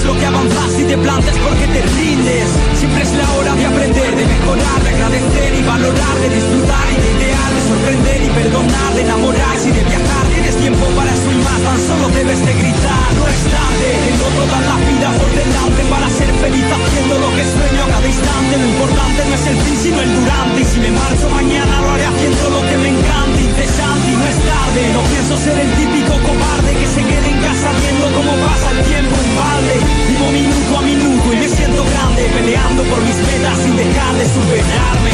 [0.00, 2.48] lo que avanzas y te plantes porque te rindes.
[2.74, 6.96] Siempre es la hora de aprender, de mejorar, de agradecer y valorar, de disfrutar y
[6.96, 10.24] de idear, de sorprender y perdonar, de enamorarse y de viajar.
[10.32, 13.08] Tienes tiempo para eso y más, tan solo debes de gritar.
[13.20, 17.44] No es tarde, tengo toda la vida por delante para ser feliz haciendo lo que
[17.52, 18.52] sueño a cada instante.
[18.56, 20.56] Lo importante no es el fin, sino el durante.
[20.56, 24.24] Y si me marcho mañana lo haré haciendo lo que me encanta, incesante y no
[24.24, 24.80] es tarde.
[24.96, 28.80] No pienso ser el típico cobarde que se quede en casa viendo cómo pasa el
[28.88, 29.81] tiempo en balde.
[30.08, 34.26] Vivo minuto a minuto y me siento grande peleando por mis metas sin dejar de
[34.26, 35.10] superarme.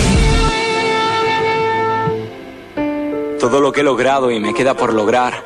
[3.40, 5.44] Todo lo que he logrado y me queda por lograr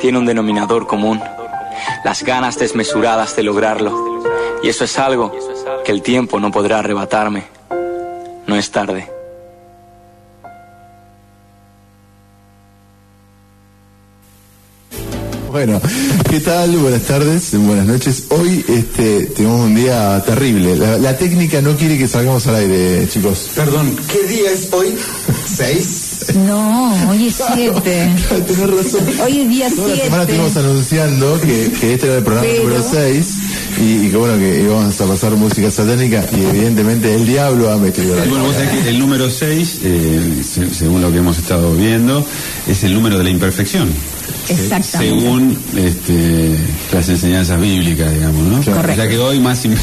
[0.00, 1.20] tiene un denominador común.
[2.04, 4.22] Las ganas desmesuradas de lograrlo.
[4.62, 5.32] Y eso es algo
[5.84, 7.44] que el tiempo no podrá arrebatarme.
[8.46, 9.17] No es tarde.
[15.58, 15.82] Bueno,
[16.30, 16.70] ¿qué tal?
[16.76, 18.22] Buenas tardes, buenas noches.
[18.28, 20.76] Hoy este, tenemos un día terrible.
[20.76, 23.50] La, la técnica no quiere que salgamos al aire, chicos.
[23.56, 24.94] Perdón, ¿qué día es hoy?
[25.52, 26.26] ¿Seis?
[26.46, 27.80] No, hoy es 7.
[28.46, 29.00] Tenés razón.
[29.24, 30.32] Hoy es día Toda la semana 7.
[30.44, 33.26] estuvimos anunciando que, que este era el programa Pero- número 6
[33.80, 37.78] y, y que bueno, que íbamos a pasar música satánica y evidentemente el diablo ha
[37.78, 39.80] metido la Y bueno, vos sabés que el número 6,
[40.78, 42.24] según lo que hemos estado viendo,
[42.68, 43.88] es el número de la imperfección.
[44.48, 45.20] Exactamente.
[45.20, 46.56] Según este,
[46.92, 48.56] las enseñanzas bíblicas, digamos, ¿no?
[48.74, 48.92] Correcto.
[48.92, 49.76] O sea que hoy más, im-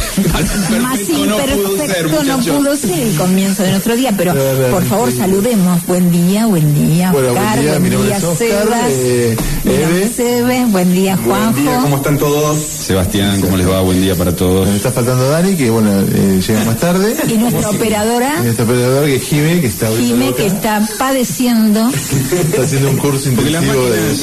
[0.81, 4.33] más imperfecto no pudo ser, imperfecto no pudo ser el comienzo de nuestro día, pero
[4.71, 5.17] por favor sí.
[5.17, 5.85] saludemos.
[5.85, 8.91] Buen día, buen día, Bueno, buen Oscar, día, mi nombre es Oscar, Sebas.
[8.91, 10.65] eh, Eve.
[10.69, 11.51] buen día, Juanjo.
[11.53, 12.57] Buen día, ¿cómo están todos?
[12.59, 13.81] Sebastián, ¿cómo les va?
[13.81, 14.67] Buen día para todos.
[14.67, 17.15] Nos está faltando Dani, que bueno, eh, llega más tarde.
[17.27, 21.89] Y nuestra operadora, Y nuestro operador que es Jime, que está Jime, que está padeciendo.
[22.43, 24.17] está haciendo un curso intensivo de máquinas,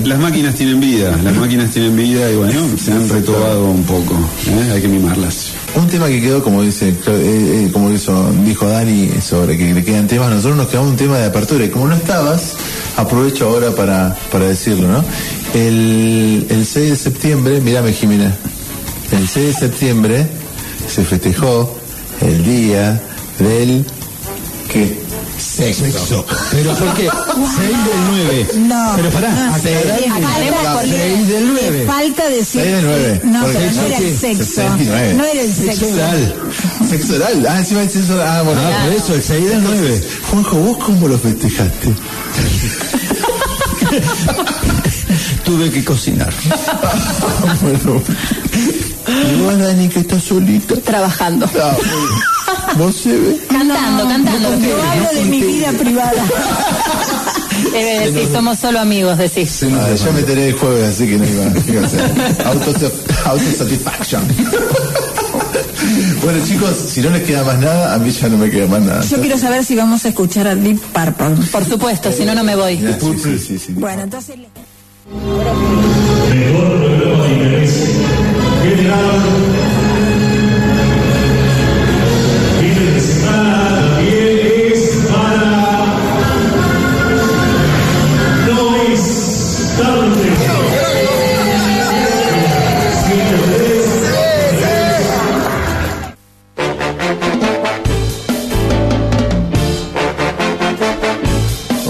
[0.00, 3.82] la- las máquinas tienen vida, las máquinas tienen vida y bueno, se han retobado un
[3.84, 4.14] poco,
[4.48, 4.70] ¿eh?
[4.74, 5.52] hay que mimarlas.
[5.74, 9.84] Un tema que quedó, como dice, eh, eh, como hizo, dijo Dani, sobre que le
[9.84, 12.54] quedan temas, nosotros nos quedamos un tema de apertura y como no estabas,
[12.96, 15.04] aprovecho ahora para, para decirlo, ¿no?
[15.54, 18.34] El, el 6 de septiembre, mírame Jimena,
[19.12, 20.26] el 6 de septiembre
[20.92, 21.78] se festejó
[22.20, 23.00] el día
[23.38, 23.84] del
[24.72, 24.98] ¿qué?
[25.48, 26.24] Sexo.
[26.52, 27.04] ¿Pero por qué?
[27.56, 27.78] 6 del
[28.08, 28.48] 9.
[28.68, 28.92] No.
[28.96, 29.68] Pero pará, no, falta,
[30.74, 31.84] porque seis del le nueve.
[31.86, 32.60] falta decir.
[32.62, 33.20] Seis del nueve.
[33.24, 34.44] No, Porque pero no sexo era el sexo.
[34.44, 35.14] 69.
[35.14, 35.86] No era el sexo.
[35.94, 36.34] oral.
[36.88, 37.46] Sexo oral.
[37.48, 38.28] Ah, encima es sexo oral.
[38.28, 38.60] Ah, bueno.
[38.62, 40.02] Ah, por eso, el 6 del 9.
[40.30, 41.88] Juanjo, ¿vos cómo lo festejaste?
[45.44, 46.32] Tuve que cocinar.
[47.62, 48.02] bueno.
[49.18, 50.76] Y vos, Dani, que estás solita.
[50.76, 51.48] Trabajando.
[51.60, 52.78] Ah, muy bien.
[52.78, 53.40] ¿Vos se ve?
[53.48, 54.58] Cantando, cantando.
[54.58, 56.24] Yo hablo de mi vida privada.
[57.72, 59.64] Debe decir, somos solo amigos, decís.
[59.64, 61.82] Ah, yo me enteré el jueves, así que no iba, iba
[62.44, 62.50] a
[63.30, 64.22] Autosatisfaction.
[66.22, 68.82] bueno, chicos, si no les queda más nada, a mí ya no me queda más
[68.82, 69.02] nada.
[69.02, 71.46] Yo quiero saber si vamos a escuchar a Deep Purple.
[71.50, 72.76] Por supuesto, si no, no me voy.
[72.78, 73.72] Mira, sí, sí, sí, sí.
[73.72, 74.36] Bueno, entonces.
[76.34, 78.17] mejor programa de interés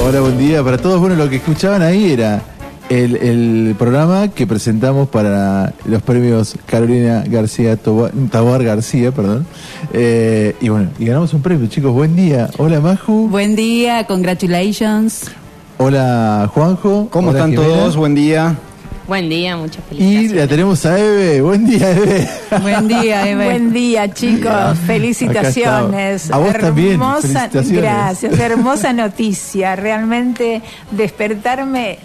[0.01, 1.01] Hola, buen día para todos.
[1.01, 2.41] Bueno, lo que escuchaban ahí era
[2.89, 9.47] el, el programa que presentamos para los premios Carolina García Tabar García, perdón.
[9.93, 11.93] Eh, y bueno, y ganamos un premio, chicos.
[11.93, 12.49] Buen día.
[12.59, 13.29] Hola, Maju.
[13.29, 15.31] Buen día, congratulations.
[15.79, 17.09] Hola, Juanjo.
[17.11, 17.69] ¿Cómo Hola, están Jimena.
[17.69, 17.97] todos?
[17.97, 18.57] Buen día.
[19.07, 20.33] Buen día, muchas Y felicidades.
[20.33, 21.41] la tenemos a Eve.
[21.41, 22.29] Buen día, Eve.
[22.61, 23.45] Buen día, Eve.
[23.47, 24.79] Buen día, chicos.
[24.87, 26.31] Felicitaciones.
[26.31, 27.83] A vos también, Hermosa- felicitaciones.
[27.83, 28.39] Gracias.
[28.39, 29.77] Hermosa noticia.
[29.77, 30.61] Realmente
[30.91, 31.99] despertarme,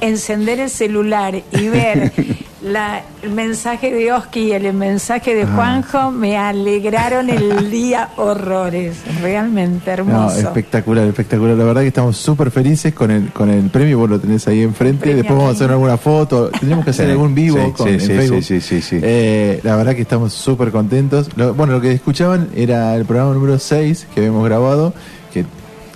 [0.00, 2.12] encender el celular y ver
[2.62, 5.52] la- el mensaje de Oski y el mensaje de Ah.
[5.54, 8.96] Juanjo me alegraron el día horrores.
[9.20, 10.38] Realmente No, hermoso.
[10.38, 11.56] espectacular, espectacular.
[11.56, 13.98] La verdad que estamos súper felices con el, con el premio.
[13.98, 15.00] Vos lo tenés ahí enfrente.
[15.00, 16.48] Premio Después vamos a hacer alguna foto.
[16.50, 18.42] Tendríamos que hacer Sí, algún vivo sí, con, sí, en sí, Facebook.
[18.42, 19.00] sí, sí, sí, sí.
[19.02, 21.28] Eh, la verdad que estamos súper contentos.
[21.36, 24.94] Lo- bueno, lo que escuchaban era el programa número 6 que habíamos grabado.
[25.32, 25.44] Que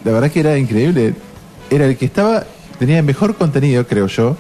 [0.05, 1.15] la verdad que era increíble.
[1.71, 2.45] Era el que estaba,
[2.87, 4.37] tenía el mejor contenido, creo yo.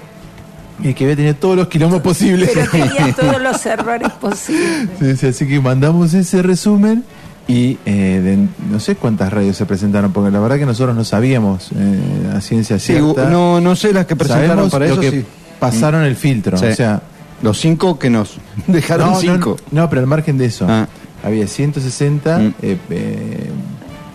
[0.83, 2.51] Y que había tenido todos los quilombos posibles.
[2.53, 4.89] Pero tenía todos los errores posibles.
[4.99, 7.05] Sí, sí, así que mandamos ese resumen
[7.47, 11.05] y eh, de- no sé cuántas radios se presentaron, porque la verdad que nosotros no
[11.05, 13.29] sabíamos eh, a ciencia Sí, cierta.
[13.29, 15.01] no, no sé las que presentaron Sabemos para lo eso.
[15.01, 15.25] que sí.
[15.61, 16.67] pasaron el filtro, Sí.
[16.67, 17.03] o sea,
[17.43, 18.37] Los cinco que nos
[18.67, 19.57] dejaron no, no, cinco.
[19.73, 20.87] No, pero al margen de eso, Ah.
[21.25, 22.55] había 160 Mm.
[22.63, 23.51] eh, eh,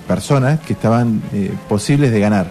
[0.08, 2.48] personas que estaban eh, posibles de ganar.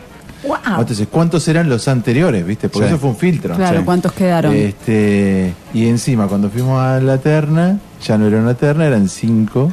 [0.47, 0.81] ¡Wow!
[0.81, 2.69] Entonces, ¿cuántos eran los anteriores, viste?
[2.69, 2.95] Porque Sí.
[2.95, 3.55] eso fue un filtro.
[3.55, 3.85] Claro, Sí.
[3.85, 4.55] ¿cuántos quedaron?
[4.55, 9.73] Este, y encima, cuando fuimos a la terna, ya no era una terna, eran cinco.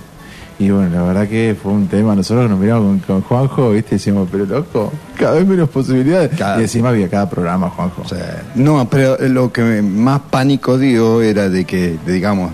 [0.59, 2.15] Y bueno, la verdad que fue un tema.
[2.15, 3.95] Nosotros nos miramos con, con Juanjo, ¿viste?
[3.95, 6.31] Decíamos, pero loco, cada vez menos posibilidades.
[6.37, 8.03] Cada- Y encima había cada programa, Juanjo.
[8.03, 12.51] O sea, no, pero lo que más pánico dio era de que, digamos,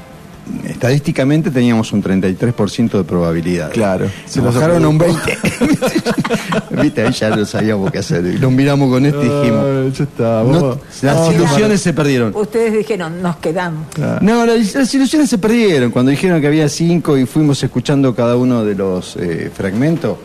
[0.65, 3.69] estadísticamente teníamos un 33% de probabilidad.
[3.71, 4.07] Claro.
[4.25, 5.37] Se nos bajaron a un 20.
[6.81, 8.25] Viste, ahí ya no sabíamos qué hacer.
[8.25, 10.43] Y nos miramos con este y dijimos, Ah, ya está.
[10.43, 12.35] no, las vamos a ilusiones se perdieron.
[12.35, 13.87] Ustedes dijeron, nos quedamos.
[14.21, 18.35] No, las, las ilusiones se perdieron cuando dijeron que había cinco y fuimos escuchando cada
[18.35, 20.17] uno de los eh, fragmentos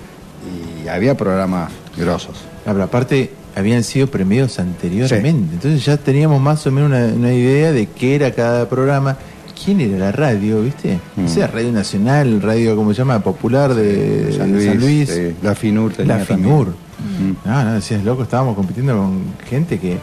[0.85, 2.37] y había programas grosos.
[2.67, 5.55] Ah, pero aparte, habían sido premiados anteriormente.
[5.55, 9.17] Entonces ya teníamos más o menos una, una idea de qué era cada programa.
[9.65, 10.99] ¿Quién era la radio, viste?
[11.17, 11.25] Mm.
[11.25, 13.21] O sea, Radio Nacional, radio, ¿cómo se llama?
[13.21, 15.11] Popular de San Luis.
[15.11, 16.51] eh, la FINUR tenía La también.
[16.51, 16.69] FINUR.
[16.69, 17.49] Mm.
[17.49, 19.99] No, no, decías, loco, estábamos compitiendo con gente que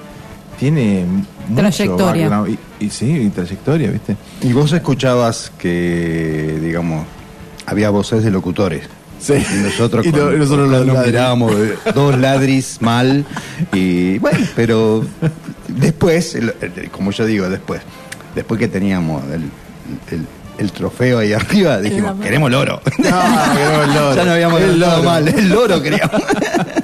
[0.60, 1.06] tiene
[1.56, 2.44] Trayectoria.
[2.80, 4.16] Y, y sí, y trayectoria, ¿viste?
[4.42, 7.06] Y vos escuchabas que, digamos,
[7.66, 8.84] había voces de locutores.
[9.20, 9.34] Sí.
[9.34, 11.12] Y nosotros, Y no- con- y nosotros con- los nos ladris.
[11.14, 11.54] mirábamos
[11.94, 13.26] dos ladris mal.
[13.74, 15.04] Y bueno, pero
[15.68, 16.38] después,
[16.92, 17.82] como yo digo, después,
[18.36, 19.50] después que teníamos el,
[20.12, 22.82] el- el trofeo ahí arriba, dijimos, queremos el oro.
[22.98, 23.04] No,
[23.56, 24.16] queremos el loro.
[24.16, 25.04] ya no habíamos El loro.
[25.04, 26.22] mal, el loro queríamos.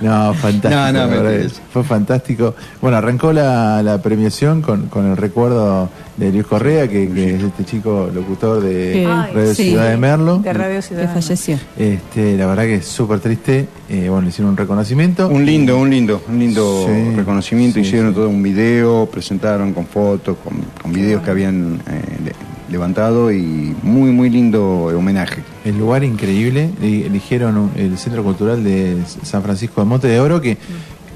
[0.00, 0.74] No, fantástico.
[0.74, 2.54] No, no, fue fantástico.
[2.80, 7.42] Bueno, arrancó la, la premiación con, con el recuerdo de Luis Correa, que, que es
[7.42, 9.70] este chico locutor de Que- Radio sí.
[9.70, 10.38] Ciudad de Merlo.
[10.38, 11.12] De Radio que Ciudad.
[11.12, 11.58] falleció.
[11.78, 13.68] Este, la verdad que es súper triste.
[13.88, 15.28] Eh, bueno, le hicieron un reconocimiento.
[15.28, 17.74] Un lindo, un lindo, un lindo Sí, reconocimiento.
[17.74, 18.14] sí, Hicieron sí.
[18.16, 22.32] todo un video, presentaron con fotos, con, con videos que habían eh,
[22.70, 25.42] levantado y muy, muy lindo homenaje.
[25.64, 26.70] El lugar increíble.
[26.80, 30.56] Eli- Eligieron el Centro Cultural de San Francisco de Monte de Oro, que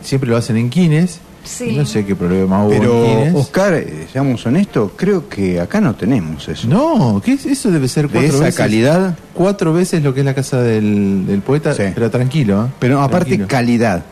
[0.02, 1.20] siempre lo hacen en Quines.
[1.44, 1.72] Sí.
[1.76, 3.34] No sé qué problema hubo Pero, en Quines.
[3.34, 6.66] Oscar, eh, seamos honestos, creo que acá no tenemos eso.
[6.66, 7.44] No, ¿qué es?
[7.44, 8.56] eso debe ser De cuatro esa veces.
[8.56, 11.82] calidad, Cuatro veces lo que es la casa del, del poeta, Sí.
[11.94, 12.64] pero tranquilo.
[12.66, 12.68] ¿eh?
[12.78, 13.48] pero aparte Tranquilo.
[13.48, 14.04] calidad.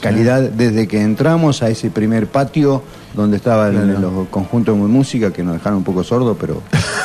[0.00, 2.82] Calidad desde que entramos a ese primer patio
[3.14, 4.00] donde estaban Claro.
[4.00, 6.62] los conjuntos de música que nos dejaron un poco sordos, pero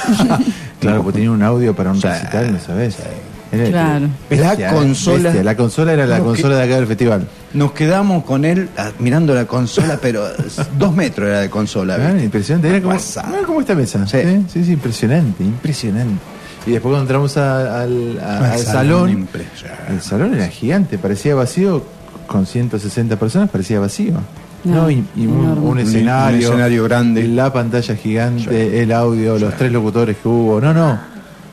[0.80, 2.98] Claro, porque tenía un audio para un recital, ¿no sabes?
[3.52, 4.08] Era Claro.
[4.30, 5.44] La consola- bestia.
[5.44, 7.28] La consola era la que- consola de acá del festival.
[7.54, 10.24] nos quedamos con él ah, mirando la consola, pero
[10.78, 11.96] dos metros era de consola.
[12.00, 12.70] Ah, impresionante.
[12.70, 14.06] Era como, era como esta mesa.
[14.08, 14.18] Sí.
[14.24, 14.46] Sí.
[14.52, 16.20] sí, sí, impresionante, impresionante.
[16.68, 19.28] Y después cuando entramos a- al, a- Ah, al salón
[19.90, 21.84] el salón era gigante, parecía vacío,
[22.28, 24.14] con 160 personas parecía vacío.
[24.64, 25.62] No, No, y, y un, enorme.
[25.62, 27.28] un Un- escenario, un escenario grande.
[27.28, 30.60] la pantalla gigante, el audio, los tres locutores que hubo.
[30.60, 30.98] No, no,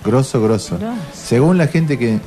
[0.04, 0.78] grosso, grosso.
[0.78, 0.96] Grosso.
[1.12, 2.18] Según la gente que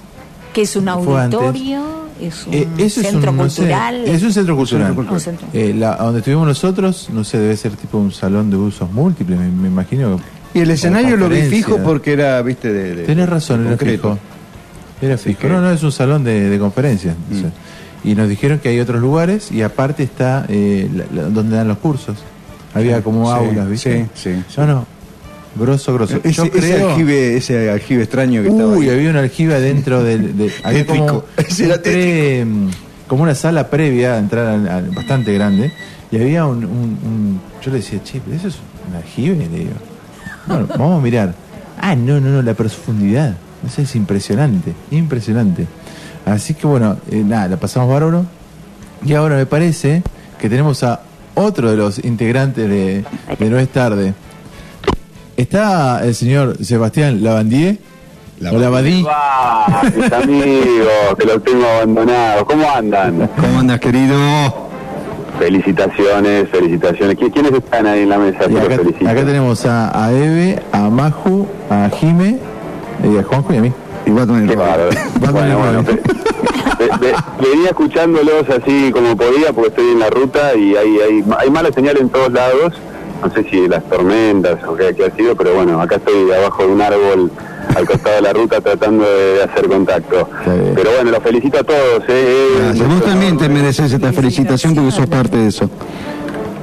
[0.53, 3.95] Que es un auditorio, es un Eh, eso es centro un, no sé, cultural.
[4.05, 4.95] es un centro cultural.
[5.19, 5.47] centro.
[5.53, 9.39] Eh, la- donde estuvimos nosotros, no sé, debe ser tipo un salón de usos múltiples,
[9.39, 10.19] me, me imagino.
[10.53, 12.95] Y el escenario lo vi fijo porque era, viste, de.
[12.95, 14.13] de- Tenés razón, de era concreto.
[14.13, 14.19] fijo.
[15.01, 15.39] Era fijo.
[15.39, 17.15] que- No, no, es un salón de, de conferencias.
[17.29, 17.35] Mm.
[17.37, 17.51] o sea.
[18.05, 21.67] Y nos dijeron que hay otros lugares y aparte está eh, la- la- donde dan
[21.67, 22.17] los cursos.
[22.73, 24.07] Había como Sí, aulas, ¿viste?
[24.13, 24.55] sí, sí, sí.
[24.61, 24.85] No, no.
[25.57, 26.17] Grosso, grosso.
[26.17, 26.89] Ese, Yo ese creo.
[26.89, 30.37] aljibe, ese aljibe extraño que estaba Uy, había un aljibe adentro del.
[30.37, 31.23] de- había como.
[31.37, 32.45] Ese era pre-
[33.07, 35.71] como una sala previa a entrar al- al- bastante grande.
[36.11, 38.55] Y había un, un- un- Yo le decía, che, pero eso es
[38.89, 39.71] un aljibe, le digo.
[40.45, 41.33] Bueno, vamos a mirar.
[41.81, 43.35] Ah, no, no, no, la profundidad.
[43.65, 45.65] Eso es impresionante, impresionante.
[46.25, 48.25] Así que bueno, eh, nada, la pasamos bárbaro.
[49.05, 50.01] Y ahora me parece
[50.39, 51.01] que tenemos a
[51.35, 53.03] otro de los integrantes de,
[53.37, 54.13] de No es tarde.
[55.37, 57.77] Está el señor Sebastián Lavandier.
[58.51, 59.03] o Lavadí.
[59.03, 62.45] Va, mis amigos, que los tengo abandonados.
[62.45, 63.29] ¿Cómo andan?
[63.39, 64.15] ¿Cómo andas, querido?
[65.37, 67.17] Felicitaciones, felicitaciones.
[67.17, 68.45] ¿Qui- ¿Quiénes están ahí en la mesa?
[68.45, 68.75] Acá,
[69.11, 72.37] acá tenemos a, a Eve, a Maju, a Jime,
[73.03, 73.73] y a Juanjo y a mí.
[74.05, 74.89] Y tener Qué bárbaro.
[75.25, 75.81] Va Bueno, bueno.
[75.81, 75.83] rollo.
[75.83, 76.01] ve-
[76.79, 77.15] ve- ve-
[77.49, 81.71] venía escuchándolos así como podía porque estoy en la ruta y hay, hay, hay mala
[81.71, 82.73] señal en todos lados.
[83.23, 86.63] No sé si las tormentas o qué, qué ha sido, pero bueno, acá estoy abajo
[86.63, 87.31] de un árbol
[87.75, 90.29] al costado de la ruta tratando de, hacer contacto.
[90.75, 92.03] Pero bueno, los felicito a todos.
[92.07, 92.09] ¿eh?
[92.09, 92.87] Eh, Gracias.
[92.87, 95.69] Vos también te mereces esta felicitación porque sos parte de eso.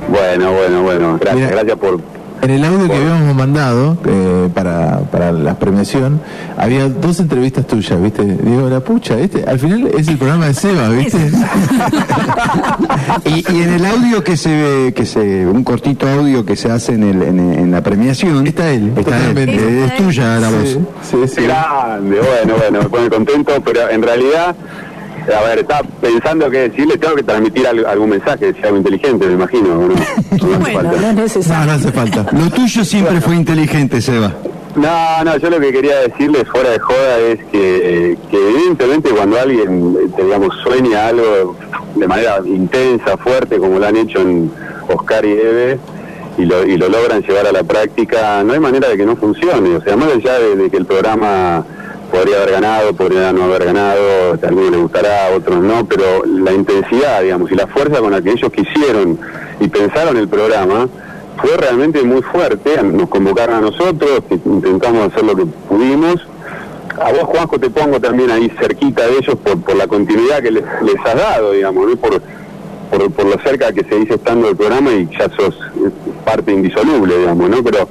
[0.09, 1.19] Bueno, bueno, bueno.
[1.21, 1.51] Gracias, Mira.
[1.63, 1.99] gracias por...
[2.43, 6.21] En el audio que habíamos mandado eh, para, para la premiación,
[6.57, 8.25] había dos entrevistas tuyas, ¿viste?
[8.25, 11.19] Digo, la pucha, este, al final es el programa de Seba, ¿viste?
[13.25, 16.71] Y, y en el audio que se ve, que se, un cortito audio que se
[16.71, 19.05] hace en, el, en, en la premiación, Está él, está él.
[19.05, 19.55] totalmente.
[19.55, 20.69] Eh, es tuya la voz.
[20.69, 20.79] Sí,
[21.11, 21.43] sí, sí.
[21.43, 24.55] Grande, bueno, bueno, me pone contento, pero en realidad,
[25.31, 29.27] a ver, estaba pensando que decirle, tengo que transmitir al- algún mensaje, decir algo inteligente,
[29.27, 29.95] me imagino, ¿o ¿no?
[29.95, 29.97] No
[30.35, 30.83] hace Bueno, falta.
[30.83, 31.67] no es No, necesario.
[31.67, 32.27] no hace falta.
[32.33, 34.33] Lo tuyo siempre fue inteligente, Seba.
[34.75, 39.39] No, no, yo lo que quería decirles fuera de joda es que, que evidentemente cuando
[39.39, 41.55] alguien, eh, digamos, sueña algo
[41.95, 44.51] de manera intensa, fuerte, como lo han hecho en
[44.89, 45.79] Oscar y Eve,
[46.39, 49.15] y lo, y lo logran llevar a la práctica, no hay manera de que no
[49.17, 49.77] funcione.
[49.77, 51.67] O sea, más allá de, de que el programa
[52.13, 56.25] podría haber ganado, podría no haber ganado, a algunos les gustará, a otros no, pero
[56.27, 59.19] la intensidad, digamos, y la fuerza con la que ellos quisieron
[59.59, 60.89] y pensaron el programa,
[61.39, 66.17] fue realmente muy fuerte, nos convocaron a nosotros, intentamos hacer lo que pudimos.
[67.01, 70.65] A vos, Juanjo, te pongo también ahí cerquita de ellos por, la continuidad que les,
[70.83, 71.97] les has dado, digamos, ¿no?
[71.97, 72.21] por,
[72.91, 75.91] por, por lo cerca que se dice estando el programa y ya sos eh,
[76.27, 77.63] parte indisoluble, digamos, ¿no?
[77.65, 77.89] Pero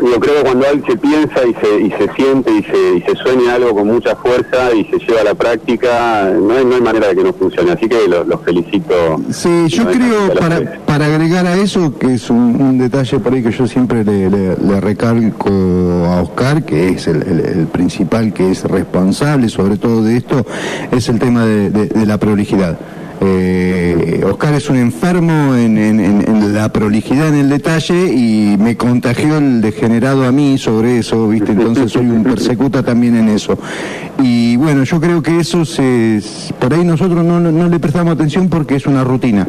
[0.00, 3.02] yo creo que cuando alguien se piensa y se, y se siente y se, y
[3.02, 6.74] se sueña algo con mucha fuerza y se lleva a la práctica, no hay, no
[6.76, 7.72] hay manera de que no funcione.
[7.72, 8.94] Así que los, los felicito.
[9.30, 13.32] Sí, yo No, creo, para, para agregar a eso, que es un, un detalle por
[13.34, 17.66] ahí que yo siempre le, le- le recalco a Oscar, que es el, el- el
[17.66, 20.44] principal, que es responsable sobre todo de esto,
[20.90, 22.78] es el tema de, de- de la prolijidad.
[23.24, 28.76] Eh, Oscar es un enfermo en, en- en- la prolijidad, en el detalle, y me
[28.76, 31.52] contagió el degenerado a mí sobre eso, ¿viste?
[31.52, 33.58] Entonces soy un persecuta también en eso.
[34.22, 36.20] Y bueno, yo creo que eso se,
[36.60, 39.46] por ahí nosotros no, no- no le prestamos atención porque es una rutina.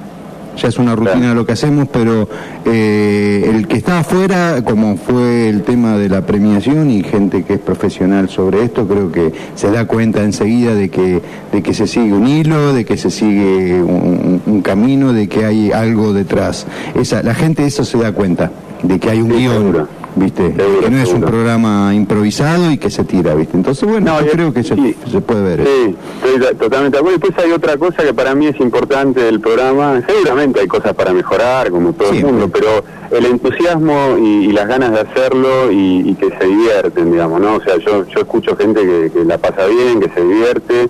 [0.55, 1.35] Ya es una rutina Claro.
[1.35, 2.29] lo que hacemos, pero
[2.65, 7.55] eh, el que está afuera, como fue el tema de la premiación y gente que
[7.55, 11.87] es profesional sobre esto, creo que se da cuenta enseguida de que, de que se
[11.87, 16.67] sigue un hilo, de que se sigue un, un camino, de que hay algo detrás.
[16.95, 18.51] Esa, la gente eso se da cuenta,
[18.83, 19.87] de que hay un Sí, guion, seguro.
[20.15, 20.55] ¿viste?
[20.55, 23.55] Seguro, que no es un programa improvisado y que se tira, ¿viste?
[23.57, 24.95] Entonces, bueno, No, yo creo que se, sí.
[25.09, 25.61] se puede ver.
[25.61, 25.69] eso.
[25.71, 25.95] Sí,
[26.35, 27.17] estoy totalmente de acuerdo.
[27.19, 30.01] Después hay otra cosa que para mí es importante del programa.
[30.07, 32.29] Seguramente hay cosas para mejorar, como todo Siempre.
[32.29, 32.83] el mundo, pero
[33.17, 37.55] el entusiasmo y, y las ganas de hacerlo y, y que se divierten, digamos, ¿no?
[37.55, 40.89] O sea, yo, yo escucho gente que, que la pasa bien, que se divierte,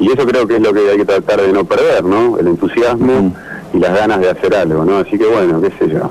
[0.00, 2.38] y eso creo que es lo que hay que tratar de no perder, ¿no?
[2.38, 3.32] El entusiasmo
[3.74, 4.98] y las ganas de hacer algo, ¿no?
[4.98, 6.10] Así que bueno, qué sé yo.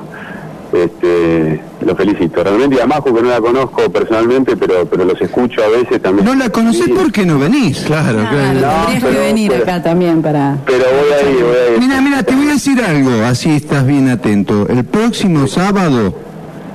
[0.76, 2.44] Este, lo felicito.
[2.44, 6.02] Realmente y a Majo, que no la conozco personalmente, pero pero los escucho a veces
[6.02, 6.26] también.
[6.26, 6.94] No la conocés Sí.
[6.96, 7.80] porque no venís.
[7.86, 8.60] Claro, Claro, claro.
[8.60, 10.58] No, tendrías que venir pero- acá también para...
[10.66, 11.80] Pero voy a ir, voy a ir.
[11.80, 14.68] Mira, mira, te voy a decir algo, así estás bien atento.
[14.68, 16.14] El próximo sábado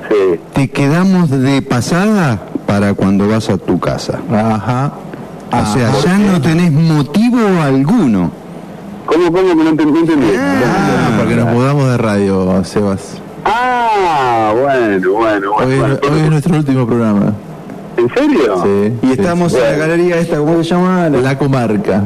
[0.09, 0.40] Sí.
[0.54, 4.19] te quedamos de pasada para cuando vas a tu casa.
[4.33, 4.92] Ajá.
[5.52, 8.30] O sea, ya no tenés motivo alguno.
[9.07, 10.26] ¿Cómo, cómo que no, ent- no entendí?
[10.38, 13.20] Ah, porque nos mudamos de radio, Sebas.
[13.45, 15.95] Ah, bueno, bueno, Hoy, bueno.
[16.03, 17.33] es- hoy es nuestro último programa.
[17.97, 18.63] ¿En serio?
[18.63, 18.93] Sí.
[19.03, 19.59] Y sí, estamos sí.
[19.59, 21.09] en la galería esta, ¿cómo se llama?
[21.09, 22.03] La- La comarca.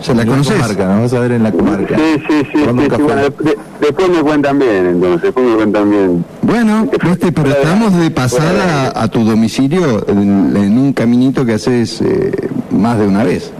[0.00, 0.54] ¿Se la conoces?
[0.54, 1.94] comarca, nos a ver en la comarca.
[1.94, 2.64] Sí, sí, sí, sí, sí,
[3.02, 6.24] bueno, de- de- después me cuentan bien, entonces, después me cuentan bien.
[6.40, 12.00] Bueno, viste, pero estamos de pasada a tu domicilio en, en un caminito que haces
[12.00, 12.32] eh,
[12.70, 13.52] más de una vez.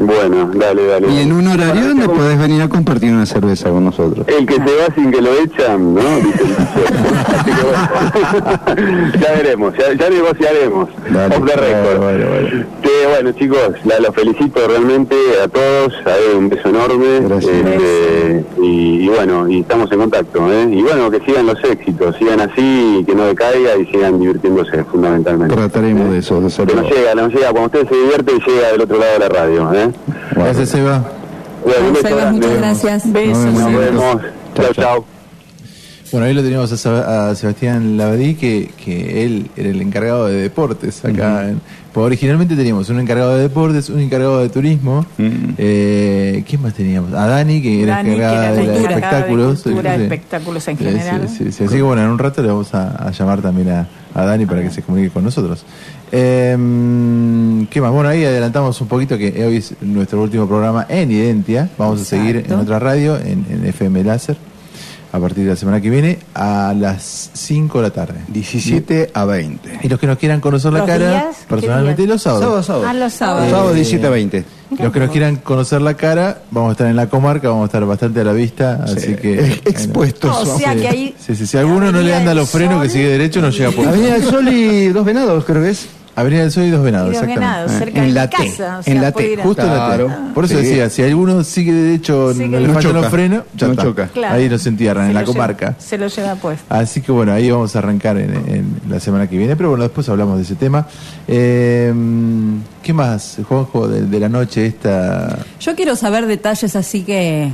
[0.00, 1.08] Bueno, dale, dale.
[1.12, 4.26] Y en un horario donde como- podés venir a compartir una cerveza con nosotros.
[4.28, 6.00] El que se va sin que lo echan, ¿no?
[9.20, 10.88] Ya veremos, ya, ya negociaremos.
[11.12, 11.36] Dale.
[11.36, 11.98] Off the record.
[11.98, 12.66] Bueno, bueno, bueno.
[12.82, 15.92] Que, bueno, chicos, la, los felicito realmente a todos.
[16.06, 17.20] A Eve un beso enorme.
[17.20, 17.52] Gracias.
[17.54, 20.50] Este, y, y bueno, y estamos en contacto.
[20.52, 20.68] ¿eh?
[20.72, 24.84] Y bueno, que sigan los éxitos, sigan así, y que no decaiga y sigan divirtiéndose
[24.84, 25.54] fundamentalmente.
[25.54, 27.50] Trataremos de eso, de Que nos llega, nos llega.
[27.50, 29.72] Cuando usted se divierte, llega del otro lado de la radio.
[29.74, 29.89] ¿eh?
[30.34, 31.04] Gracias, Seba.
[31.64, 32.32] Bueno, grande.
[32.46, 33.12] muchas gracias.
[33.12, 33.44] Besos.
[33.54, 34.16] Nos vemos.
[34.54, 35.04] Chao, Chao.
[36.12, 40.26] Bueno, ahí lo teníamos a, Seb- a Sebastián Labadí, que, que él era el encargado
[40.26, 41.48] de deportes acá.
[41.48, 41.60] en-
[41.92, 45.04] pues originalmente teníamos un encargado de deportes, un encargado de turismo.
[45.58, 47.12] eh, ¿Quién más teníamos?
[47.14, 49.62] A Dani, que era Dani, que encargada era de, la los encargada de espectáculos.
[49.62, 51.28] cultura, espectáculos en general.
[51.28, 51.64] sí, sí, sí.
[51.64, 54.46] Así que bueno, en un rato le vamos a, a llamar también a, a Dani
[54.46, 55.64] para que se comunique con nosotros.
[56.12, 57.92] Eh, ¿Qué más?
[57.92, 61.68] Bueno, ahí adelantamos un poquito que hoy es nuestro último programa en Identia.
[61.78, 64.36] Vamos a seguir en otra radio, en, en FM Láser,
[65.12, 68.20] a partir de la semana que viene, a las 5 de la tarde.
[68.28, 69.80] 17 a 20.
[69.82, 72.44] Y los que nos quieran conocer la ¿Los cara, personalmente los sábados.
[72.44, 72.86] Sábado, sábado.
[72.88, 73.50] Ah, los sábados.
[73.50, 74.44] Sábado Eh, 17 a 20.
[74.78, 77.66] Los que nos quieran conocer la cara, vamos a estar en la comarca, vamos a
[77.66, 79.40] estar bastante a la vista, así que...
[79.46, 81.14] Ex- expuestos O sea que ahí.
[81.18, 83.72] Sí, sí, si a alguno no le anda los frenos que sigue derecho, no llega
[83.72, 85.88] por Avenida del Sol y Dos Venados, creo que es.
[86.20, 87.46] Avenida del Sol y Dos Venados, Y Dos exactamente.
[87.50, 88.78] Venados, cerca en de la T, casa.
[88.78, 89.86] o en la T, Justo en la T.
[89.96, 90.10] Claro.
[90.34, 90.62] Por eso Sí.
[90.66, 93.82] decía, si alguno sigue derecho, Sí, no le choca, los frenos, ya no está.
[93.84, 94.06] choca.
[94.08, 94.34] Claro.
[94.36, 95.74] Ahí nos entierran, Se en la lleva- comarca.
[95.78, 96.64] se lo lleva puesto.
[96.74, 99.84] Así que bueno, ahí vamos a arrancar en, en la semana que viene, pero bueno,
[99.84, 100.86] después hablamos de ese tema.
[101.28, 101.92] Eh,
[102.82, 105.38] ¿Qué más, Juanjo, de, de la noche esta?
[105.60, 107.50] Yo quiero saber detalles así que,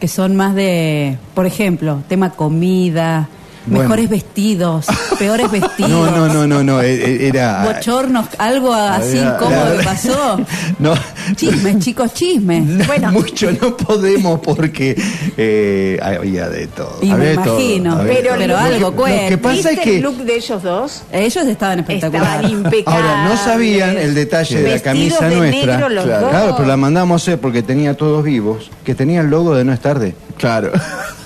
[0.00, 3.28] que son más de, por ejemplo, tema comida,
[3.70, 3.84] Bueno.
[3.84, 4.86] mejores vestidos,
[5.18, 5.90] peores vestidos.
[5.90, 7.64] No, no, no, no, no, e- e- era...
[7.64, 10.40] Bochornos, algo así incómodo la- que pasó.
[10.78, 10.94] No,
[11.36, 12.86] Chismes, chicos, chismes.
[12.86, 13.12] bueno.
[13.12, 15.00] mucho no podemos porque
[15.36, 16.98] eh, había de todo.
[17.02, 17.92] Y me Había imagino.
[17.98, 18.56] había pero todo.
[18.58, 19.36] algo Lo que cuenta.
[19.38, 21.02] pasa ¿Viste es que- el look de ellos dos?
[21.12, 22.44] Ellos estaban espectaculares.
[22.46, 23.04] Estaban impecables.
[23.04, 25.72] Ahora, no sabían el detalle de la camisa de nuestra.
[25.76, 26.30] negro los claro, dos.
[26.30, 29.64] claro, pero la mandamos a hacer porque tenía todos vivos, que tenía el logo de
[29.64, 30.14] No es tarde.
[30.36, 30.72] Claro.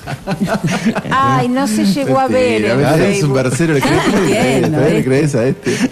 [1.10, 2.64] Ay, no se llegó a ver.
[2.64, 4.00] En mentira, es un versero, ¿le crees?
[4.00, 5.08] Ah, entiendo, ¿Todavía le este.
[5.08, 5.74] crees a este?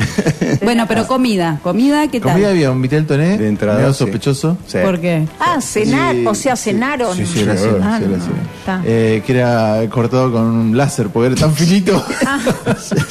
[0.63, 1.59] Bueno, pero comida.
[1.63, 2.33] ¿Comida qué tal?
[2.33, 3.99] Comida había un Vitel Toné, De entrada, medio sí.
[4.01, 4.57] sospechoso.
[4.67, 4.79] Sí.
[4.83, 5.27] ¿Por qué?
[5.41, 7.17] Ah, cenar, Sí, o sea, cenaron.
[7.17, 7.45] Sí, sí,
[8.67, 8.81] Ah.
[8.85, 12.05] Eh, que era cortado con un láser porque era tan finito.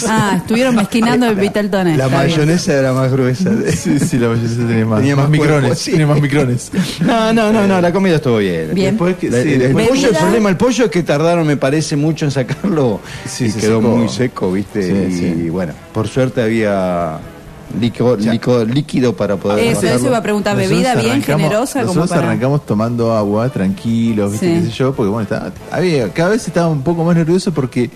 [0.08, 1.98] Ah, estuvieron mezquinando el Vital Toné.
[1.98, 3.50] La mayonesa era más gruesa.
[3.76, 5.80] Sí, sí, la mayonesa tenía más, Tenía más, más micrones.
[5.84, 6.72] Tiene más micrones.
[7.02, 8.74] No, no, no, no, la comida estuvo bien.
[8.74, 8.98] Bien.
[8.98, 9.72] Después el, el
[10.16, 13.80] problema del pollo es que tardaron, me parece, mucho en sacarlo Sí, y se quedó
[13.82, 13.96] secó.
[13.98, 14.84] muy seco, ¿viste?
[15.10, 15.50] Sí, y sí.
[15.50, 17.18] bueno, por suerte había
[17.80, 20.56] líquido, líquido, líquido para poder Eso, eso iba a preguntar.
[20.58, 22.28] Bebida bien generosa como Nosotros para...
[22.28, 24.48] arrancamos tomando agua, tranquilos, ¿viste?
[24.56, 24.62] Sí.
[24.66, 27.90] qué sé yo, porque bueno, estaba, había, cada vez estaba un poco más nervioso porque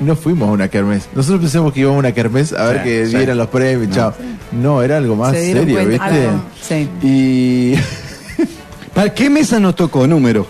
[0.00, 1.08] no fuimos a una kermés.
[1.14, 3.16] Nosotros pensamos que íbamos a una kermés a ver Sí, que sí.
[3.16, 4.12] dieran los premios, chao.
[4.52, 6.08] No, era algo más Se serio, cuenta.
[6.10, 6.26] ¿viste?
[6.26, 6.88] Algo, sí.
[7.02, 7.74] Y
[8.94, 10.06] ¿Para qué mesa nos tocó?
[10.06, 10.46] Número.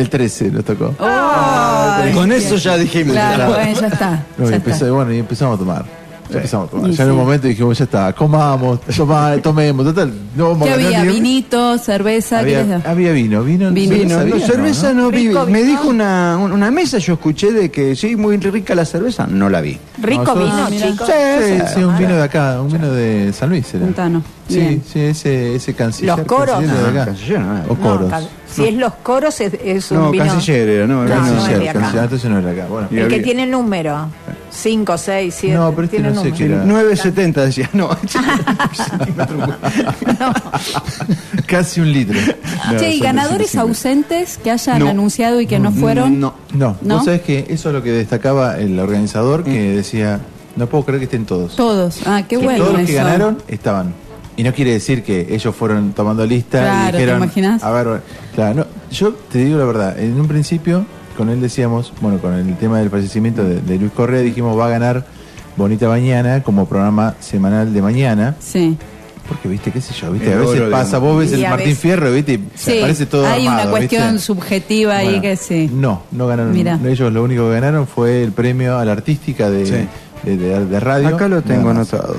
[0.00, 0.94] El 13 nos tocó.
[0.98, 3.12] Ay, Con eso ya dijimos.
[3.14, 4.24] Claro, bueno, ya está.
[4.38, 4.92] No, y ya empezó- está.
[4.92, 5.84] bueno, y empezamos a tomar.
[6.30, 6.90] Ya empezamos a tomar.
[6.90, 7.20] Y ya en un sí.
[7.24, 10.12] momento dijimos, ya está, comamos, toma- tomemos, total.
[10.36, 11.04] No vamos ¿Qué a ganar había?
[11.10, 11.76] ni ¿Vinito?
[11.78, 12.38] ¿Cerveza?
[12.38, 12.90] ¿Qué les Había, da?
[12.90, 13.70] había vino, vino.
[13.72, 13.94] Vino.
[13.96, 15.26] Vino, cerveza no, había, cerveza no, vi.
[15.28, 18.84] Rico Me dijo una, un- una mesa, yo escuché de que sí, muy rica la
[18.84, 19.26] cerveza.
[19.26, 19.76] No la vi.
[20.00, 21.08] Rico Nosotros- vino, chicos.
[21.08, 23.84] Sí, sí, un vino de acá, un vino de San Luis era.
[23.86, 24.22] Puntano.
[24.48, 24.82] Sí, Bien.
[24.86, 26.16] sí, ese, ese canciller.
[26.16, 26.60] Los coros.
[26.60, 27.04] canciller de Ah, acá.
[27.06, 28.12] canciller, no, O coros.
[28.52, 30.24] Si es los coros, es, es un No, vino.
[30.26, 32.66] canciller era, no, No, era no Canciller, canciller, entonces no era acá.
[32.68, 32.88] Bueno.
[32.90, 34.08] El que había- tiene número.
[34.52, 35.56] 5, 6, 7.
[35.56, 36.36] No, pero este tiene no sé número.
[36.36, 36.64] qué era.
[36.64, 37.88] 9.70 decía, no.
[41.46, 42.18] Casi un litro.
[42.72, 43.60] No, che, ¿y ganadores 350.
[43.60, 44.88] ausentes que hayan No.
[44.88, 46.20] anunciado y que no fueron?
[46.20, 46.34] No.
[46.52, 46.96] No, ¿No?
[46.96, 50.20] vos sabés que eso es lo que destacaba el organizador que decía,
[50.56, 51.56] no puedo creer que estén todos.
[51.56, 52.00] Todos.
[52.06, 53.04] Ah, qué Que bueno todos los que eso.
[53.04, 53.94] ganaron estaban.
[54.36, 57.62] Y no quiere decir que ellos fueron tomando lista Claro, y ¿te dijeron, imaginas?
[57.62, 58.00] a ver,
[58.40, 60.84] claro, no, yo te digo la verdad, en un principio
[61.16, 64.66] con él decíamos, bueno, con el tema del fallecimiento de, de Luis Correa dijimos va
[64.66, 65.04] a ganar
[65.56, 68.78] Bonita Mañana como programa semanal de mañana, Sí.
[69.28, 71.66] porque viste, qué sé yo, viste, El a veces oro, pasa, vos ves el Martín
[71.66, 74.26] veces- Fierro, viste, y Sí, parece todo hay una armado, cuestión ¿viste?
[74.26, 75.70] subjetiva ahí que sí.
[75.72, 76.52] No, no ganaron.
[76.52, 76.78] Mira.
[76.84, 79.72] Ellos lo único que ganaron fue el premio a la artística de, Sí.
[80.22, 81.08] de, de- de radio.
[81.08, 82.16] Acá lo tengo anotado.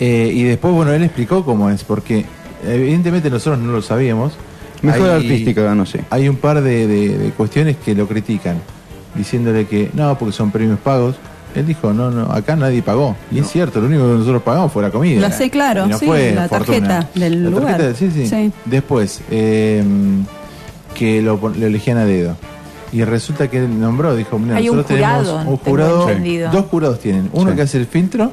[0.00, 2.24] Eh, y después, bueno, él explicó cómo es, porque
[2.66, 4.32] evidentemente nosotros no lo sabíamos.
[4.82, 5.98] Mejor Hay- artística ganó, sí.
[6.10, 8.56] Hay un par de, de- de cuestiones que lo critican,
[9.14, 11.16] diciéndole que no, porque son premios pagos.
[11.54, 13.14] Él dijo, no, no, acá nadie pagó.
[13.30, 15.20] Y es cierto, lo único que nosotros pagamos fue la comida.
[15.20, 16.88] La sé, claro, no sí, fue la fortuna.
[16.88, 17.76] tarjeta del La lugar.
[17.76, 18.52] tarjeta, sí, sí, Sí.
[18.64, 19.84] Después, eh,
[20.94, 22.36] que lo, lo elegían a dedo.
[22.90, 26.08] Y resulta que él nombró, dijo, mira, Hay un nosotros tenemos jurado, un jurado,
[26.52, 27.56] dos jurados tienen, uno Sí.
[27.56, 28.32] que hace el filtro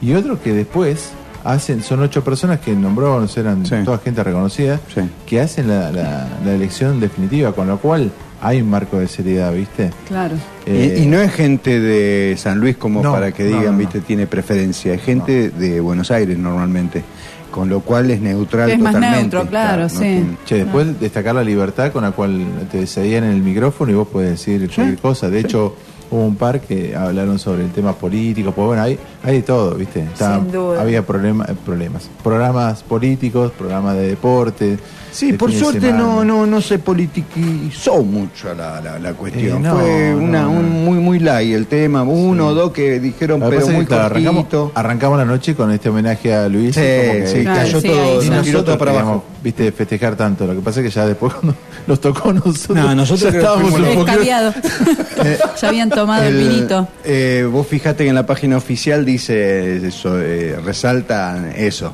[0.00, 1.10] y otro que después
[1.44, 3.76] hacen, son ocho personas que nombró, no sé, eran Sí.
[3.84, 5.00] toda gente reconocida, Sí.
[5.26, 8.10] que hacen la, la- la elección definitiva, con lo cual
[8.42, 9.90] hay un marco de seriedad, ¿viste?
[10.08, 10.34] Claro.
[10.66, 13.72] Eh, y, y no es gente de San Luis como No, para que digan, no,
[13.72, 13.78] no.
[13.78, 14.94] viste, tiene preferencia.
[14.94, 17.02] Es gente de Buenos Aires normalmente.
[17.50, 19.22] Con lo cual es neutral Que es más totalmente.
[19.36, 19.98] neutro, claro, sí.
[19.98, 23.94] tiene- Che, después destacar la libertad con la cual te seguían en el micrófono y
[23.96, 25.28] vos puedes decir cualquier cosa.
[25.28, 25.74] De hecho,
[26.10, 29.74] hubo un par que hablaron sobre el tema político, pues bueno, hay, hay de todo,
[29.74, 30.06] ¿viste?
[30.16, 30.80] Sin duda.
[30.80, 32.08] Había problema- eh, problemas.
[32.22, 34.78] Programas políticos, programas de deporte.
[35.12, 39.56] Sí, de por de suerte no, no, no se politizó mucho la, la, la cuestión.
[39.58, 40.60] Eh, no, Fue una, no, no.
[40.60, 44.46] un muy muy light el tema, uno o dos que dijeron, pero muy claro, arrancamos,
[44.74, 46.76] arrancamos la noche con este homenaje a Luis.
[46.76, 49.24] Sí, y como que- sí, cayó sí, todo, todo nosotros para abajo.
[49.42, 50.46] viste, festejar tanto.
[50.46, 51.56] Lo que pasa es que ya después cuando
[51.88, 54.06] nos tocó a nosotros, No, nosotros ya estábamos un poco...
[55.60, 56.88] Ya habían tomado el, vinito.
[57.04, 61.92] eh, vos fijate que en la página oficial dice eso, eh, resaltan eso.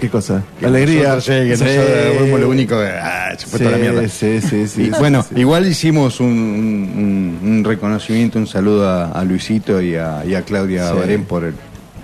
[0.00, 0.42] ¿Qué cosa?
[0.58, 1.14] Que Alegría.
[1.14, 1.64] nosotros, sí, que Sí.
[1.64, 4.08] nosotros fuimos lo único que ah, se fue Sí, toda la mierda.
[4.08, 5.34] sí, sí, sí, Y bueno, sí.
[5.38, 10.42] igual hicimos un, un- un- reconocimiento, un saludo a, a Luisito y a, y a
[10.42, 10.96] Claudia Sí.
[10.98, 11.54] Barén por el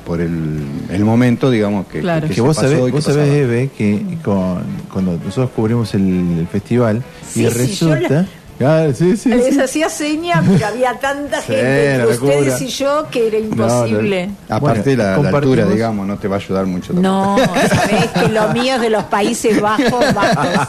[0.06, 0.58] por el,
[0.90, 2.26] el momento, digamos, que, Claro.
[2.26, 3.36] que se vos sabés, que vos sabés, pasaba.
[3.36, 8.08] Eve, que con, cuando nosotros cubrimos el, el festival Sí, y resulta.
[8.08, 8.26] yo la-
[8.60, 9.60] Claro, sí, sí, Les sí.
[9.62, 14.30] hacía seña, pero había tanta Sí, gente entre ustedes y yo que era imposible.
[14.50, 16.92] Aparte Bueno, la, la altura, digamos, no te va a ayudar mucho.
[16.92, 17.38] No,
[17.70, 20.68] sabés que lo mío es de los Países Bajos, bajos.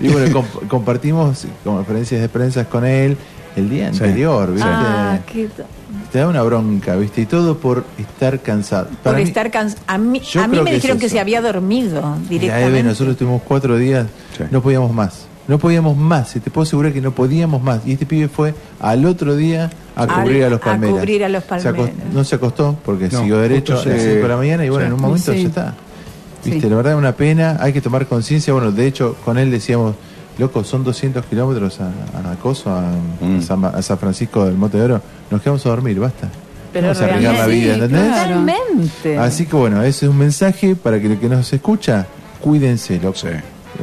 [0.00, 3.18] y bueno, comp- compartimos conferencias de prensa con él
[3.56, 4.02] el día Sí.
[4.02, 4.66] anterior, ¿viste?
[4.66, 5.50] Ah, qué-
[6.12, 7.20] Te da una bronca, ¿viste?
[7.20, 8.88] Y todo por estar cansado.
[9.02, 9.82] por mí- estar cansado.
[9.86, 12.68] A mí, a mí me que es dijeron que se había dormido directamente.
[12.78, 14.44] Eve, nosotros tuvimos cuatro días, Sí.
[14.50, 15.26] no podíamos más.
[15.48, 17.80] No podíamos más, te puedo asegurar que no podíamos más.
[17.86, 20.96] Y este pibe fue al otro día a Al- cubrir a los a Palmeras.
[20.96, 21.90] cubrir a los Se Palmeras.
[22.12, 24.68] no se acostó porque No, siguió derecho a las se- 5 de la mañana y
[24.70, 24.88] bueno, sí.
[24.88, 25.42] en un momento Sí.
[25.42, 25.74] ya está.
[26.44, 26.68] Viste, Sí.
[26.68, 28.52] la verdad es una pena, hay que tomar conciencia.
[28.52, 29.94] Bueno, de hecho, con él decíamos,
[30.38, 31.86] loco, son 200 kilómetros a,
[32.28, 32.82] a Acoso, a,
[33.20, 33.38] Mm.
[33.38, 35.00] a San, a San Francisco del Monte de Oro.
[35.30, 36.28] Nos quedamos a dormir, basta.
[36.72, 38.02] Pero Vamos a arriesgar la vida, ¿entendés?
[38.10, 39.18] Totalmente.
[39.18, 42.06] Así que bueno, ese es un mensaje para que el que nos escucha,
[42.42, 43.18] cuídense, loco.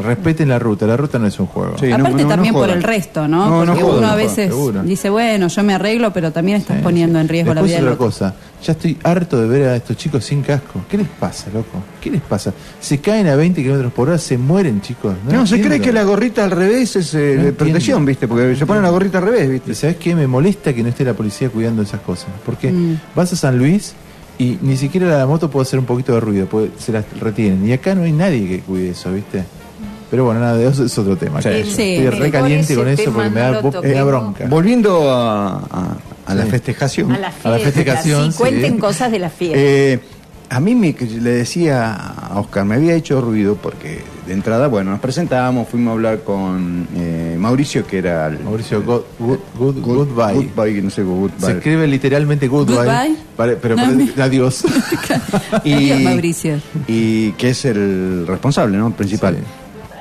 [0.02, 1.76] Respeten la ruta, la ruta no es un juego.
[1.80, 1.92] Sí.
[1.92, 3.50] Aparte no- no también por el resto, ¿no?
[3.50, 4.84] No, no Porque jodan, uno a veces seguro.
[4.84, 7.22] dice, bueno, yo me arreglo, pero también estás Sí, poniendo sí.
[7.22, 10.24] en riesgo Después la vida otra cosa, ya estoy harto de ver a estos chicos
[10.26, 10.82] sin casco.
[10.90, 11.78] ¿Qué les pasa, loco?
[12.02, 12.54] ¿Qué les pasa?
[12.80, 15.16] Se caen a 20 kilómetros por hora, se mueren, chicos.
[15.26, 18.06] No, No, se cree que la gorrita al revés es eh, protección, entiendo.
[18.06, 18.28] ¿viste?
[18.28, 19.76] Porque se pone la gorrita al revés, ¿Y ¿viste?
[19.76, 20.16] sabes qué?
[20.16, 22.28] Me molesta que no esté la policía cuidando esas cosas.
[22.46, 23.00] Porque Mm.
[23.16, 23.94] vas a San Luis
[24.40, 27.68] y ni siquiera la moto puede hacer un poquito de ruido, porque se las retienen.
[27.68, 29.44] Y acá no hay nadie que cuide eso, ¿viste?
[30.14, 31.42] Pero bueno, nada, de eso es otro tema.
[31.42, 31.50] Sí.
[31.64, 31.96] Sí.
[31.96, 34.46] Estoy Mejor re caliente ese con eso porque me da, me da bronca.
[34.48, 35.98] Volviendo a, a-
[36.28, 37.12] a la festejación.
[37.14, 37.50] A la fiesta.
[37.50, 38.38] A la festejación, sí, sí.
[38.38, 39.58] cuenten cosas de la fiesta.
[39.60, 40.00] Eh,
[40.50, 44.92] a mí me, le decía a Oscar, me había hecho ruido porque de entrada, bueno,
[44.92, 49.82] nos presentábamos, fuimos a hablar con eh, Mauricio, que era el, Mauricio, good, good, good-
[49.82, 50.34] Good- goodbye.
[50.56, 51.40] Goodbye, no sé, goodbye.
[51.44, 52.76] Se escribe literalmente goodbye.
[52.76, 53.56] Goodbye.
[53.60, 54.64] Pero No, parece- adiós.
[55.52, 56.60] Adiós, Mauricio.
[56.88, 58.88] y que es el responsable, ¿no?
[58.90, 59.36] El principal.
[59.38, 59.42] Sí.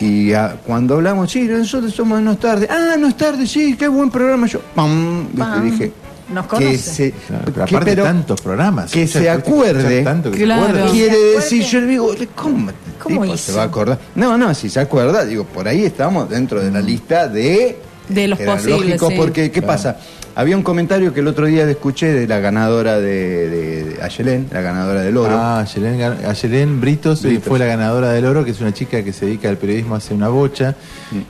[0.03, 2.67] Y ah, cuando hablamos, sí, nosotros somos No es tarde.
[2.69, 4.49] Ah, no es tarde, sí, qué buen programa.
[4.49, 5.29] Yo, pam.
[5.39, 5.71] Pam.
[5.71, 5.93] dije.
[6.33, 6.79] Nos que conoce.
[6.79, 8.91] se, Claro, pero que- aparte pero tantos programas.
[8.91, 10.03] que se acuerde.
[10.03, 10.63] tanto que se Claro.
[10.65, 10.91] acuerde.
[10.91, 12.71] quiere ¿Se decir, yo le digo, ¿cómo,
[13.03, 13.37] ¿Cómo tipo hizo?
[13.37, 13.99] se va a acordar?
[14.15, 17.77] No, no, si se acuerda, digo, por ahí estamos dentro de la lista de...
[18.09, 19.15] De los que posibles, lógico, sí.
[19.17, 19.67] porque, ¿qué Claro.
[19.67, 19.97] pasa?
[20.35, 24.49] Había un comentario que el otro día escuché de la ganadora de, de, de Ayelén,
[24.51, 25.37] la ganadora del oro.
[25.39, 27.49] Ah, Ayelén, Ayelén Britos, eh, Britos.
[27.49, 30.15] fue la ganadora del oro, que es una chica que se dedica al periodismo hace
[30.15, 30.75] una bocha,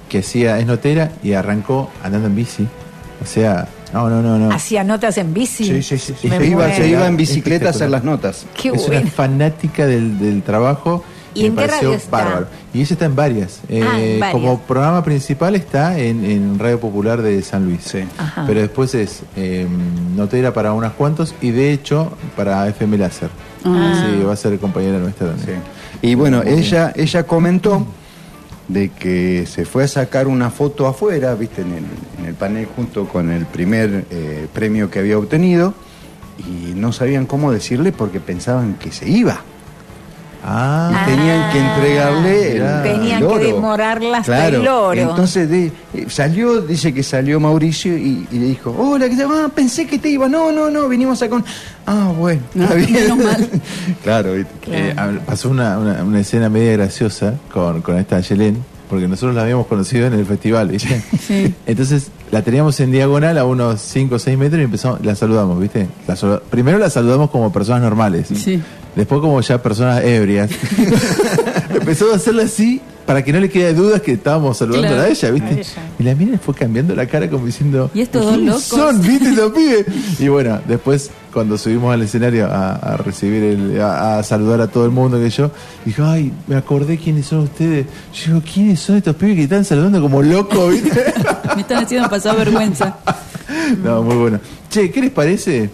[0.08, 2.66] que hacía, es notera y arrancó andando en bici.
[3.20, 4.52] O sea, no, no, no, no.
[4.54, 5.64] Hacía notas en bici.
[5.64, 6.14] Sí, sí, sí.
[6.20, 6.28] sí.
[6.28, 8.46] Se, iba, se iba en bicicleta a hacer las notas.
[8.60, 9.02] Qué es bueno.
[9.02, 11.04] una fanática del, del trabajo.
[11.34, 12.10] ¿Y me en qué pareció radio está?
[12.10, 12.46] bárbaro.
[12.74, 13.60] Y ella está en varias.
[13.62, 14.32] Ah, en Eh, varias.
[14.32, 17.82] Como programa principal está en, en Radio Popular de San Luis.
[17.84, 18.00] Sí.
[18.46, 19.66] Pero después es eh,
[20.16, 23.30] notera para unas cuantos y de hecho para FM Láser.
[23.64, 24.06] Ah.
[24.10, 25.60] Sí, va a ser compañera nuestra también.
[26.00, 26.08] Sí.
[26.08, 27.86] Y bueno, ella, ella comentó
[28.68, 31.84] de que se fue a sacar una foto afuera, viste, en el,
[32.18, 35.74] en el panel junto con el primer eh, premio que había obtenido
[36.38, 39.42] y no sabían cómo decirle porque pensaban que se iba.
[40.44, 42.83] Ah, tenían que entregarle el, mirá.
[42.83, 43.44] Tenían el que oro.
[43.44, 45.00] demorarla hasta Claro, el oro.
[45.11, 49.28] Entonces de- eh, salió, dice que salió Mauricio y, y le dijo, hola, ¿qué tal?
[49.31, 50.28] Ah, pensé que te iba.
[50.28, 51.44] No, no, no, vinimos a con.
[51.87, 52.92] Ah, bueno, No, está bien.
[52.92, 53.48] menos mal.
[54.02, 54.35] claro.
[54.35, 54.94] Eh,
[55.26, 58.59] pasó una, una, una escena media graciosa con, con esta Yelén,
[58.90, 61.02] porque nosotros la habíamos conocido en el festival, ¿viste?
[61.26, 61.55] Sí.
[61.66, 65.61] Entonces la teníamos en diagonal a unos 5 o 6 metros y empezamos, la saludamos,
[65.61, 65.87] ¿viste?
[66.09, 66.16] La
[66.50, 68.26] primero la saludamos como personas normales.
[68.35, 68.61] Sí.
[68.94, 70.50] Después, como ya personas ebrias,
[71.74, 75.02] empezó a hacerle así para que no le quede dudas que estábamos saludando Claro.
[75.02, 75.48] a ella, ¿viste?
[75.48, 75.83] A ella.
[75.98, 78.64] Y la mina fue cambiando la cara como diciendo, ¿Y estos dos ¿quiénes locos?
[78.64, 79.87] son, viste, estos pibes?
[80.20, 84.68] Y bueno, después cuando subimos al escenario a, a recibir, el, a, a saludar a
[84.68, 85.50] todo el mundo que yo,
[85.85, 87.87] dijo, ay, me acordé quiénes son ustedes.
[88.14, 90.90] Yo digo, ¿quiénes son estos pibes que están saludando como locos, viste?
[91.57, 92.96] Me están haciendo pasar vergüenza.
[93.83, 94.40] No, muy bueno.
[94.70, 95.70] Che, ¿qué les parece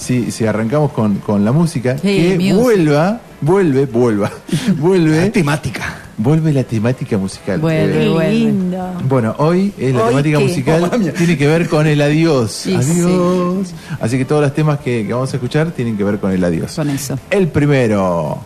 [0.00, 1.96] si, si arrancamos con, con la música?
[1.98, 2.54] Sí, que music.
[2.54, 4.30] vuelva, vuelve, vuelva,
[4.78, 5.98] vuelve, Temática.
[6.16, 7.60] vuelve la temática musical.
[7.60, 8.06] Vuelve.
[8.06, 8.92] Eh, lindo.
[9.08, 10.44] bueno, hoy eh, la ¿Hoy temática qué?
[10.44, 11.12] musical mía.
[11.12, 12.50] tiene que ver con el adiós.
[12.50, 13.72] Sí, adiós.
[14.00, 16.42] Así que todos los temas que, que vamos a escuchar tienen que ver con el
[16.42, 16.74] adiós.
[16.76, 17.18] Con eso.
[17.30, 18.38] El primero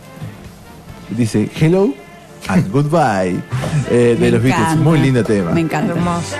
[1.09, 1.93] dice Hello
[2.47, 3.39] and Goodbye
[3.89, 4.63] eh, de Me los Beatles.
[4.67, 4.83] encanta.
[4.83, 5.51] Muy lindo tema.
[5.51, 5.93] Me encanta.
[5.93, 6.35] Hermoso.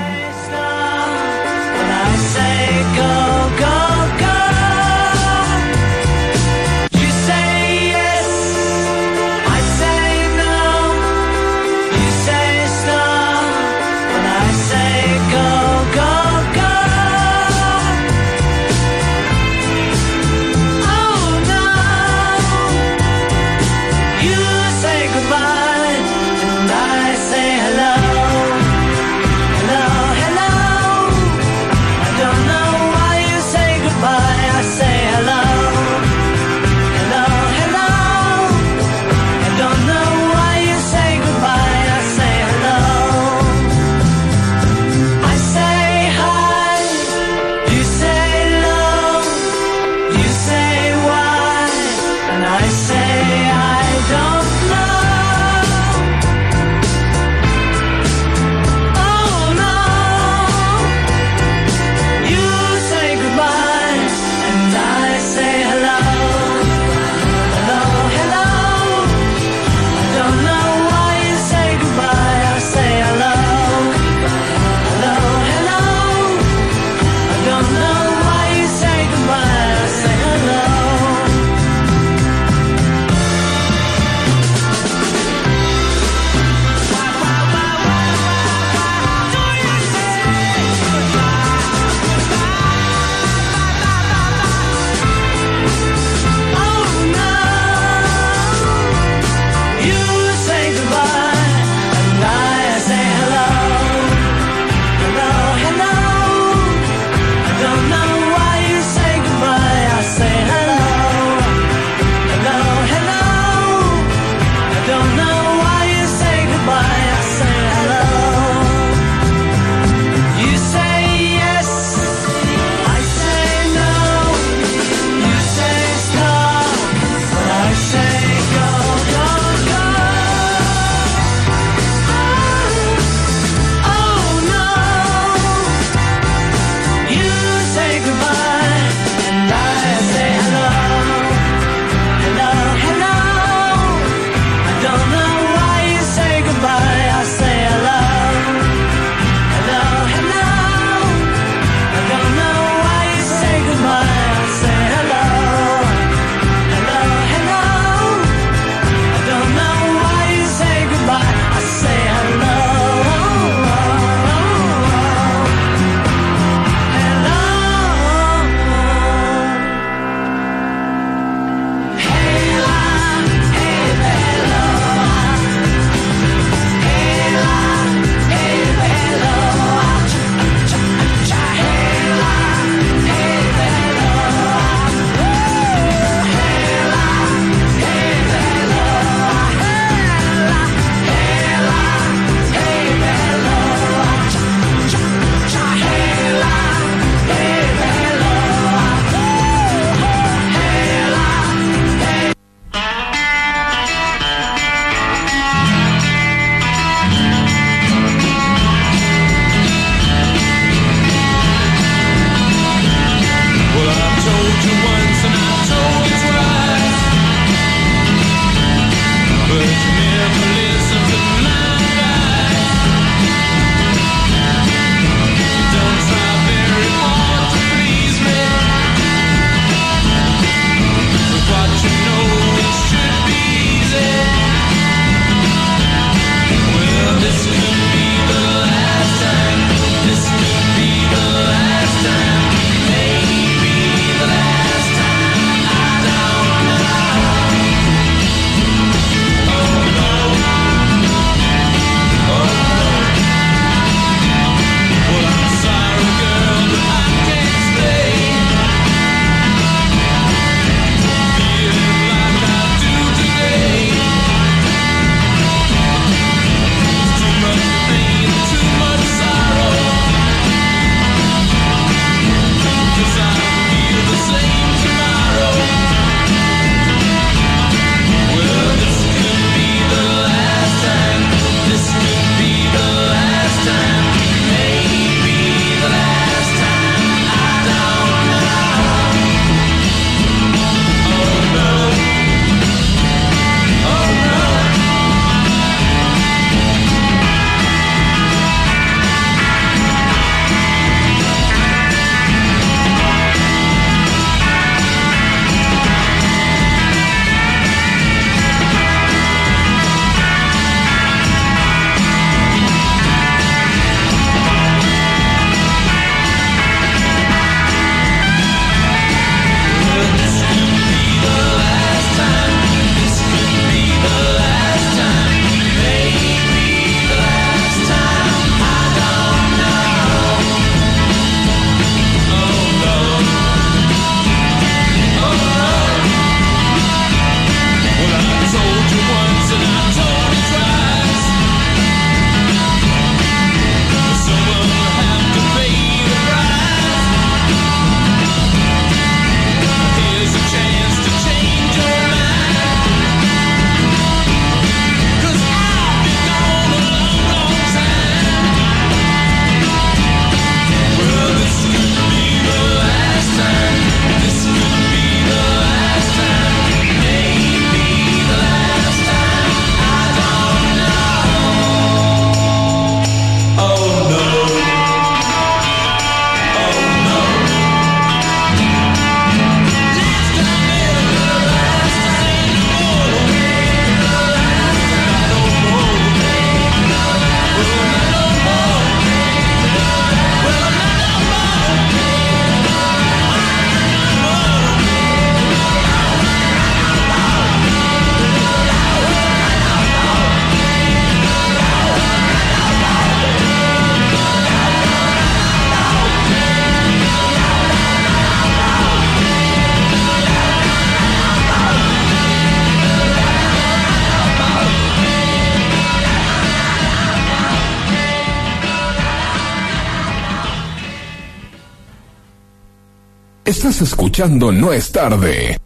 [424.16, 425.58] Escuchando No es tarde.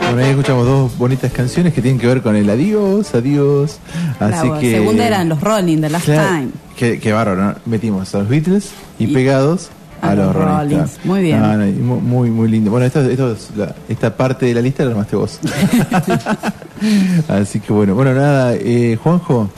[0.00, 3.78] Bueno, ahí escuchamos dos bonitas canciones que tienen que ver con el adiós, adiós.
[4.20, 4.70] Así La que.
[4.76, 6.48] segunda eran los Rolling, The Last Claro, Time.
[6.76, 7.54] Qué, qué bárbaro, ¿no?
[7.66, 9.68] Metimos a los Beatles y, pegados
[10.00, 10.78] a, a los los Rolling.
[11.02, 11.40] Muy bien.
[11.40, 12.70] No, no, y mu- muy, muy lindo.
[12.70, 15.40] Bueno, esto, esto es la- esta parte de la lista la armaste vos.
[17.28, 19.50] Así que bueno, bueno, nada, eh, Juanjo,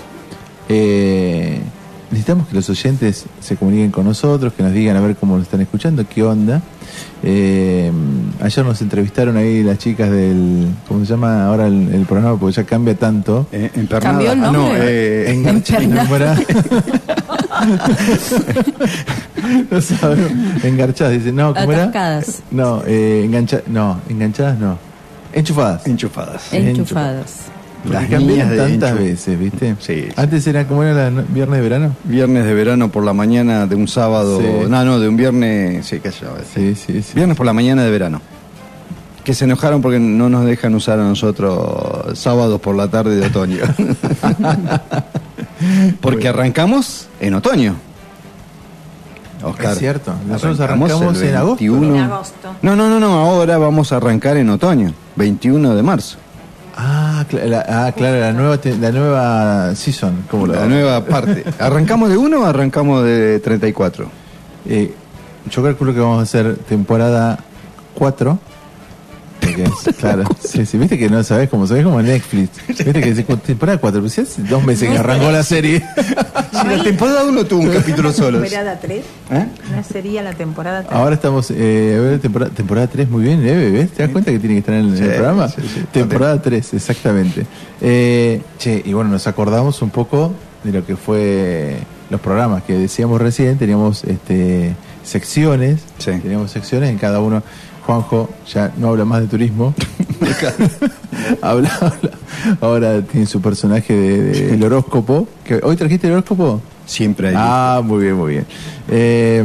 [0.66, 1.60] eh,
[2.10, 5.44] necesitamos que los oyentes se comuniquen con nosotros, que nos digan a ver cómo nos
[5.44, 6.60] están escuchando, qué onda.
[7.22, 7.90] Eh,
[8.40, 12.38] ayer nos entrevistaron ahí las chicas del, ¿cómo se llama ahora el, el programa?
[12.38, 13.46] Porque ya cambia tanto.
[13.52, 14.00] Eh, empernada.
[14.12, 15.34] ¿Cambió el Ah, nombre?
[15.38, 15.62] no, eh.
[16.02, 16.36] ¿cómo era?
[19.70, 20.64] no sabemos.
[20.64, 21.82] Engarchadas, dice, no, ¿cómo era?
[21.84, 22.42] Atascadas.
[22.50, 24.78] No, eh, engancha, no, enganchadas no.
[25.32, 25.86] Enchufadas.
[25.86, 26.52] enchufadas.
[26.52, 27.49] Enchufadas.
[27.82, 29.76] Porque Las cambiaron niñas de tantas enchu- veces, ¿viste?
[29.80, 30.08] Sí, sí.
[30.16, 31.96] Antes era como era la viernes de verano.
[32.04, 34.38] Viernes de verano por la mañana de un sábado.
[34.38, 34.46] Sí.
[34.68, 35.86] No, no, de un viernes.
[35.86, 36.28] Sí, qué sé yo.
[36.54, 37.12] Sí, sí, sí.
[37.14, 38.20] Viernes por la mañana de verano.
[39.24, 43.26] Que se enojaron porque no nos dejan usar a nosotros sábados por la tarde de
[43.26, 43.58] otoño.
[46.00, 47.74] porque arrancamos en otoño.
[49.42, 49.72] Oscar.
[49.72, 50.12] Es cierto.
[50.28, 51.56] Nosotros Arrancamos arrancamos el en agosto.
[51.64, 51.94] 21.
[51.96, 52.54] En agosto.
[52.62, 56.18] No, no, no, no, ahora vamos a arrancar en otoño, 21 de marzo.
[56.76, 60.24] Ah, la- ah, claro, la nueva, la nueva season.
[60.30, 61.44] ¿cómo lo La nueva parte.
[61.58, 64.06] ¿Arrancamos de 1 o arrancamos de 34?
[64.66, 64.94] Eh,
[65.50, 67.38] yo calculo que vamos a hacer temporada
[67.94, 68.38] 4.
[69.98, 72.50] Claro, sí, sí, viste que no sabes cómo sabes como Netflix.
[72.68, 75.82] Viste que dice temporada 4, pero si hace dos meses que arrancó la serie.
[76.52, 78.40] Si la temporada 1 tuvo un capítulo solo.
[78.40, 79.04] Temporada 3.
[79.30, 79.46] ¿Eh?
[79.76, 80.92] ¿No sería la temporada 3?
[80.92, 83.70] Ahora estamos, eh, a ver, temporada, temporada 3, muy bien, ¿eh?
[83.70, 83.90] ¿Ves?
[83.92, 85.48] ¿Te das cuenta que tiene que estar en el, Sí, en el programa?
[85.48, 85.84] sí, sí.
[85.92, 87.46] temporada 3, exactamente.
[87.80, 90.32] Eh, che, y bueno, nos acordamos un poco
[90.64, 91.76] de lo que fue
[92.10, 94.74] los programas que decíamos recién, teníamos este
[95.04, 96.10] secciones, Sí.
[96.22, 97.42] teníamos secciones en cada uno.
[97.90, 99.74] Juanjo ya no habla más de turismo.
[101.42, 102.10] habla, habla.
[102.60, 105.26] Ahora tiene su personaje de, de- el horóscopo.
[105.44, 106.60] Que, ¿Hoy trajiste el horóscopo?
[106.86, 107.34] Siempre hay.
[107.36, 108.46] Ah, muy bien, muy bien.
[108.88, 109.44] Eh,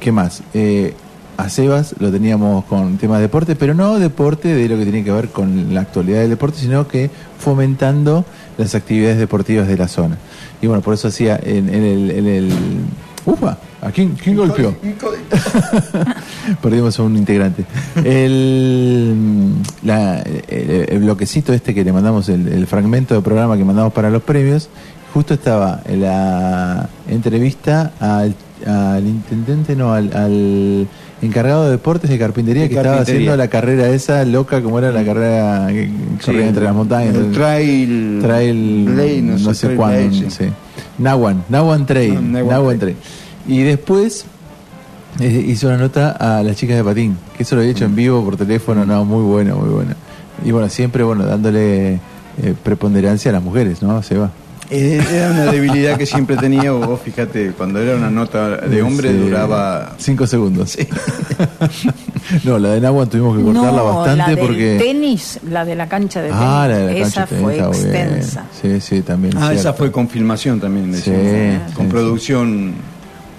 [0.00, 0.42] ¿Qué más?
[0.54, 0.94] Eh,
[1.36, 5.04] a Sebas lo teníamos con temas de deporte, pero no deporte de lo que tiene
[5.04, 8.24] que ver con la actualidad del deporte, sino que fomentando
[8.58, 10.18] las actividades deportivas de la zona.
[10.60, 12.48] Y bueno, por eso hacía en, en el, en el...
[13.28, 13.58] ¡Ufa!
[13.82, 14.74] ¿A quién, quién golpeó?
[16.62, 17.64] Perdimos a un integrante.
[18.02, 19.52] El,
[19.82, 23.92] la- el, el bloquecito este que le mandamos, el, el fragmento de programa que mandamos
[23.92, 24.68] para los premios,
[25.12, 28.34] justo estaba en la entrevista al,
[28.66, 30.88] al intendente, no, al, al
[31.22, 34.92] encargado de deportes de carpintería De que estaba haciendo la carrera esa loca, como era
[34.92, 35.90] la carrera que
[36.24, 37.14] corría entre las montañas.
[37.14, 38.18] El trail.
[38.22, 40.26] Trail, no, sé, cuándo, sí.
[40.30, 40.44] sí.
[40.98, 42.96] Nahuan, Nahuan Trail, No, Nahuan Nahuan Trail.
[42.96, 43.58] Trail.
[43.58, 44.26] Y después
[45.20, 47.94] eh, hizo una nota a las chicas de patín, que eso lo había hecho en
[47.94, 49.94] vivo por teléfono, no, muy bueno, muy bueno.
[50.44, 54.02] Y bueno, siempre, bueno, dándole eh, preponderancia a las mujeres, ¿no?
[54.02, 54.30] Se va.
[54.70, 56.72] Eh, Era una debilidad que siempre tenía.
[56.72, 59.16] Vos fíjate, cuando era una nota de hombre Sí.
[59.16, 59.94] duraba.
[59.98, 60.76] Cinco segundos.
[62.44, 64.76] no, la de Nahuan tuvimos que cortarla no, bastante la del porque...
[64.78, 66.42] tenis, la de la cancha de tenis.
[66.44, 67.96] Ah, la de la esa cancha de fue tenis, bien.
[67.96, 68.44] extensa.
[68.60, 69.34] Sí, sí, también.
[69.36, 69.60] Ah, cierto.
[69.60, 70.94] esa fue con filmación también.
[70.94, 72.72] Sí, decimos, con sí, producción.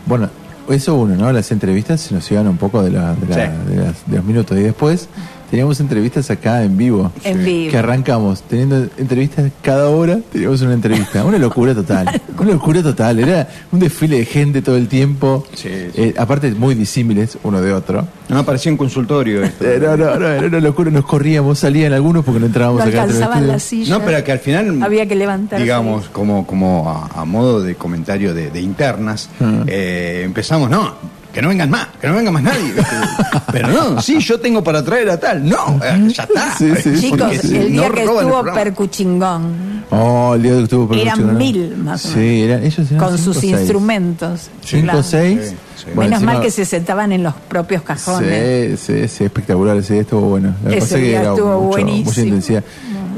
[0.05, 0.30] Bueno,
[0.69, 1.32] eso uno, ¿no?
[1.32, 3.51] Las entrevistas se nos iban un poco de, la- de, la- Sí.
[3.75, 4.57] de las- de los minutos.
[4.57, 5.07] Y después
[5.50, 7.12] teníamos entrevistas acá en vivo.
[7.24, 7.72] En vivo.
[7.72, 11.24] Que arrancamos teniendo entrevistas cada hora, teníamos una entrevista.
[11.24, 12.22] Una locura total.
[12.39, 13.20] una locura total.
[13.20, 15.45] Era un desfile de gente todo el tiempo.
[15.54, 16.02] Sí, sí.
[16.02, 18.08] Eh, aparte, muy disímiles uno de otro.
[18.30, 19.66] No, parecía un consultorio esto.
[19.66, 20.91] Eh, no, no, no, era una locura.
[20.91, 23.02] Nos corríamos, salían algunos porque no entrábamos No acá.
[23.04, 23.89] alcanzaban sillas.
[23.89, 25.64] No, pero que al final, Había que levantarse.
[25.64, 29.64] digamos, como, como a, a modo de comentario de, de internas, Ah.
[29.68, 30.93] eh, empezamos, no,
[31.34, 32.73] que no vengan más, que no venga más nadie.
[33.51, 35.47] pero no, sí, yo tengo para traer a tal.
[35.47, 36.55] No, eh, ya está.
[36.57, 37.11] Sí, sí, sí.
[37.11, 38.43] Chicos, el día no que el estuvo.
[38.53, 41.38] Percuchingón, Oh, el día que estuvo Eran Percuchingón.
[41.38, 43.53] mil, más o Sí, eran, ellos eran con cinco, sus seis.
[43.53, 44.49] instrumentos.
[44.63, 45.03] Cinco, Claro.
[45.03, 45.39] seis.
[45.49, 45.86] Sí, sí.
[45.95, 48.80] Bueno, Menos mal que se sentaban en los propios cajones.
[48.80, 50.53] Sí, sí, sí, espectacular, sí, estuvo bueno.
[50.63, 52.05] La Ese cosa que día era estuvo mucho- buenísimo.
[52.05, 52.63] mucha intensidad.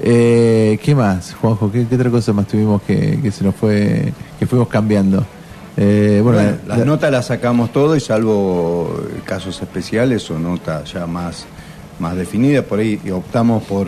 [0.03, 1.71] Eh, ¿Qué más, Juanjo?
[1.71, 5.25] ¿Qué, qué otra cosa más tuvimos que, que se nos fue, que fuimos cambiando?
[5.77, 8.93] Eh, bueno, Bueno, la- las la- notas las sacamos todo y salvo
[9.25, 11.45] casos especiales o notas ya más,
[11.99, 13.87] más definidas, por ahí optamos por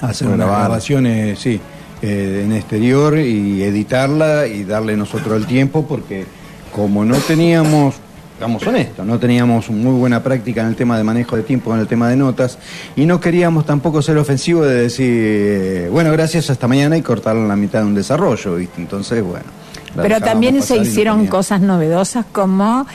[0.00, 1.60] hacer unas grabaciones, sí,
[2.02, 6.26] eh, en exterior y editarla y darle nosotros el tiempo porque
[6.72, 7.94] como no teníamos,
[8.36, 11.80] digamos honestos, no teníamos muy buena práctica en el tema de manejo de tiempo, en
[11.80, 12.58] el tema de notas
[12.94, 17.34] y no queríamos tampoco ser ofensivos de decir, eh, bueno, gracias hasta mañana y cortar
[17.36, 18.80] la mitad de un desarrollo, ¿viste?
[18.80, 19.63] Entonces, bueno.
[19.96, 22.86] Pero también se no hicieron cosas novedosas como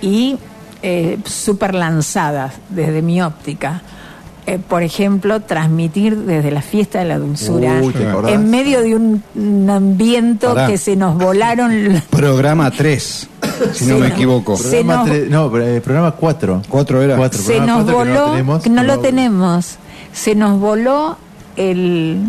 [0.00, 0.36] y
[0.82, 3.82] eh, super lanzadas desde mi óptica.
[4.48, 7.80] Eh, por ejemplo, transmitir desde la fiesta de la dulzura
[8.28, 10.68] en medio de un, un ambiente Pará.
[10.68, 12.00] que se nos volaron.
[12.10, 13.28] Programa 3,
[13.72, 14.56] si no me equivoco.
[14.56, 16.62] Programa nos- tres- no, eh, programa 4.
[16.68, 17.16] Cuatro era.
[17.16, 17.40] Cuatro.
[17.40, 19.76] se programa nos cuatro que voló, no, tenemos, que no lo tenemos,
[20.12, 21.16] se nos voló
[21.56, 22.20] el,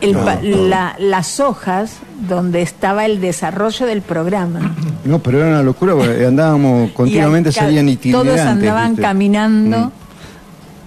[0.00, 1.96] el la- las hojas
[2.28, 4.74] donde estaba el desarrollo del programa.
[5.04, 8.34] No, pero era una locura, porque andábamos continuamente, salían itinerantes.
[8.36, 9.02] Todos andaban ¿viste?
[9.02, 9.78] caminando.
[9.78, 9.90] Mm.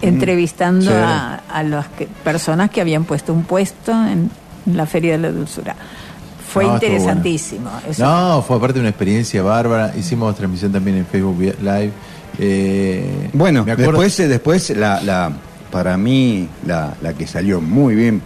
[0.04, 0.98] Entrevistando Sí.
[0.98, 4.32] a, a las que- personas que habían puesto un puesto en,
[4.66, 5.76] en la Feria de la Dulzura.
[6.52, 7.70] Fue No, interesantísimo.
[7.88, 8.04] eso.
[8.04, 9.94] No, fue aparte una experiencia bárbara.
[9.98, 11.92] Hicimos transmisión también en Facebook Live.
[12.40, 15.32] Eh, Bueno, después, después la, la,
[15.72, 18.22] para mí, la, la que salió muy bien,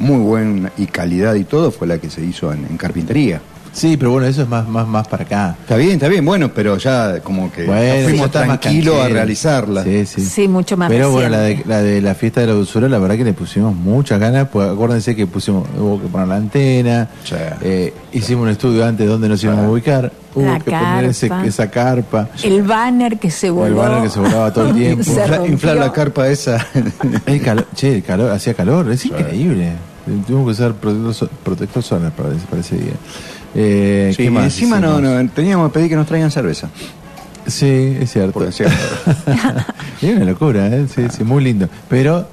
[0.00, 3.40] muy buena y calidad y todo, fue la que se hizo en, en carpintería.
[3.72, 5.56] Sí, pero bueno, eso es más, más, más para acá.
[5.60, 8.96] Está bien, está bien, bueno, pero ya como que Bueno, nos ya fuimos más tranquilos
[9.00, 9.84] a realizarla.
[9.84, 10.22] Sí, sí.
[10.22, 12.98] Sí, mucho más Pero bueno, la de, la de la fiesta de la dulzura, la
[12.98, 14.48] verdad que le pusimos muchas ganas.
[14.48, 17.08] Pues acuérdense que pusimos, hubo que poner la antena.
[17.22, 17.36] Sí.
[17.60, 20.10] eh, hicimos un estudio antes donde nos íbamos a ubicar.
[20.34, 22.28] Hubo La que poner ese- esa carpa.
[22.42, 23.66] El banner que se voló.
[23.68, 25.04] El banner que se volaba todo el tiempo.
[25.46, 26.66] Inflar la carpa esa.
[27.24, 29.74] El calor, che, el calor, hacía calor, es increíble.
[30.26, 32.92] Tuvimos que usar protector, so- protector solar para, ese- para ese día.
[33.54, 35.24] Eh, Sí, ¿qué y más encima no, hicimos?
[35.24, 36.68] no, teníamos que pedir que nos traigan cerveza.
[37.46, 38.40] Sí, es cierto.
[40.02, 40.86] Es una locura, ¿eh?
[40.94, 41.68] sí, sí, muy lindo.
[41.88, 42.26] Pero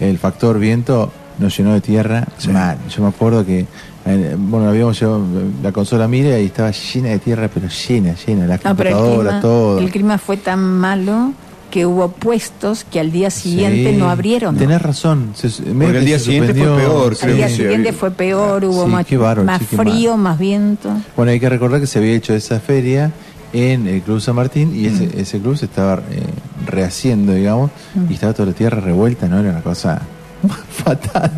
[0.00, 2.78] el factor viento nos llenó de tierra mal.
[2.94, 3.66] Yo me acuerdo que,
[4.06, 5.22] eh, bueno, habíamos llevado
[5.62, 9.40] la consola Mira y estaba llena de tierra, pero llena, llena, las No, el clima,
[9.40, 9.78] todo.
[9.78, 11.32] el clima fue tan malo
[11.70, 14.56] que hubo puestos que al día siguiente Sí, no abrieron.
[14.56, 15.30] Tenés razón.
[15.34, 18.64] se- Porque que el día siguiente fue peor, creo día que sí, siguiente fue peor,
[18.64, 20.90] hubo Sí, más, más frío, más viento.
[21.16, 23.12] Bueno, hay que recordar que se había hecho esa feria
[23.52, 25.18] en el Club San Martín y ese, Mm.
[25.20, 26.22] ese club se estaba eh,
[26.66, 27.70] rehaciendo, digamos,
[28.08, 29.38] y estaba toda la tierra revuelta, ¿no?
[29.40, 30.02] Era una cosa
[30.84, 31.30] fatal.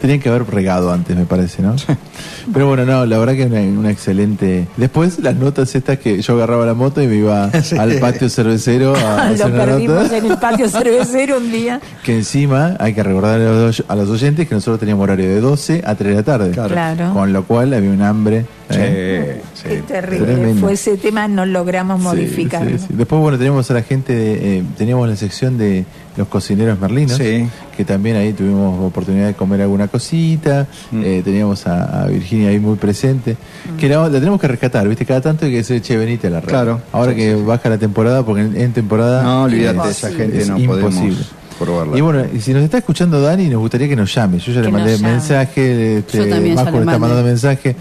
[0.00, 1.76] Tenían que haber regado antes, me parece, ¿no?
[2.52, 4.66] Pero bueno, no, la verdad que una, una excelente.
[4.76, 7.44] Después las notas estas que yo agarraba la moto y me iba
[7.78, 10.16] al patio cervecero a hacer Lo una perdimos nota.
[10.16, 11.80] en el patio cervecero un día.
[12.04, 15.40] Que encima hay que recordar a los, a los oyentes que nosotros teníamos horario de
[15.40, 16.50] 12 a 3 de la tarde.
[16.52, 17.12] Claro.
[17.12, 18.46] Con lo cual había un hambre.
[18.70, 19.42] Sí, ¿eh?
[19.68, 19.74] Sí.
[19.76, 20.26] Qué terrible.
[20.26, 20.60] tremendo.
[20.60, 22.70] Fue ese tema, no logramos modificarlo.
[22.70, 22.94] sí, sí.
[22.96, 25.84] Después, bueno, tenemos a la gente, de, eh, teníamos la sección de
[26.16, 27.46] los cocineros merlinos, Sí.
[27.76, 31.02] que también ahí tuvimos oportunidad de comer alguna cosita, Mm.
[31.04, 33.36] eh, teníamos a, a Virginia ahí muy presente,
[33.78, 35.04] que la, la tenemos que rescatar, ¿viste?
[35.04, 36.48] Cada tanto hay que decir, che, venite a la radio.
[36.50, 36.80] Claro.
[36.92, 39.22] Ahora Sí, que baja la temporada, porque en, en temporada...
[39.22, 40.90] No, olvídate, es- esa gente es no imposible.
[40.90, 41.26] podemos
[41.58, 41.96] probarla.
[41.96, 44.38] Y bueno, y si nos está escuchando Dani, nos gustaría que nos llame.
[44.38, 47.76] Yo ya le mandé mensaje, este, Yo también ya Majo le está mandando mensaje.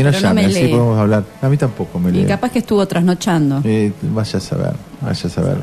[0.00, 0.70] Que nos no llame, me así lee.
[0.70, 1.24] podemos hablar.
[1.42, 2.22] A mí tampoco me lee.
[2.22, 3.60] Y capaz que estuvo trasnochando.
[3.64, 5.56] Eh, vaya a saber, vaya a saber.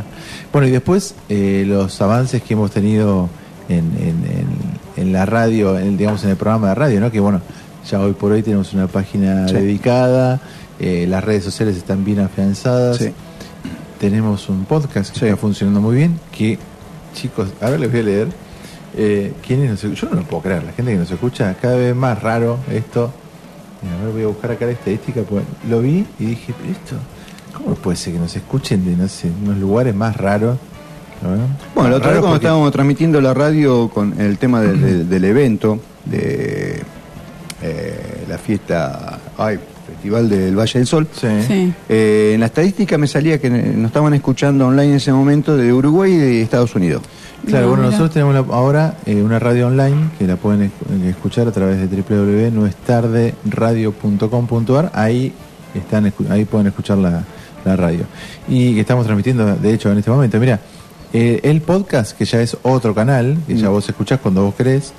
[0.51, 3.29] Bueno, y después eh, los avances que hemos tenido
[3.69, 4.73] en, en- en-
[5.03, 7.11] en la radio, en, digamos en el programa de radio, ¿no?
[7.11, 7.41] Que bueno,
[7.89, 9.53] ya hoy por hoy tenemos una página Sí.
[9.55, 10.39] dedicada,
[10.79, 13.11] eh, las redes sociales están bien afianzadas, Sí.
[13.99, 15.25] tenemos un podcast que Sí.
[15.25, 16.57] está funcionando muy bien, que
[17.13, 18.27] chicos, ahora les voy a leer.
[18.95, 21.95] Eh, ¿quiénes nos Yo no lo puedo creer, la gente que nos escucha, cada vez
[21.95, 23.11] más raro esto.
[23.83, 26.71] Mira, a ver, voy a buscar acá la estadística, pues lo vi y dije, pero
[26.71, 26.95] esto,
[27.57, 30.57] ¿cómo puede ser que nos escuchen de, no sé, unos lugares más raros?
[31.21, 31.29] ¿no?
[31.75, 35.79] Bueno, la otra vez cuando porque- estábamos transmitiendo la radio con el tema del- evento,
[36.05, 36.81] de
[37.61, 41.27] eh, la fiesta, ay, Festival del Valle del Sol, Sí.
[41.47, 41.73] Sí.
[41.89, 45.71] eh, en la estadística me salía que nos estaban escuchando online en ese momento de
[45.73, 47.01] Uruguay y de Estados Unidos.
[47.45, 47.91] Claro, No, bueno, mira.
[47.91, 51.77] nosotros tenemos la- ahora eh, una radio online que la pueden esc- escuchar a través
[51.77, 54.91] de www.nuestarderadio.com.ar.
[54.93, 55.33] Ahí
[55.75, 57.23] están, ahí pueden escuchar la,
[57.65, 58.05] la radio.
[58.47, 60.39] Y que estamos transmitiendo, de hecho, en este momento.
[60.39, 60.59] Mira,
[61.11, 63.73] eh, el podcast, que ya es otro canal, que ya Mm.
[63.73, 64.93] vos escuchás cuando vos querés,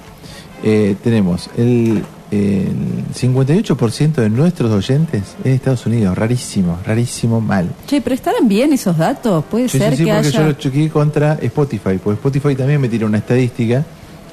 [0.63, 2.05] eh, tenemos el,
[2.35, 2.69] el
[3.15, 6.17] 58% de nuestros oyentes en Estados Unidos.
[6.17, 7.69] Rarísimo, rarísimo, mal.
[7.87, 9.45] Che, pero estarán bien esos datos.
[9.51, 10.39] Puede Sí, ser sí, sí, que porque haya.
[10.41, 13.85] yo lo chequeé contra Spotify, porque Spotify también me tira una estadística,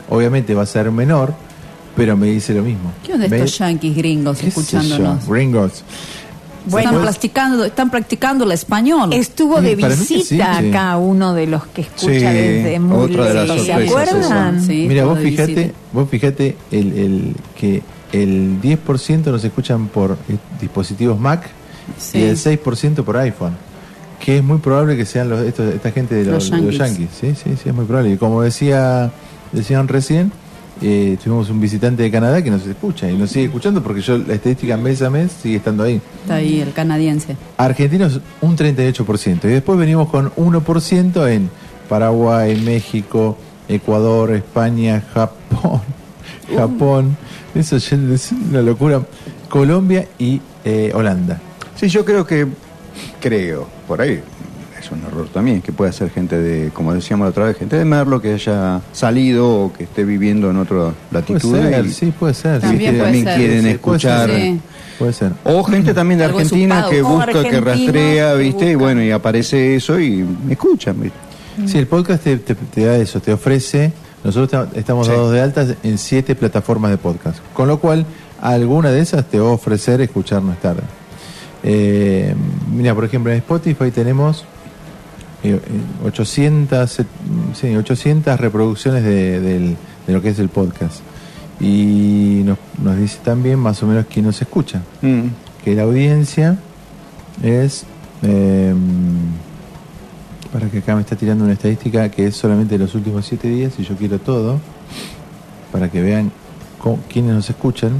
[0.09, 1.33] obviamente va a ser menor,
[1.95, 2.91] pero me dice lo mismo.
[3.05, 5.27] ¿Qué onda Me- estos yanquis gringos escuchándonos?
[5.27, 5.83] Gringos.
[6.63, 9.11] Bueno, están, practicando, están practicando el español.
[9.13, 10.41] Estuvo de Sí, que visita sí, sí.
[10.69, 13.65] acá uno de los que escucha Sí, desde muy otra de las lejos.
[13.65, 14.67] ¿Se sorpresas acuerdan?
[14.67, 17.81] Mira, vos fíjate, vos fíjate el, el que
[18.11, 21.49] el 10% nos escuchan por eh, dispositivos Mac
[21.97, 22.19] Sí.
[22.19, 23.53] y el 6% por iPhone.
[24.23, 27.09] Que es muy probable que sean los, estos- esta gente de los, Los yanquis.
[27.19, 28.13] Sí, sí, sí, es muy probable.
[28.13, 29.11] Y como decía
[29.51, 30.31] decían recién,
[30.81, 34.17] eh, tuvimos un visitante de Canadá que nos escucha y nos sigue escuchando porque yo
[34.19, 35.99] la estadística mes a mes sigue estando ahí.
[36.21, 37.35] Está ahí el canadiense.
[37.57, 39.45] Argentinos un 38%.
[39.45, 41.49] Y después venimos con 1% en
[41.89, 43.37] Paraguay, México,
[43.67, 45.81] Ecuador, España, Japón.
[46.57, 47.17] Japón.
[47.55, 49.01] Eso ya es una locura.
[49.49, 51.39] Colombia y eh, Holanda.
[51.75, 52.47] Sí, yo creo que,
[53.19, 54.21] creo, por ahí
[54.79, 57.77] es un error también, que puede ser gente de, como decíamos la otra vez, gente
[57.77, 61.49] de Merlo que haya salido o que esté viviendo en otra latitud.
[61.51, 62.61] Puede ser, y- sí, puede ser.
[62.61, 63.35] También Sí, puede también ser.
[63.37, 64.29] quieren Sí, puede escuchar.
[64.29, 64.41] ser.
[64.41, 64.59] Sí.
[64.99, 65.31] Puede ser.
[65.43, 68.71] O gente también de Argentina que busca, que argentinos rastrea, que ¿viste?
[68.71, 71.17] Y bueno, y aparece eso y me escuchan, ¿viste?
[71.67, 73.91] Sí, el podcast te, te- te da eso, te ofrece.
[74.23, 75.13] Nosotros ta- estamos Sí.
[75.13, 78.05] dados de altas en siete plataformas de podcast, con lo cual
[78.41, 80.83] alguna de esas te va a ofrecer escucharnos tarde.
[81.63, 82.33] Eh,
[82.73, 84.45] mira, por ejemplo, en Spotify tenemos
[85.43, 85.59] eh, eh,
[86.05, 87.05] 800, eh,
[87.59, 89.75] sí, 800 reproducciones de,
[90.07, 90.99] lo que es el podcast.
[91.59, 94.81] Y nos, nos dice también más o menos quién nos escucha.
[95.01, 95.21] Mm.
[95.63, 96.57] Que la audiencia
[97.43, 97.85] es...
[98.23, 98.73] eh,
[100.51, 103.47] para que acá me está tirando una estadística que es solamente de los últimos siete
[103.47, 104.59] días y yo quiero todo
[105.71, 106.31] para que vean
[106.79, 107.91] co- quiénes nos escuchan.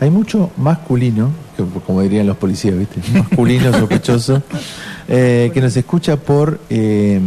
[0.00, 3.00] Hay mucho masculino, que, como dirían los policías, ¿viste?
[3.18, 4.42] Masculino, sospechoso,
[5.08, 7.20] eh, que nos escucha por, eh,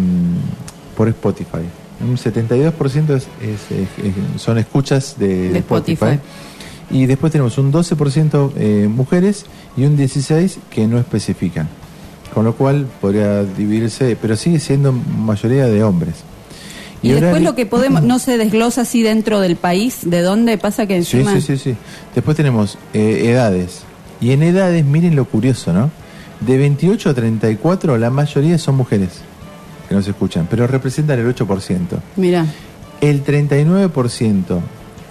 [0.96, 1.60] por Spotify.
[2.00, 5.94] Un 72% es- es- es- son escuchas de, de Spotify.
[6.06, 6.20] Spotify.
[6.92, 9.46] Y después tenemos un 12% eh, mujeres
[9.78, 11.68] y un 16% que no especifican.
[12.34, 16.16] Con lo cual podría dividirse, pero sigue siendo mayoría de hombres.
[17.02, 20.86] Y, después lo que podemos, no se desglosa así dentro del país, ¿de dónde pasa
[20.86, 21.34] que Sí, encima...
[21.34, 21.76] sí, sí, sí.
[22.14, 23.82] Después tenemos eh, edades.
[24.22, 25.90] Y en edades, miren lo curioso, ¿no?
[26.42, 29.22] De 28 a 34, la mayoría son mujeres
[29.90, 31.80] que nos escuchan, pero representan el 8%.
[32.18, 32.46] Mira,
[33.02, 34.60] El 39%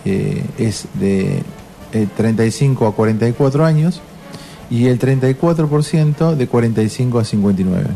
[0.05, 1.43] eh, es de
[1.93, 4.01] eh, 35 a 44 años
[4.71, 7.87] y el 34% de 45 a 59.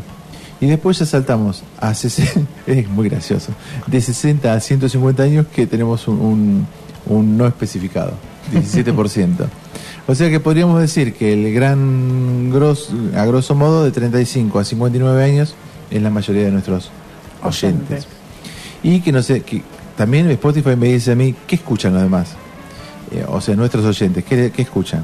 [0.61, 3.51] Y después ya saltamos a 60, es muy gracioso,
[3.87, 6.67] de 60 a 150 años que tenemos un, un-
[7.07, 8.13] un no especificado,
[8.53, 9.27] 17%.
[10.07, 14.63] O sea que podríamos decir que el gran, gros, a grosso modo, de 35 a
[14.63, 15.55] 59 años
[15.91, 16.89] es la mayoría de nuestros
[17.43, 18.07] oyentes.
[18.83, 19.61] Y que no sé, que
[19.97, 22.29] también Spotify me dice a mí, ¿qué escuchan los demás?
[23.11, 25.03] Eh, o sea, nuestros oyentes, ¿qué, qué escuchan?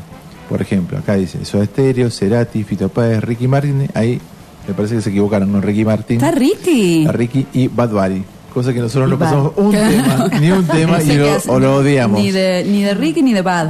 [0.52, 4.20] Por ejemplo, acá dice Soda Stereo, Cerati, Fito Páez, Ricky Martin, ahí
[4.68, 6.18] me parece que se equivocaron, no Ricky Martin.
[6.18, 7.06] ¿está Ricky?
[7.08, 8.22] A Ricky y Bad Bunny.
[8.54, 11.32] Cosa que nosotros no pasamos un tema, ni un tema, No sé y qué lo,
[11.32, 11.50] hace.
[11.50, 12.20] o lo odiamos.
[12.20, 13.70] Ni de, ni de Ricky ni de Bad.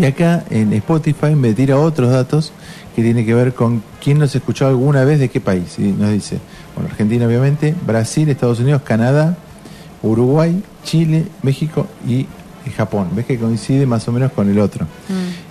[0.00, 2.52] Y acá en Spotify me tira otros datos
[2.96, 5.78] que tiene que ver con quién nos escuchó alguna vez de qué país.
[5.78, 6.40] Y nos dice,
[6.74, 9.36] bueno, Argentina obviamente, Brasil, Estados Unidos, Canadá,
[10.02, 12.26] Uruguay, Chile, México y
[12.76, 13.08] Japón.
[13.14, 14.86] Ves que coincide más o menos con el otro.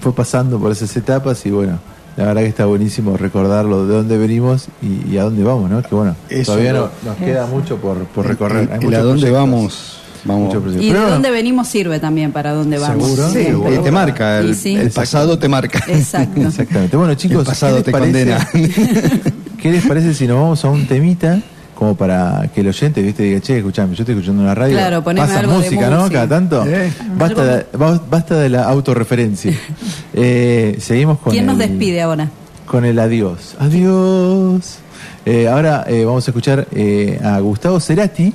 [0.00, 1.78] fue pasando por esas etapas y bueno,
[2.16, 5.82] la verdad que está buenísimo recordarlo de dónde venimos y, y a dónde vamos, ¿no?
[5.82, 6.90] Que bueno, Eso, todavía no, ¿no?
[7.04, 8.70] nos queda mucho por, por recorrer.
[8.72, 10.00] Hay ¿Y a dónde vamos?
[10.24, 10.52] Vamos.
[10.80, 13.04] Y de dónde venimos sirve también para dónde vamos.
[13.10, 13.28] ¿Seguro?
[13.30, 13.80] Sí, Seguro.
[13.80, 14.74] te marca, el, sí.
[14.74, 15.78] el pasado te marca.
[15.86, 16.40] Exacto.
[16.40, 16.96] Exactamente.
[16.96, 18.48] Bueno, chicos, el pasado ¿qué te parece- condena.
[19.62, 21.40] ¿Qué les parece si nos vamos a un temita?
[21.76, 24.74] Como para que el oyente, viste, diga, che, escuchame, yo estoy escuchando una radio.
[24.76, 26.08] Claro, poneme pasa algo de música, ¿no?
[26.10, 26.64] Cada tanto.
[26.66, 26.90] Eh.
[27.18, 29.52] Basta, de, ba- basta de la autorreferencia.
[30.18, 32.30] Eh, seguimos con ¿Quién nos el- despide ahora?
[32.64, 33.54] con el adiós.
[33.58, 34.78] Adiós.
[35.26, 38.32] Eh, ahora eh, vamos a escuchar eh, a Gustavo Cerati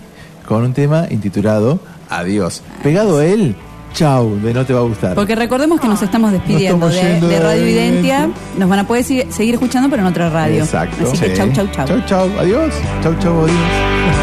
[0.47, 1.79] con un tema intitulado
[2.09, 2.61] Adiós.
[2.83, 3.55] Pegado a él,
[3.93, 5.15] chau, de no te va a gustar.
[5.15, 8.29] Porque recordemos que nos estamos despidiendo Nos de, de Radio de- Identia.
[8.57, 10.63] Nos van a poder seguir escuchando, pero en otra radio.
[10.63, 11.09] Exacto.
[11.11, 11.85] Así que chau, chau, chau.
[11.87, 12.73] Chau, chau, adiós.
[13.03, 14.20] Chau, chau, adiós.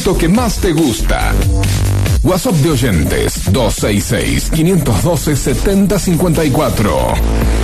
[0.00, 1.34] producto que más te gusta.
[2.22, 7.59] WhatsApp de oyentes 266 512 7054.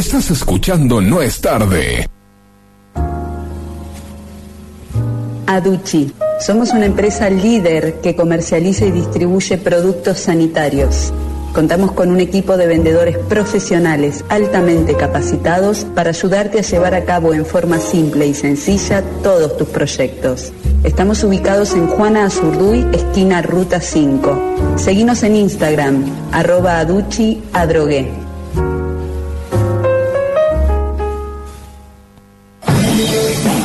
[0.00, 2.08] Estás escuchando No es tarde.
[5.46, 6.10] Aduchi.
[6.40, 11.12] Somos una empresa líder que comercializa y distribuye productos sanitarios.
[11.52, 17.34] Contamos con un equipo de vendedores profesionales altamente capacitados para ayudarte a llevar a cabo
[17.34, 20.50] en forma simple y sencilla todos tus proyectos.
[20.82, 24.76] Estamos ubicados en Juana Azurduy, esquina Ruta 5.
[24.76, 28.29] Seguimos en Instagram, arroba aduchi adrogué.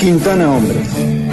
[0.06, 0.88] Quintana Hombres.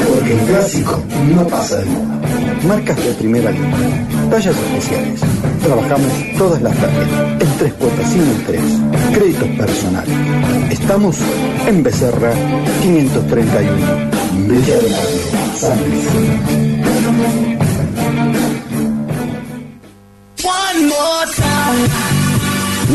[0.08, 0.98] Porque el clásico
[1.36, 2.20] no pasa de moda.
[2.66, 4.08] Marcas de primera línea.
[4.30, 5.20] Tallas especiales.
[5.62, 7.08] Trabajamos todas las tardes.
[7.38, 8.64] En tres cuotas sin interés.
[9.12, 10.16] Créditos personales.
[10.70, 11.18] Estamos
[11.66, 12.32] en Becerra
[12.80, 13.76] 531.
[14.48, 16.72] Villa Valle, San Luis.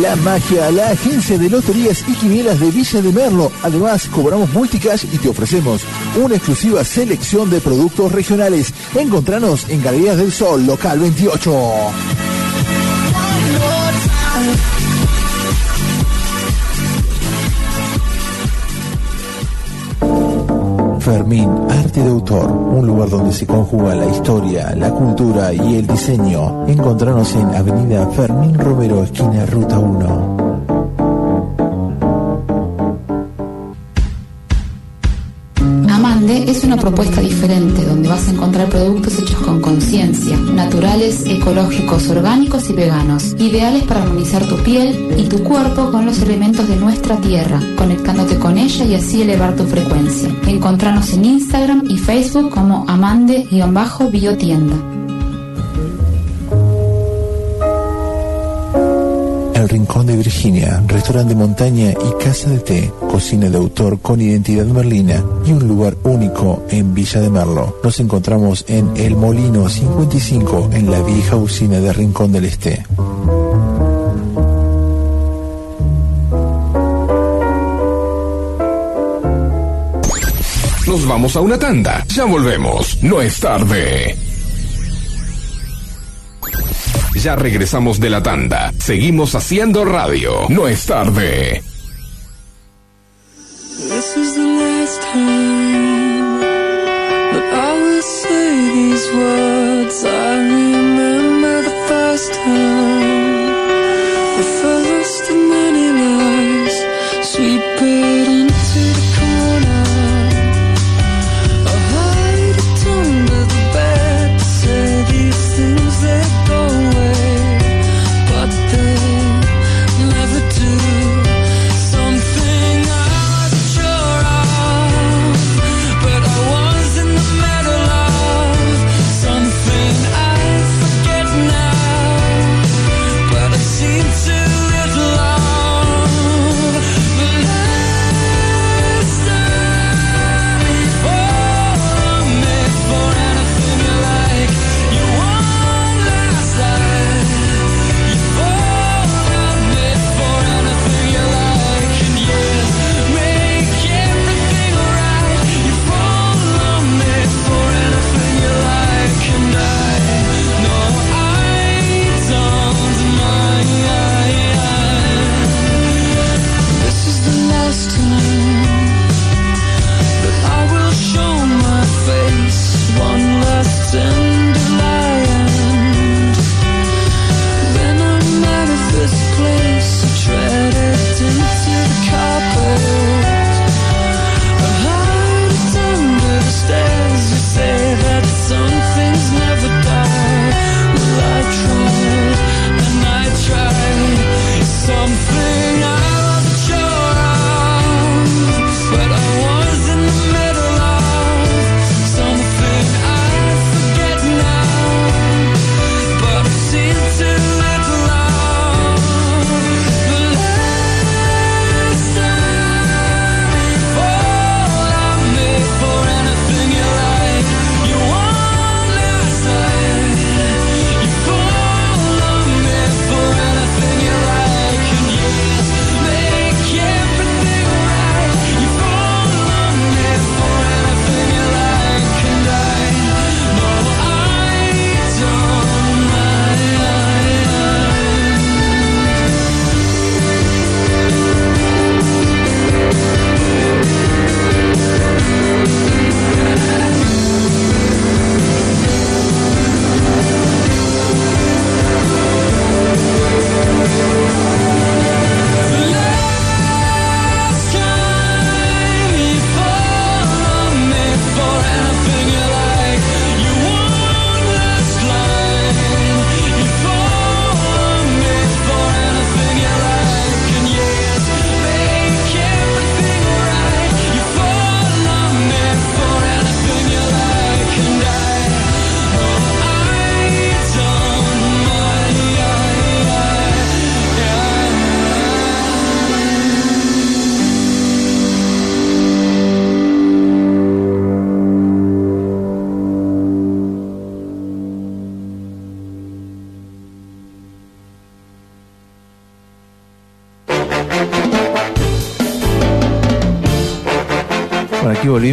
[0.01, 3.51] La Magia, la agencia de loterías y quinielas de Villa de Merlo.
[3.63, 5.81] Además, cobramos multicash y te ofrecemos
[6.15, 8.73] una exclusiva selección de productos regionales.
[8.95, 11.51] Encontranos en Galerías del Sol, local 28.
[21.07, 25.87] Fermín, arte de autor, un lugar donde se conjuga la historia, la cultura y el
[25.87, 26.67] diseño.
[26.67, 30.46] Encontranos en Avenida Fermín Romero, esquina Ruta 1.
[36.87, 43.35] Propuesta diferente donde vas a encontrar productos hechos con conciencia, naturales, ecológicos, orgánicos y veganos,
[43.37, 48.39] ideales para armonizar tu piel y tu cuerpo con los elementos de nuestra tierra, conectándote
[48.39, 50.33] con ella y así elevar tu frecuencia.
[50.47, 54.96] Encontranos en Instagram y Facebook como amande-biotienda.
[59.67, 64.65] Rincón de Virginia, restaurante de montaña y casa de té, cocina de autor con identidad
[64.65, 67.79] merlina y un lugar único en Villa de Merlo.
[67.83, 72.83] Nos encontramos en El Molino 55 en la vieja usina de Rincón del Este.
[80.87, 82.03] Nos vamos a una tanda.
[82.07, 83.03] Ya volvemos.
[83.03, 84.26] No es tarde.
[87.17, 88.71] Ya regresamos de la tanda.
[88.77, 90.45] Seguimos haciendo radio.
[90.49, 91.63] No es tarde.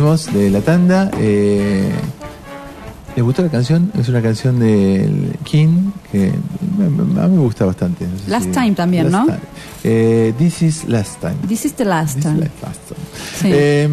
[0.01, 1.09] Volvimos de la tanda.
[1.18, 1.88] Eh,
[3.14, 3.92] ¿Les gustó la canción?
[3.97, 8.05] Es una canción del King que a mí me gusta bastante.
[8.09, 9.32] No sé Last si- Time también, Last ¿no?
[9.34, 9.38] Time.
[9.84, 11.36] Eh, This is Last Time.
[11.47, 12.40] This is the last time.
[12.40, 13.01] Last Time.
[13.40, 13.49] Sí.
[13.53, 13.88] Eh,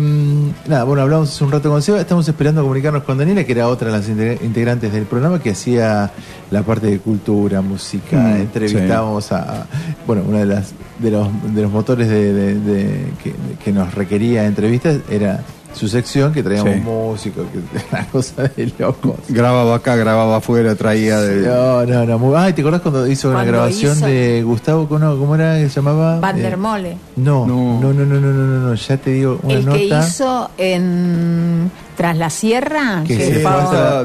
[0.68, 2.02] nada, bueno, hablamos hace un rato con Seba.
[2.02, 5.52] Estamos esperando comunicarnos con Daniela, que era otra de las inte- integrantes del programa que
[5.52, 6.10] hacía
[6.50, 8.18] la parte de cultura, música.
[8.18, 9.68] Mm, entrevistábamos a,
[10.08, 13.34] bueno, una de las de los, de los motores de, de- de- que,
[13.64, 15.44] que nos requería entrevistas era
[15.74, 16.80] su sección, que traíamos Sí.
[16.82, 17.60] músicos, que
[17.96, 19.16] una cosa de locos.
[19.30, 21.48] Grababa acá, grababa afuera, traía de...
[21.48, 22.20] No, no, no.
[22.20, 24.88] muy- Ay, ¿te acordás cuando hizo una Cuando grabación hizo- de Gustavo?
[24.90, 26.20] ¿Cómo, cómo era que se llamaba?
[26.32, 26.98] Eh, der Mole.
[27.16, 29.78] no, no, no, no, no, no, no, no, ya te digo una el nota.
[29.78, 33.52] que hizo en Tras la Sierra, Que que, se fue,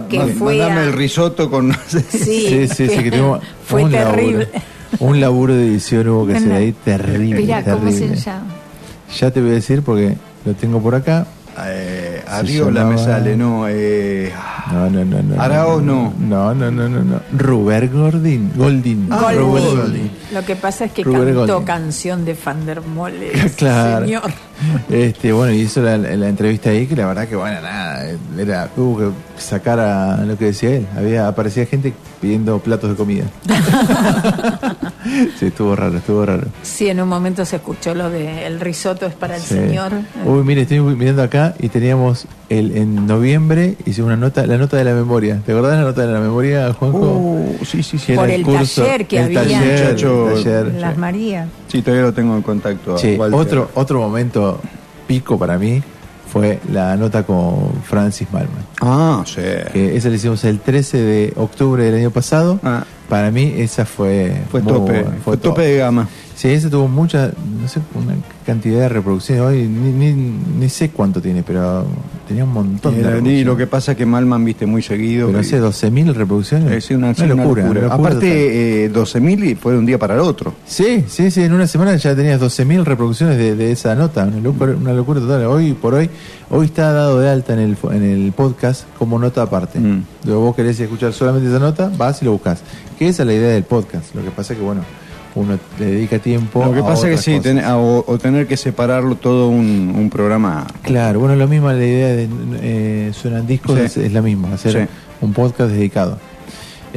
[0.08, 1.72] que fue mandame a- el risotto con...
[1.88, 4.48] Sí, Sí, sí, sí, que tuvimos fue un terrible.
[4.52, 4.66] Laburo,
[5.00, 7.40] un laburo de edición hubo que hacer ahí terrible.
[7.40, 8.44] Mira, ¿cómo se llama?
[9.18, 11.26] Ya te voy a decir porque lo tengo por acá
[11.64, 13.66] eh, arriba la mesa de Leno.
[13.68, 14.32] Eh,
[14.72, 15.40] no, no, no, no.
[15.42, 16.12] Araos no.
[16.18, 17.20] No, no, no, no, no.
[17.36, 18.50] Ruber Gordin.
[18.56, 19.08] Goldin.
[19.08, 19.38] Goldin.
[19.38, 20.10] Ruber Goldin.
[20.32, 21.64] Lo que pasa es que cantó Goldin.
[21.64, 23.30] canción de Van der Mole.
[23.56, 24.04] Claro.
[24.06, 24.32] Señor.
[24.88, 28.06] Este, bueno, y hizo la, la entrevista ahí que la verdad que bueno, nada,
[28.38, 29.08] era, hubo que
[29.38, 30.86] sacar a lo que decía él.
[30.96, 33.24] Había, aparecía gente pidiendo platos de comida.
[35.38, 36.46] sí, estuvo raro, estuvo raro.
[36.62, 39.54] Sí, en un momento se escuchó lo de el risotto es para el Sí.
[39.54, 39.92] señor.
[40.24, 44.76] Uy, mire, estoy mirando acá y teníamos el, en noviembre, hicimos una nota, la nota
[44.76, 45.40] de la memoria.
[45.44, 46.98] ¿Te acordás de la nota de la memoria, Juanjo?
[46.98, 48.14] Uh, sí, sí, sí.
[48.14, 49.42] Por el taller que el había.
[49.42, 50.74] taller, Muchacho, el taller.
[50.74, 51.48] Las Marías.
[51.68, 52.98] Sí, todavía lo tengo en contacto.
[52.98, 54.60] Sí, otro, otro momento
[55.06, 55.82] pico para mí
[56.32, 58.66] fue la nota con Francis Malman.
[58.80, 59.40] Ah, sí.
[59.72, 62.60] Que esa la hicimos el 13 de octubre del año pasado.
[62.62, 62.84] Ah.
[63.08, 64.42] Para mí esa fue...
[64.50, 65.54] Fue tope, buena, fue top.
[65.54, 66.08] tope de gama.
[66.36, 67.32] Sí, esa tuvo mucha,
[67.62, 68.14] no sé, una
[68.44, 69.42] cantidad de reproducciones.
[69.42, 70.12] Hoy ni, ni,
[70.60, 71.86] ni sé cuánto tiene, pero
[72.28, 73.46] tenía un montón de Y, reproducciones.
[73.46, 75.28] lo que pasa es que Malman viste muy seguido.
[75.28, 76.70] Pero hace 12.000 reproducciones.
[76.72, 77.88] es una, Una una locura.
[77.90, 80.52] Aparte, eh, 12.000 y fue de un día para el otro.
[80.66, 84.38] Sí, sí, sí, en una semana ya tenías 12.000 reproducciones de, de esa nota, una
[84.38, 85.46] locura, una locura total.
[85.46, 86.10] Hoy por hoy,
[86.50, 89.78] hoy está dado de alta en el, en el podcast como nota aparte.
[89.80, 90.02] Mm.
[90.26, 92.60] Luego vos querés escuchar solamente esa nota, vas y lo buscas.
[92.98, 94.14] Que esa es la idea del podcast.
[94.14, 94.82] Lo que pasa es que, bueno,
[95.36, 98.18] uno le dedica tiempo Lo que a pasa es que sí, ten- a- o, o
[98.18, 100.66] tener que separarlo todo un, un programa.
[100.82, 102.28] Claro, bueno, lo mismo la idea de
[102.62, 103.84] eh, Suenan Discos Sí.
[103.84, 104.94] es, es la misma, hacer Sí.
[105.20, 106.18] un podcast dedicado.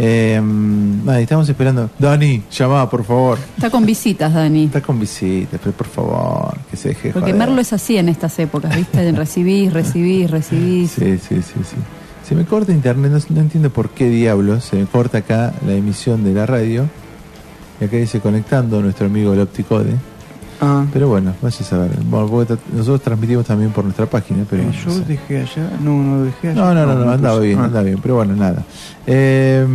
[0.02, 1.90] Eh, nada, estamos esperando.
[2.00, 3.38] Dani, llamá, por favor.
[3.58, 4.66] Está con visitas, Dani.
[4.66, 7.36] Está con visitas, pero por favor, que se deje Porque joder.
[7.36, 9.12] Merlo es así en estas épocas, ¿viste?
[9.12, 10.92] Recibís, recibís, recibís.
[10.92, 11.76] Sí, sí, sí, sí.
[12.28, 14.64] Se me corta internet, no, no entiendo por qué diablos.
[14.66, 16.86] Se me corta acá la emisión de la radio.
[17.80, 19.94] Y acá dice conectando nuestro amigo el Opticode.
[20.62, 20.86] Ah.
[20.92, 21.92] Pero bueno, vaya a saber.
[22.04, 24.64] Bueno, nosotros transmitimos también por nuestra página, pero.
[24.64, 25.06] no Yo sé.
[25.06, 26.62] dejé allá, no, no dejé allá.
[26.62, 27.48] No, no, no, no, andaba puse.
[27.48, 27.64] bien, Ah.
[27.66, 28.64] andaba bien, pero bueno, nada.
[29.08, 29.66] Eh,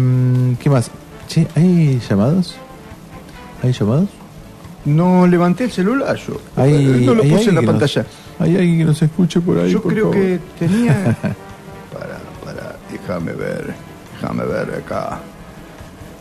[0.61, 0.91] ¿Qué más?
[1.27, 2.57] Che, ¿hay llamados?
[3.63, 4.09] ¿Hay llamados?
[4.85, 6.39] No levanté el celular yo.
[6.57, 8.05] Hay, no lo puse en la nos- pantalla.
[8.39, 9.71] ¿Hay alguien que nos escuche por ahí?
[9.71, 10.17] Yo por creo favor?
[10.19, 10.95] que tenía.
[11.95, 13.73] para, para, déjame ver.
[14.21, 15.19] Déjame ver acá.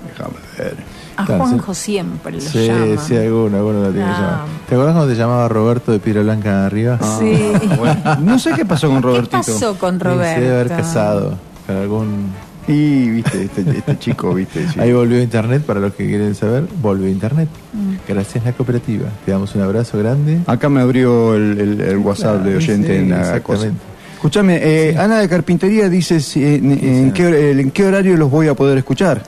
[0.08, 0.76] Déjame ver.
[1.16, 3.02] A Claro, Juanjo siempre lo Sí, llama.
[3.06, 4.16] sí, alguno, alguno lo tiene que Ah.
[4.20, 4.40] llamar.
[4.68, 7.00] ¿Te acuerdas cuando te llamaba Roberto de Piedra Blanca arriba?
[7.20, 7.38] Sí.
[7.78, 9.42] Bueno, no sé qué pasó con Robertito.
[9.46, 10.76] ¿Qué pasó con Sí, se debe haber Roberto?
[10.76, 11.38] casado
[11.68, 12.28] con algún...
[12.66, 14.66] Y, viste, este, este chico, viste.
[14.70, 14.80] sí.
[14.80, 17.50] Ahí volvió Internet, para los que quieren saber, volvió Internet.
[17.74, 17.96] Mm.
[18.08, 19.10] Gracias a la cooperativa.
[19.26, 20.40] Te damos un abrazo grande.
[20.48, 23.36] Acá me abrió el, el- el WhatsApp Claro, de oyente sí, en la cosa.
[23.36, 23.82] exactamente.
[24.16, 28.48] Escúchame, eh, Ana de Carpintería dice si, en, en qué, en qué horario los voy
[28.48, 29.22] a poder escuchar.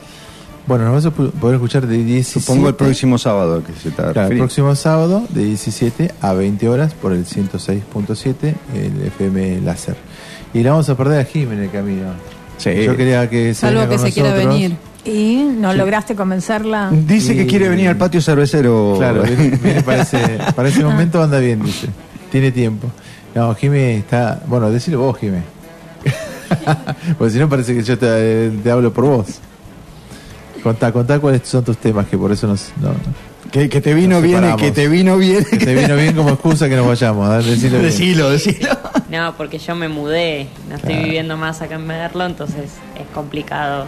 [0.67, 2.39] Bueno, nos vas a poder escuchar de 17...
[2.39, 6.69] Supongo el próximo sábado que se está Claro, el próximo sábado de 17 a 20
[6.69, 9.95] horas por el 106.7, el FM Láser.
[10.53, 12.13] Y la vamos a perder a Jim en el camino.
[12.57, 12.71] Sí.
[12.83, 14.75] Yo quería que se Salvo que con se quiera venir.
[15.03, 16.89] ¿Y no lograste convencerla?
[16.91, 18.95] Dice que quiere venir al patio cervecero.
[18.97, 20.17] Claro, viene, viene para, ese,
[20.55, 21.87] para ese momento anda bien, dice.
[22.31, 22.89] Tiene tiempo.
[23.35, 24.41] No, Jimé está.
[24.47, 25.43] Bueno, decilo vos, Jimé.
[27.19, 29.27] Porque si no, parece que yo te, te hablo por vos.
[30.65, 32.71] Contá, contá cuáles son tus temas, que por eso nos.
[32.81, 32.89] No,
[33.51, 34.61] Que, que te vino bien, separamos.
[34.63, 35.45] que te vino bien.
[35.45, 37.45] que te vino bien como excusa que nos vayamos.
[37.45, 37.77] Decilo.
[37.77, 38.69] Decilo, decilo.
[39.11, 41.05] No, porque yo me mudé, no estoy Claro.
[41.05, 43.85] viviendo más acá en Merlo, entonces es complicado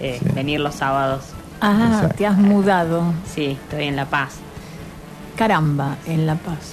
[0.00, 1.24] eh, venir los sábados.
[1.60, 2.14] Ah, Exacto.
[2.16, 3.02] te has mudado.
[3.34, 4.36] Sí, estoy en La Paz.
[5.36, 6.72] Caramba, en La Paz.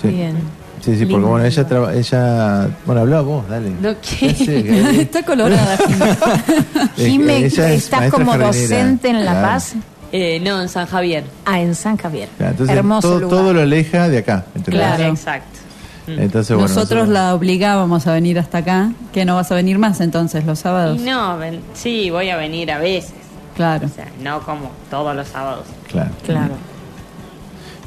[0.00, 0.08] Sí.
[0.08, 0.36] Bien.
[0.80, 2.68] Sí, sí, porque bueno, ella, traba- ella.
[2.86, 3.70] Bueno, hablaba vos, dale.
[3.80, 5.00] No, ¿qué?
[5.02, 5.76] Está colorada.
[6.96, 8.46] Ella es ¿estás como jardinera.
[8.46, 9.46] docente en La Claro.
[9.48, 9.74] Paz?
[10.12, 11.24] Eh, no, en San Javier.
[11.44, 12.28] Ah, en San Javier.
[12.38, 13.38] Claro, entonces, Hermoso todo, lugar.
[13.38, 14.44] todo lo aleja de acá.
[14.54, 14.80] ¿entendés?
[14.80, 15.12] Claro, Claro.
[15.12, 15.58] exacto.
[16.06, 20.00] Entonces, bueno, nosotros la obligábamos a venir hasta acá, que no vas a venir más
[20.00, 20.98] entonces los sábados.
[20.98, 23.12] Y no, ven- sí, voy a venir a veces.
[23.54, 23.86] Claro.
[23.86, 25.66] O sea, no como todos los sábados.
[25.90, 26.10] Claro.
[26.24, 26.54] Claro.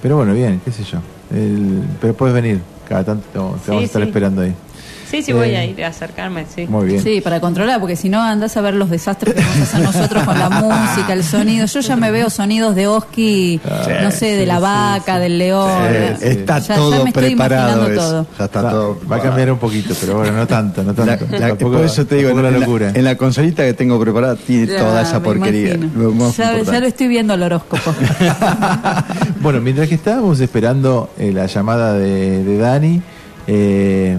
[0.03, 0.99] Pero bueno, bien, qué sé yo.
[1.35, 2.61] El- pero puedes venir,
[2.91, 4.07] cada tanto te vamos Sí, a estar sí.
[4.07, 4.53] esperando ahí.
[5.12, 6.66] Sí, sí, voy Eh, a ir a acercarme, sí.
[6.68, 7.03] Muy bien.
[7.03, 9.82] Sí, para controlar, porque si no andás a ver los desastres que vamos a hacer
[9.84, 11.66] nosotros con la música, el sonido.
[11.66, 13.59] Yo ya me veo sonidos de Oski,
[14.01, 15.70] no sé, de la vaca, del león.
[16.20, 18.28] Sí, está Ya- ya todo me estoy preparado imaginando todo.
[18.39, 18.99] Ya está Va- todo.
[19.12, 21.26] Va a cambiar un poquito, pero bueno, no tanto, no tanto.
[21.30, 22.91] La- la- Tampoco- por eso te digo, en la locura.
[22.93, 25.76] en la consolita que tengo preparada tiene Ya, toda esa me porquería.
[25.76, 27.93] Lo Ya, ya lo estoy viendo al horóscopo.
[29.41, 33.01] Bueno, mientras que estábamos esperando eh, la llamada de, de Dani,
[33.47, 34.16] eh,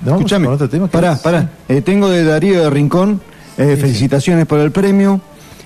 [0.00, 0.86] ¿nos vamos Escuchame, con otro tema?
[0.86, 1.18] ¿Qué pará, es?
[1.20, 1.50] pará.
[1.68, 3.20] Eh, tengo de Darío de Rincón,
[3.58, 5.20] eh, felicitaciones por el premio.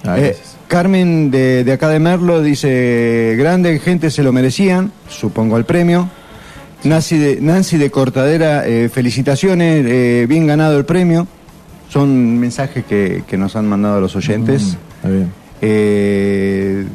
[0.04, 0.36] Ah, Eh.
[0.68, 6.08] Carmen de, de acá de Merlo dice, grande gente se lo merecían, supongo el premio.
[6.84, 11.26] Nancy de, Nancy de Cortadera, felicitaciones, bien ganado el premio.
[11.90, 14.62] Son mensajes que, que nos han mandado los oyentes.
[14.62, 16.88] Mm, está bien.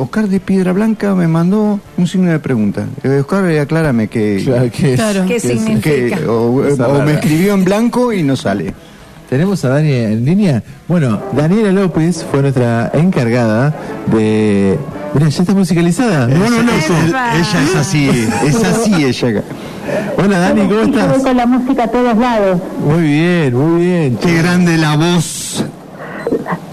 [0.00, 2.86] Oscar de Piedra Blanca me mandó un signo de pregunta.
[3.02, 4.94] Eh, Oscar, eh, aclárame que, Claro, ¿qué?
[4.94, 5.24] Claro.
[5.28, 6.16] ¿Qué significa?
[6.16, 6.52] que- o,
[7.04, 8.72] me escribió en blanco y no sale.
[9.28, 10.62] ¿Tenemos a Dani en línea?
[10.88, 13.74] Bueno, Daniela López fue nuestra encargada
[14.10, 14.78] de...
[15.12, 16.26] Mira, ya está musicalizada.
[16.28, 16.72] No, no, no.
[16.72, 18.08] Ella es así,
[18.46, 19.42] es así ella.
[20.16, 21.22] Hola Dani, ¿cómo Yo voy estás?
[21.22, 22.58] con la música a todos lados.
[22.84, 24.16] Muy bien, muy bien.
[24.16, 25.62] Qué grande la voz.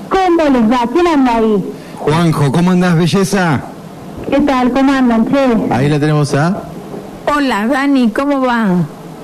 [0.10, 0.90] ¿Cómo les va?
[0.94, 1.64] ¿Quién anda ahí?
[2.12, 3.60] Juanjo, ¿cómo andás, belleza?
[4.30, 4.72] ¿Qué tal?
[4.72, 5.74] ¿Cómo andan, che?
[5.74, 6.64] Ahí la tenemos a...
[7.36, 8.68] Hola, Dani, ¿cómo va?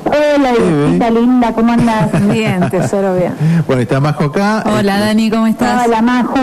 [0.06, 0.52] Hola,
[0.90, 2.10] hijita linda, ¿cómo andás?
[2.34, 3.34] Bien, tesoro, bien.
[3.66, 4.64] Bueno, está Majo acá.
[4.66, 5.88] Hola Dani, ¿cómo estás?
[5.88, 6.36] Hola, Maju.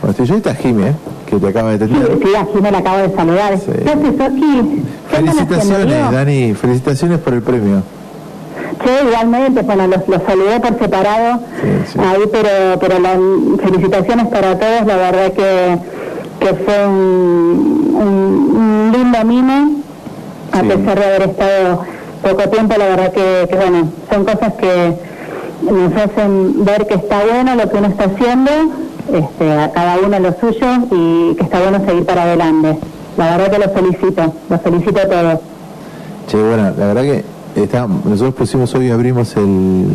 [0.00, 0.92] Bueno, estoy yo y está Jimmy, ¿eh?
[1.30, 2.18] que te acaba de Sí, atender.
[2.52, 3.56] sí, me la acabo de saludar.
[3.56, 3.66] Sí.
[3.84, 4.74] ¿Qué haces,
[5.08, 6.10] Felicitaciones?
[6.10, 6.54] Dani.
[6.54, 7.82] Felicitaciones por el premio.
[8.84, 11.40] Sí, igualmente, bueno, los, los saludé por separado
[11.98, 13.18] ahí, pero, pero las
[13.62, 15.78] felicitaciones para todos, la verdad que,
[16.40, 19.70] que fue un, un- un lindo mimo,
[20.52, 20.66] a Sí.
[20.68, 21.82] pesar de haber estado
[22.22, 24.94] poco tiempo, la verdad que, que, bueno, son cosas que
[25.62, 28.50] nos hacen ver que está bueno lo que uno está haciendo,
[29.12, 32.78] este, a cada uno lo suyo y que está bueno seguir para adelante.
[33.16, 35.40] La verdad que los felicito, los felicito a todos.
[36.28, 37.24] Che, bueno, la verdad que
[37.62, 39.86] está, nosotros pusimos hoy, abrimos el,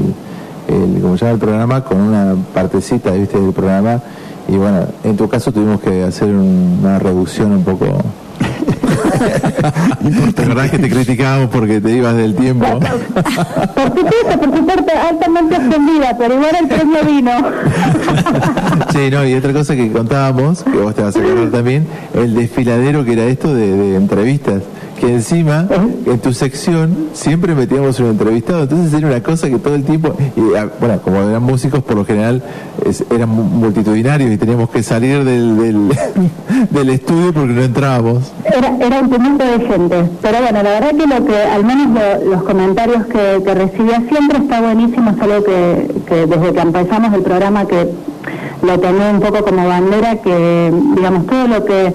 [0.68, 4.00] el, como llama el programa, con una partecita, viste, del programa.
[4.48, 7.86] Y bueno, en tu caso tuvimos que hacer un- una reducción un poco...
[10.36, 12.66] ¿Te acordás que te criticábamos porque te ibas del tiempo?
[12.66, 17.32] Por supuesto, por supuesto, altamente ofendida, pero igual el premio vino.
[18.92, 22.34] Sí, no, y otra cosa que contábamos, que vos te vas a acordar también, el
[22.36, 24.64] desfiladero que era esto de, de entrevistas,
[25.02, 25.68] que encima
[26.06, 30.14] en tu sección siempre metíamos un entrevistado, entonces era una cosa que todo el tiempo,
[30.38, 32.44] y ah, bueno, como eran músicos por lo general
[32.86, 35.90] es- eran mu- multitudinarios y teníamos que salir del, del,
[36.70, 38.32] del estudio porque no entrábamos.
[38.46, 41.88] Era, era un tumulto de gente, pero bueno, la verdad que lo que, al menos
[42.00, 46.60] lo- los comentarios que, que recibía siempre está buenísimo, es algo que, que desde que
[46.60, 47.90] empezamos el programa que
[48.62, 51.92] lo tomé un poco como bandera, que digamos todo lo que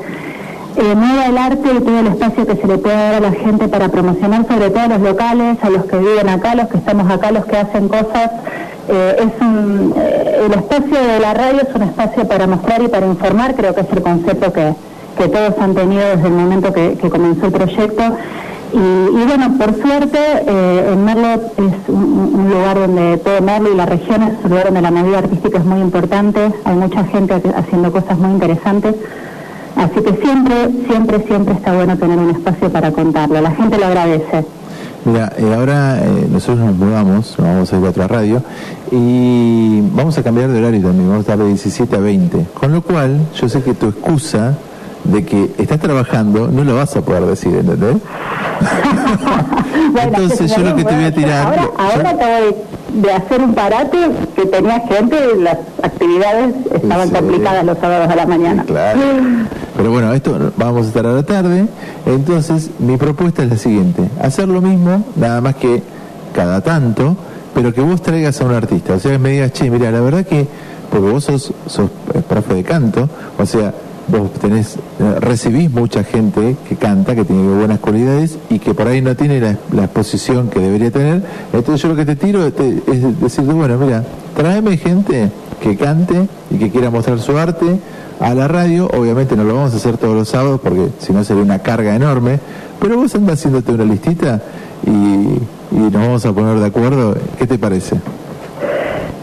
[0.77, 3.33] eh, mueva el arte y todo el espacio que se le puede dar a la
[3.33, 6.77] gente para promocionar sobre todo a los locales, a los que viven acá, los que
[6.77, 8.31] estamos acá, los que hacen cosas.
[8.89, 12.89] eh, es un, eh, el espacio de la radio es un espacio para mostrar y
[12.89, 14.75] para informar, creo que es el concepto que,
[15.17, 18.03] que todos han tenido desde el momento que, comenzó el proyecto.
[18.73, 23.73] Y, y bueno, por suerte, eh, en Merlo es un, un lugar donde todo Merlo
[23.73, 27.05] y la región es un lugar donde la movida artística es muy importante, hay mucha
[27.05, 28.95] gente haciendo cosas muy interesantes.
[29.77, 33.41] Así que siempre, siempre, siempre está bueno tener un espacio para contarlo.
[33.41, 34.45] La gente lo agradece.
[35.05, 38.43] Mira, eh, ahora eh, nosotros nos mudamos, nos vamos a ir a otra radio
[38.91, 42.47] y vamos a cambiar de horario también, vamos a estar de 17 a 20.
[42.55, 44.55] Con lo cual, yo sé que tu excusa
[45.05, 47.97] de que estás trabajando no lo vas a poder decir, ¿entendés?
[49.93, 53.41] Bueno, Entonces, yo lo que te voy a tirar- Ahora, ahora acabo de, de hacer
[53.43, 53.99] un parate
[54.35, 57.15] que tenía gente, las actividades estaban Sí.
[57.15, 58.65] complicadas los sábados a la mañana.
[58.67, 59.01] Claro.
[60.17, 61.67] Esto vamos a estar a la tarde.
[62.07, 65.83] Entonces, mi propuesta es la siguiente: hacer lo mismo, nada más que
[66.35, 67.15] cada tanto,
[67.55, 68.95] pero que vos traigas a un artista.
[68.95, 70.47] O sea, que me digas, che, mira, la verdad que,
[70.91, 73.75] porque vos sos, sos eh, profe de canto, o sea,
[74.09, 78.89] vos tenés, eh, recibís mucha gente que canta, que tiene buenas cualidades y que por
[78.89, 81.23] ahí no tiene la, la exposición que debería tener.
[81.53, 84.03] Entonces, yo lo que te tiro es, es decirte, bueno, mira,
[84.35, 85.31] tráeme gente
[85.61, 87.79] que cante y que quiera mostrar su arte
[88.21, 91.23] a la radio, obviamente no lo vamos a hacer todos los sábados porque si no
[91.25, 92.39] sería una carga enorme,
[92.81, 94.41] pero vos andás haciéndote una listita
[94.87, 95.39] y, y
[95.79, 97.17] nos vamos a poner de acuerdo.
[97.39, 97.97] ¿Qué te parece?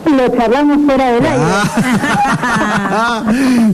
[0.06, 1.44] Lo charlamos fuera del aire.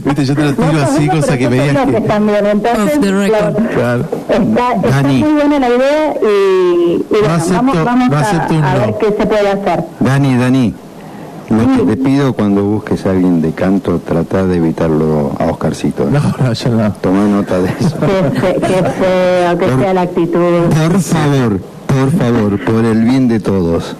[0.04, 2.00] Viste, yo te lo tiro así, cosa que me digas que...
[2.02, 4.04] también, entonces, claro, Claro.
[4.28, 5.18] está, está Dani.
[5.18, 6.26] muy buena la idea y,
[6.94, 8.80] y bueno, acepto- vamos, vamos no a, acepto un a no.
[8.80, 9.84] ver qué se puede hacer.
[10.00, 10.74] Dani, Dani,
[11.50, 16.08] lo que te pido cuando busques a alguien de canto, trata de evitarlo a Oscarcito.
[16.10, 16.92] No, no, yo no.
[16.94, 17.96] Toma nota de eso.
[18.00, 20.60] Qué, fe- qué feo que sea la actitud.
[20.70, 23.96] Por favor, por favor, por el bien de todos.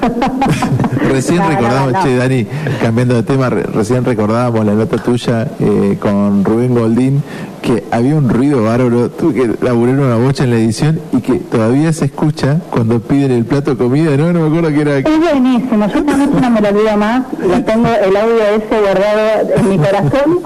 [1.10, 2.02] Recién No, no, recordábamos, no.
[2.02, 2.46] che, Dani,
[2.82, 7.22] cambiando de tema, re- recién recordábamos la nota tuya eh, con Rubén Goldín,
[7.60, 11.34] que había un ruido bárbaro, tuve que laburar una bocha en la edición y que
[11.34, 14.32] todavía se escucha cuando piden el plato de comida, ¿no?
[14.32, 14.98] No me acuerdo que era...
[14.98, 19.50] Es buenísimo, yo noche no me lo olvido más, lo tengo el audio ese guardado
[19.56, 20.40] en mi corazón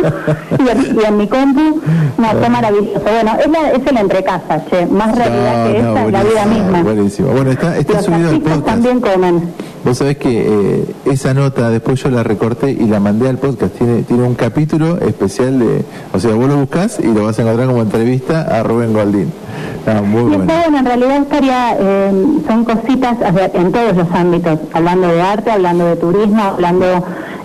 [0.59, 1.81] y en, y en mi compu,
[2.19, 3.01] no, fue maravilloso.
[3.01, 6.47] Bueno, es, la, es el entrecasa, che, más realidad que No, esa es la vida
[6.47, 6.83] misma.
[6.83, 7.29] Buenísimo.
[7.31, 8.65] Bueno, está, está Los subido al podcast.
[8.65, 9.53] también comen.
[9.85, 13.75] Vos sabés que eh, esa nota después yo la recorté y la mandé al podcast.
[13.77, 15.85] Tiene, tiene un capítulo especial de.
[16.13, 19.31] O sea, vos lo buscás y lo vas a encontrar como entrevista a Rubén Goldín.
[19.87, 20.43] No, muy Y bueno.
[20.45, 22.13] está bueno, en realidad estaría, eh,
[22.49, 26.87] son cositas o sea, en todos los ámbitos, hablando de arte, hablando de turismo, hablando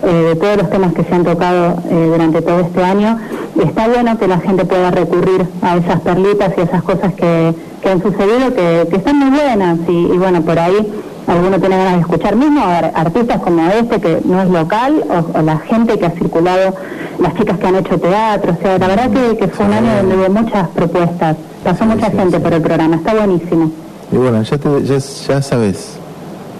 [0.02, 3.18] eh, de todos los temas que se han tocado eh, durante todo este año.
[3.54, 7.54] Y está bueno que la gente pueda recurrir a esas perlitas y esas cosas que,
[7.82, 10.90] que han sucedido que, que están muy buenas y, y bueno, por ahí
[11.26, 15.38] alguno tiene ganas de escuchar mismo ar- artistas como este que no es local o,
[15.38, 16.74] o la gente que ha circulado,
[17.18, 19.96] las chicas que han hecho teatro, o sea, la verdad que, que fue un año
[19.96, 23.70] donde hubo muchas propuestas, pasó mucha gente por el programa, está buenísimo.
[24.12, 25.96] Y bueno, ya, te, ya, ya sabes.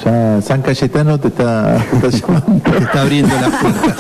[0.05, 2.71] Ya San Cayetano te está, te está llamando.
[2.71, 3.97] Te está abriendo las puertas.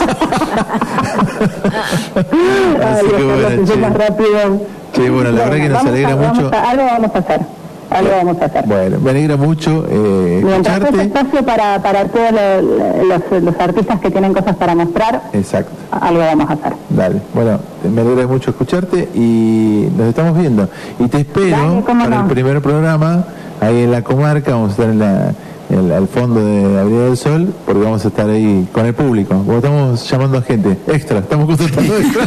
[2.84, 3.76] Así que Dios, bueno, che.
[3.76, 4.60] más rápido.
[4.92, 6.56] Che, bueno, la verdad que nos alegra a- vamos mucho.
[6.56, 7.40] a- algo vamos a hacer,
[7.90, 8.64] algo vamos a hacer.
[8.66, 11.02] Bueno, me alegra mucho eh, Mientras escucharte.
[11.06, 15.70] espacio para, para todos los, los- artistas que tienen cosas para mostrar, Exacto.
[15.90, 16.72] algo vamos a hacer.
[16.88, 17.58] Dale, bueno,
[17.92, 20.68] me alegra mucho escucharte y nos estamos viendo.
[20.98, 22.20] Y te espero Dale, para no.
[22.22, 23.24] el primer programa,
[23.60, 25.32] ahí en la comarca, vamos a estar en la,
[25.72, 29.34] al fondo de la Avenida del Sol, porque vamos a estar ahí con el público.
[29.46, 32.24] Porque estamos llamando a gente extra, estamos contratando extra.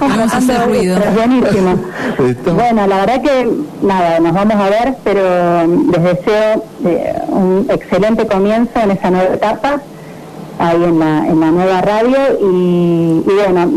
[0.00, 0.96] Vamos a hacer ruido.
[0.98, 1.74] Es buenísimo.
[2.28, 3.50] Estamos- Bueno, la verdad que
[3.82, 5.20] nada, nos vamos a ver, pero
[5.90, 9.80] les deseo eh, un excelente comienzo en esa nueva etapa,
[10.58, 13.70] ahí en la, en la nueva radio, y, y bueno,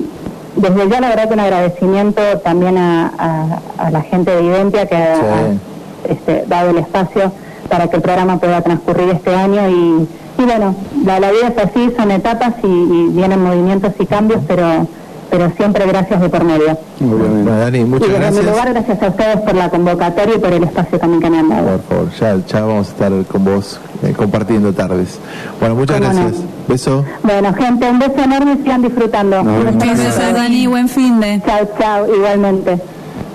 [0.56, 4.86] desde ya la verdad que un agradecimiento también a, a- a la gente de Identia
[4.86, 7.32] que ha, ha, este, dado el espacio
[7.70, 10.08] para que el programa pueda transcurrir este año y,
[10.42, 10.76] y bueno,
[11.06, 14.88] la, la vida es así, son etapas y, y vienen movimientos y cambios, pero,
[15.30, 16.78] pero siempre gracias de por medio.
[17.00, 18.46] Bueno, Dani, muchas y desde mi gracias.
[18.46, 21.50] lugar, gracias a ustedes por la convocatoria y por el espacio también que me han
[21.50, 21.78] dado.
[21.78, 25.20] Por favor, ya, ya vamos a estar con vos eh, compartiendo tardes.
[25.60, 26.20] Bueno, muchas Cómo no.
[26.22, 26.44] gracias.
[26.68, 27.04] Beso.
[27.24, 29.44] Bueno, gente, un beso enorme y sigan disfrutando.
[29.44, 31.42] Nos Un beso Dani, buen fin de.
[31.46, 32.80] Chao, chao, igualmente.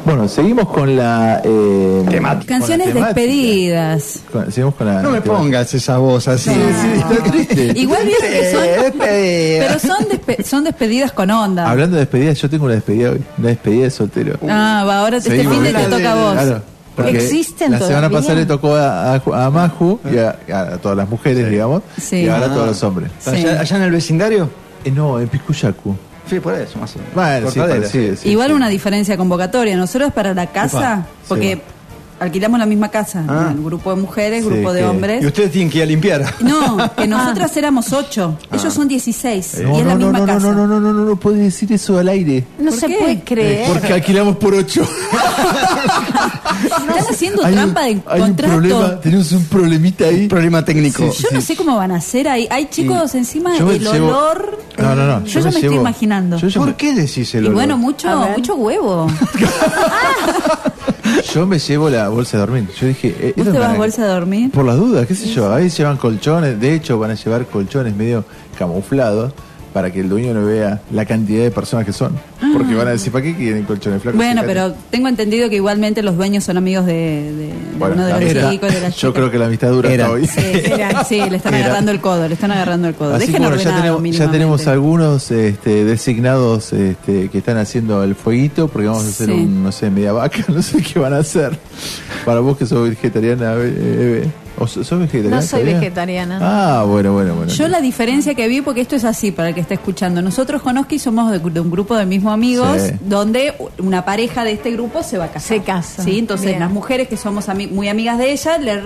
[0.09, 1.43] Bueno, seguimos con la...
[1.45, 2.03] Eh,
[2.47, 3.21] Canciones con la temática.
[3.21, 4.21] despedidas.
[4.33, 5.03] Con- seguimos con la...
[5.03, 6.49] No me pongas esa voz así.
[6.51, 7.73] está triste.
[7.77, 8.99] Igual vieron que son.
[8.99, 11.71] Pero son, despe- son despedidas con onda.
[11.71, 14.39] Hablando de despedidas, yo tengo una despedida hoy, una despedida de soltero.
[14.49, 16.33] Ah, va, ahora este Seguimos, fin de te toca a vos.
[16.33, 16.63] Claro,
[16.97, 18.19] porque ¿Existen La semana todavía?
[18.19, 20.39] pasada le tocó a, a- a Maju y a,
[20.73, 22.17] a todas las mujeres, digamos, Sí.
[22.23, 22.55] y ahora a Ah.
[22.55, 23.11] todos los hombres.
[23.21, 23.29] Sí.
[23.31, 24.49] ¿Allá, allá en el vecindario?
[24.87, 25.95] Eh, no, en Piscuyacu.
[26.29, 27.15] Sí, por eso, más o menos.
[27.15, 27.81] Bueno, sí, Cortadera.
[27.81, 28.53] parecido, sí, Igual sí.
[28.55, 29.77] una diferencia convocatoria.
[29.77, 31.63] Nosotros para la casa, porque
[32.21, 33.53] alquilamos la misma casa, Ah.
[33.55, 35.23] el grupo de mujeres, Sí, grupo de que- hombres.
[35.23, 36.35] Y ustedes tienen que ir a limpiar.
[36.41, 40.19] No, que nosotras éramos ocho, ellos son 16 No, y es no, la no, misma
[40.21, 40.39] no, casa.
[40.47, 42.45] no, no, no, no, no, no puedes decir eso al aire.
[42.59, 42.97] No ¿Por se qué?
[42.99, 43.69] puede creer.
[43.73, 44.83] Porque alquilamos por ocho.
[46.65, 48.53] Están haciendo Hay un- trampa de hay un contrato.
[48.55, 50.29] problema, tenemos un problemita ahí.
[50.29, 51.13] Problema técnico.
[51.13, 52.47] Yo no sé cómo van a hacer ahí.
[52.51, 54.59] Hay chicos encima, Yo me el llevo- olor.
[54.79, 55.25] No, no, no.
[55.25, 56.37] Yo, ya me me estoy llevo- imaginando.
[56.39, 57.55] Yo, yo ¿Por me, qué decís el y olor?
[57.55, 59.07] bueno, A mucho, mucho huevo.
[61.35, 62.69] yo me llevo la bolsa de dormir.
[62.81, 64.51] Yo dije, eh, ¿Vos esto te vas para- a bolsa de dormir?
[64.51, 65.53] Por las dudas, qué sé yo.
[65.53, 66.61] Ahí llevan colchones.
[66.61, 68.25] De hecho, van a llevar colchones medio
[68.59, 69.33] camuflados
[69.73, 72.13] para que el dueño no vea la cantidad de personas que son.
[72.53, 74.17] Porque van a decir, ¿para qué quieren colchones flacos?
[74.17, 78.07] Bueno, pero tengo entendido que igualmente los dueños son amigos de, de- de Bueno, uno
[78.07, 78.51] de los era.
[78.51, 79.13] chicos, de las Yo chicas.
[79.15, 80.05] creo que la amistad dura Era.
[80.07, 80.27] hasta hoy.
[80.27, 80.41] Sí,
[81.09, 81.67] sí, le están Era.
[81.67, 83.15] agarrando el codo, le están agarrando el codo.
[83.15, 88.15] Así que bueno, ya tenemos, ya tenemos algunos este, designados este, que están haciendo el
[88.15, 89.33] fueguito, porque vamos a hacer Sí.
[89.33, 91.59] un, no sé, media vaca, no sé qué van a hacer.
[92.25, 94.25] Para vos que sos vegetariana, Eve,
[94.59, 95.37] ¿O so- sos vegetariana?
[95.37, 95.81] No soy todavía?
[95.81, 96.39] vegetariana.
[96.43, 97.53] Ah, bueno, bueno, bueno.
[97.53, 100.63] Yo la diferencia que vi, porque esto es así para el que está escuchando, nosotros
[100.63, 102.93] con Oski somos de, de un grupo de mismos amigos Sí.
[103.05, 105.59] donde una pareja de este grupo se va a casar.
[105.59, 106.03] Se casa.
[106.03, 106.61] Sí, entonces Bien.
[106.61, 108.83] las mujeres que somos ami- muy amigas de ella, le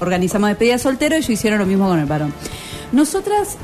[0.00, 2.32] organizamos despedida soltero y ellos hicieron lo mismo con el varón.
[2.92, 3.56] Nosotras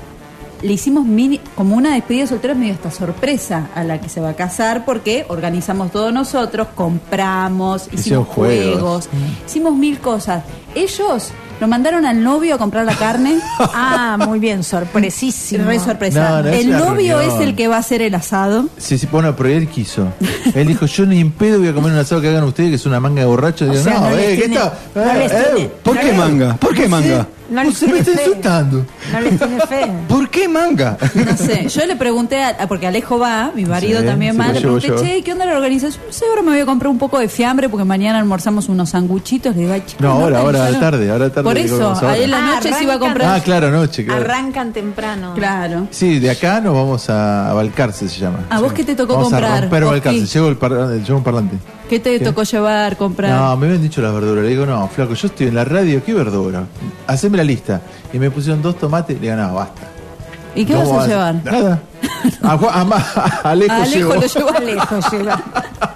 [0.63, 4.31] le hicimos mini, como una despedida soltera medio esta sorpresa a la que se va
[4.31, 9.09] a casar porque organizamos todos nosotros, compramos, hicimos juegos,
[9.47, 10.45] hicimos mil cosas.
[10.75, 11.31] Ellos
[11.61, 13.39] lo mandaron al novio a comprar la carne.
[13.75, 15.65] Ah, muy bien, sorpresísimo.
[15.65, 16.29] Re sorpresa.
[16.29, 17.41] No, no, es el novio reunión.
[17.43, 18.67] es el que va a hacer el asado.
[18.77, 20.09] Sí, sí, bueno, pero él quiso.
[20.55, 22.77] Él dijo, yo ni en pedo voy a comer un asado que hagan ustedes, que
[22.77, 23.65] es una manga de borracho.
[23.67, 24.79] Digo, sea, no, no eh, ¿qué tiene- está?
[24.95, 26.57] no Eh, eh, tiene- ¿Por qué manga?
[26.57, 27.27] ¿Por qué manga?
[27.51, 28.23] No les se me está fe.
[28.25, 28.87] insultando.
[29.13, 29.93] No les tiene fe.
[30.09, 30.97] ¿Por qué manga?
[31.15, 34.61] No sé, yo le pregunté, a, porque Alejo va, mi marido Sí, también va, le
[34.61, 34.97] pregunté, yo.
[35.03, 36.03] che, ¿qué onda la organización?
[36.07, 38.91] No sé, ahora me voy a comprar un poco de fiambre porque mañana almorzamos unos
[38.91, 39.55] sanguchitos.
[39.55, 40.75] Le digo, ay, chico, No, ahora, ahora, organizaron.
[40.75, 41.43] a la tarde, ahora tarde.
[41.45, 42.17] Por eso, vamos a ahora.
[42.19, 43.29] él la Ah, noche se iba a comprar.
[43.37, 44.21] Ah, claro, noche, claro.
[44.23, 45.35] Arrancan temprano.
[45.35, 45.87] Claro.
[45.91, 48.39] Sí, de acá nos vamos a, a Balcarce, se llama.
[48.51, 49.85] ¿A vos qué te tocó vamos comprar, a romper?
[49.85, 50.27] Balcarce.
[50.27, 50.73] Llevo, el par-
[51.03, 51.57] llevo un parlante.
[51.89, 52.25] ¿Qué te ¿Qué?
[52.25, 53.31] tocó llevar, comprar?
[53.31, 54.45] No, me habían dicho las verduras.
[54.45, 56.63] Le digo, no, flaco, yo estoy en la radio, ¿qué verdura?
[57.07, 57.81] Haceme la lista.
[58.13, 59.21] Y me pusieron dos tomates.
[59.21, 59.83] Le digo, no, basta.
[60.55, 61.35] ¿Y qué ¿Cómo vas a llevar?
[61.45, 61.83] Nada.
[62.43, 62.97] A, Juan- a,
[63.45, 64.15] a Alejo, A Alejo llevo.
[64.15, 65.43] lo llevo Lejos lleva.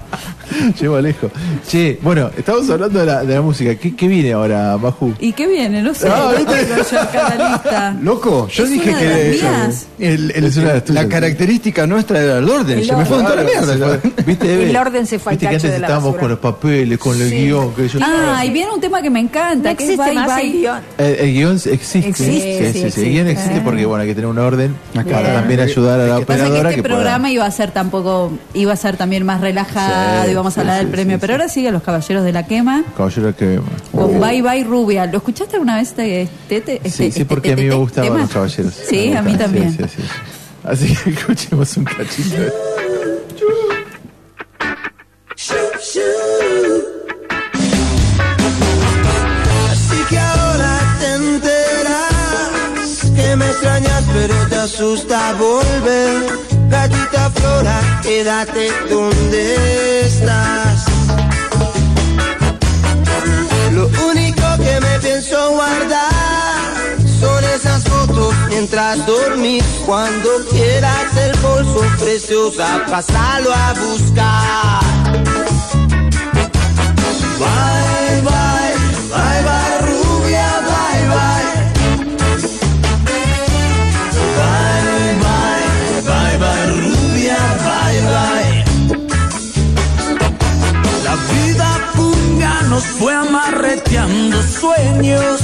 [0.81, 1.31] llevo a Alejo.
[1.69, 3.75] Che, bueno, estamos hablando de la, de la música.
[3.75, 5.15] ¿Qué, qué viene ahora, Maju?
[5.21, 5.83] ¿Y qué viene?
[5.83, 6.09] No sé.
[6.09, 8.01] Ah, yo.
[8.03, 9.87] Loco, yo Es dije una que de las mías.
[9.99, 11.05] el- el- Es una de las tuyas.
[11.05, 12.79] la característica nuestra era el orden.
[12.79, 14.01] El Se me fue toda la mierda.
[14.27, 14.69] ¿Viste?
[14.71, 16.21] El orden se fue al Viste que antes de la estábamos basura.
[16.21, 17.37] con los papeles, con el Sí.
[17.45, 17.75] guion.
[17.75, 20.15] Que yo, Ah, y viene un tema que me encanta, No que es existe bye
[20.15, 20.47] más bye.
[20.47, 20.79] el guion.
[20.99, 21.99] El, el guion existe.
[22.09, 23.03] Existe, sí, sí, sí, existe.
[23.07, 26.15] El guion existe porque bueno, hay que tener un orden para también ayudar a la
[26.15, 28.73] Lo que pasa es que operadora este que pueda- programa iba a ser tampoco, iba
[28.73, 31.41] a ser también más relajado, A hablar sí, del premio, sí, pero sí.
[31.41, 33.61] ahora sigue Los Caballeros de la Quema Caballero que
[33.93, 35.07] con Bye Bye Rubia.
[35.07, 37.75] ¿Lo escuchaste alguna vez este, este, este- Sí, sí, este- porque a este mí me
[37.77, 38.21] gustaban tema?
[38.23, 38.75] los caballeros.
[38.75, 39.71] Sí, a mí también.
[39.73, 40.03] sí, sí, sí.
[40.65, 42.37] Así que escuchemos un cachito.
[49.71, 56.27] Así que ahora te enteras que me extrañas pero te asusta volver.
[56.69, 57.26] Gatita
[58.03, 60.85] quédate donde estás.
[63.73, 66.87] Lo único que me pienso guardar
[67.21, 69.65] son esas fotos mientras dormís.
[69.85, 74.81] Cuando quieras el bolso preciosa, pásalo a buscar.
[77.39, 78.75] Bye, bye,
[79.11, 79.76] bye, bye,
[92.69, 95.41] nos fue amarreteando sueños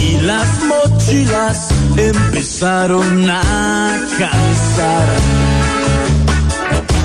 [0.00, 5.08] y las mochilas empezaron a cansar.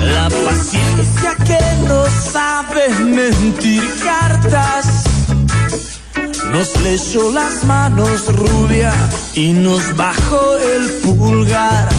[0.02, 5.04] La paciencia que no sabe mentir cartas
[6.52, 8.94] nos leyó las manos rubia
[9.34, 11.90] y nos bajó el pulgar.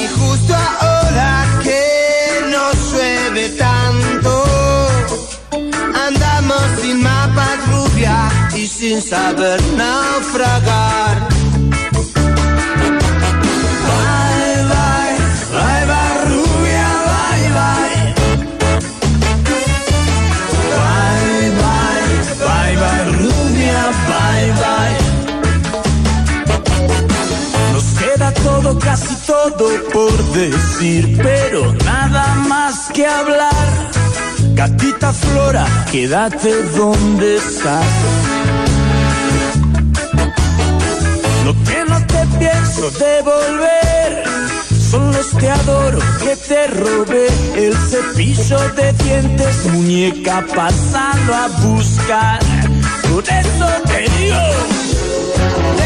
[0.00, 1.82] Y justo ahora que
[2.52, 4.44] no llueve tanto,
[6.06, 11.39] andamos sin mapas rubia y sin saber naufragar.
[28.90, 33.68] casi todo por decir, pero nada más que hablar.
[34.56, 37.86] Catita Flora, quédate donde estás.
[41.44, 44.24] Lo que no te pienso devolver
[44.90, 47.28] son los te adoro que te robé.
[47.54, 52.40] El cepillo de dientes, muñeca, pasando a buscar.
[53.08, 55.79] Por eso te digo.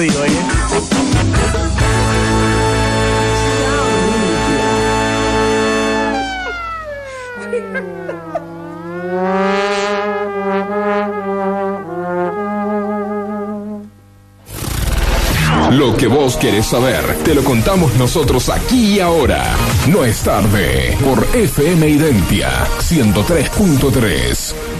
[0.00, 0.08] ¿eh?
[15.72, 19.54] Lo que vos querés saber, te lo contamos nosotros aquí y ahora.
[19.88, 24.71] No es tarde por FM Identia 103.3.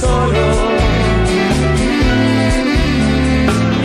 [0.00, 0.44] solo.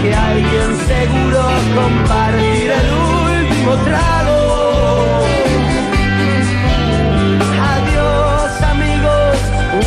[0.02, 1.42] Que alguien seguro
[1.76, 4.40] compartirá el último trago.
[7.74, 9.38] Adiós amigos,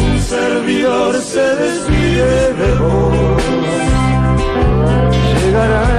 [0.00, 3.42] un servidor se despide de vos.
[5.44, 5.91] Llegará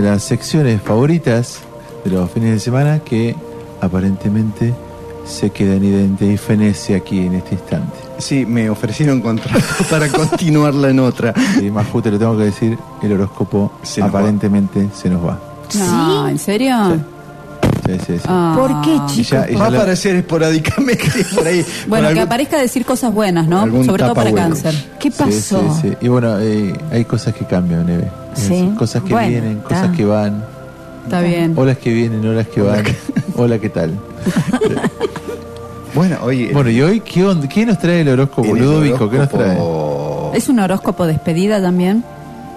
[0.00, 1.58] de las secciones favoritas
[2.04, 3.34] de los fines de semana que
[3.80, 4.74] aparentemente
[5.26, 7.96] se queda en Idente y Fenece aquí en este instante.
[8.18, 9.58] Sí, me ofrecieron contrato
[9.90, 11.34] para continuarla en otra.
[11.60, 15.38] Y más justo le tengo que decir, el horóscopo Se aparentemente se nos va.
[15.78, 16.74] No, ¿en serio?
[17.86, 18.24] Sí, sí, sí.
[18.26, 18.54] Ah.
[18.58, 19.38] ¿Por qué, chicos?
[19.60, 21.64] Va a la- aparecer esporádicamente por ahí.
[21.86, 23.60] Bueno, por que algún- aparezca decir cosas buenas, ¿no?
[23.84, 24.40] Sobre todo para tapahuecos.
[24.62, 24.74] cáncer.
[24.98, 25.74] ¿Qué Sí, pasó?
[25.80, 25.96] sí, sí.
[26.00, 28.08] Y bueno, eh, hay cosas que cambian, Neve.
[28.38, 28.48] Sí.
[28.54, 29.68] decir, Cosas que Bueno, vienen, está.
[29.68, 30.44] cosas que van.
[31.04, 31.54] Está bien.
[31.56, 32.84] Olas que vienen, olas que van.
[33.36, 33.92] Hola, ¿qué tal?
[35.94, 36.50] Bueno, oye.
[36.52, 37.48] Bueno, ¿y hoy qué, onda?
[37.48, 38.54] ¿Qué nos trae el horóscopo?
[38.54, 39.58] Ludovico, ¿qué nos trae?
[40.34, 42.04] ¿Es un horóscopo despedida también?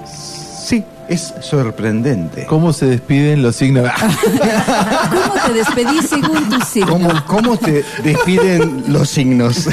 [0.06, 2.46] Sí, es sorprendente.
[2.46, 3.90] ¿Cómo se despiden los signos?
[5.10, 6.92] ¿Cómo te despedís según tu signo?
[6.92, 9.70] ¿Cómo, cómo te despiden los signos?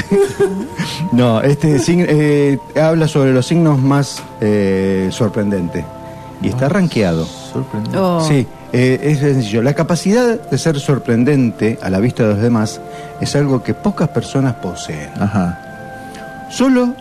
[1.11, 5.83] no, este signo eh, habla sobre los signos más eh, sorprendentes.
[6.41, 7.25] Y está rankeado.
[7.25, 7.97] Sorprendente.
[7.97, 8.21] Oh.
[8.27, 9.61] Sí, eh, es sencillo.
[9.61, 12.79] La capacidad de ser sorprendente a la vista de los demás
[13.19, 15.09] es algo que pocas personas poseen.
[15.19, 15.59] Ajá.
[16.49, 16.93] Solo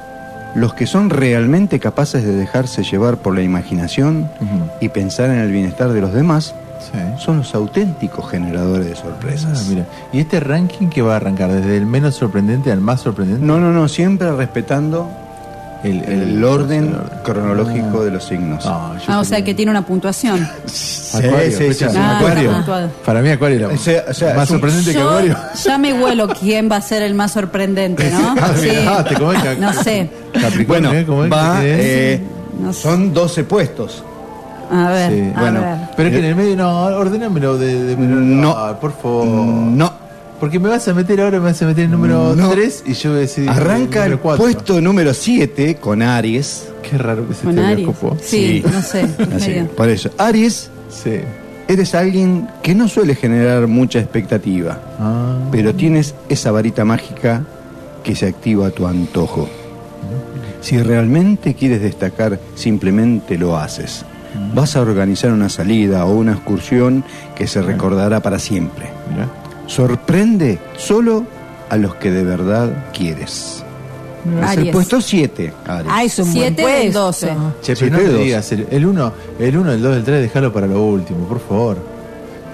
[0.54, 4.28] los que son realmente capaces de dejarse llevar por la imaginación
[4.80, 6.98] y pensar en el bienestar de los demás Sí.
[7.18, 9.66] son los auténticos generadores de Ah, sorpresas.
[9.68, 9.84] mira.
[10.12, 11.50] ¿Y este ranking que va a arrancar?
[11.50, 13.44] ¿Desde el menos sorprendente al más sorprendente?
[13.44, 15.08] No, no, no, siempre respetando
[15.84, 17.08] El, el, orden el orden.
[17.22, 18.64] cronológico de los signos.
[18.66, 20.48] Ah, Ah, o sea que tiene una puntuación.
[20.66, 21.84] Sí, Acuario, sí, sí.
[21.96, 22.52] Ah, Acuario.
[23.04, 25.36] Para mí Acuario era O sea, o sea, más sorprendente que Yo Acuario.
[25.64, 28.34] ya me huelo quién va a ser el más sorprendente, ¿no?
[28.38, 28.68] Ah, Sí.
[29.08, 30.10] te Cap- No sé.
[30.34, 31.04] Capricornio, Bueno, ¿eh?
[31.06, 32.22] ¿Cómo es va, que eh,
[32.60, 32.82] No sé.
[32.82, 34.04] son 12 puestos.
[34.70, 35.60] A ver, Sí, a bueno.
[35.62, 35.76] ver.
[35.96, 38.50] Pero es que en el medio, no, ordénamelo de, de No.
[38.50, 39.24] Ah, por favor.
[39.26, 40.07] No.
[40.40, 42.50] Porque me vas a meter ahora, me vas a meter el número No.
[42.50, 43.48] 3 y yo voy a decir.
[43.48, 44.44] Arranca el número cuatro.
[44.44, 46.68] puesto número 7 con Aries.
[46.88, 47.88] Qué raro que se Con te Aries.
[47.88, 48.16] horóscopo.
[48.22, 49.08] Sí, no sé.
[49.34, 50.10] Así, por eso.
[50.16, 51.14] Aries, Sí.
[51.66, 55.38] eres alguien que no suele generar mucha expectativa, Ah.
[55.50, 57.42] pero tienes esa varita mágica
[58.04, 59.48] que se activa a tu antojo.
[60.60, 64.04] Si realmente quieres destacar, simplemente lo haces.
[64.54, 67.02] Vas a organizar una salida o una excursión
[67.34, 68.86] que se recordará para siempre.
[69.68, 71.24] Sorprende solo
[71.68, 73.62] a los que de verdad quieres.
[74.50, 75.92] Es el puesto 7, Aries.
[75.94, 77.26] Ah, es un Siete buen del puesto.
[77.26, 77.32] 12.
[77.62, 78.20] Che, pero no de me dos.
[78.22, 81.76] digas, el 1, el 1, el 2, el 3, déjalo para lo último, por favor.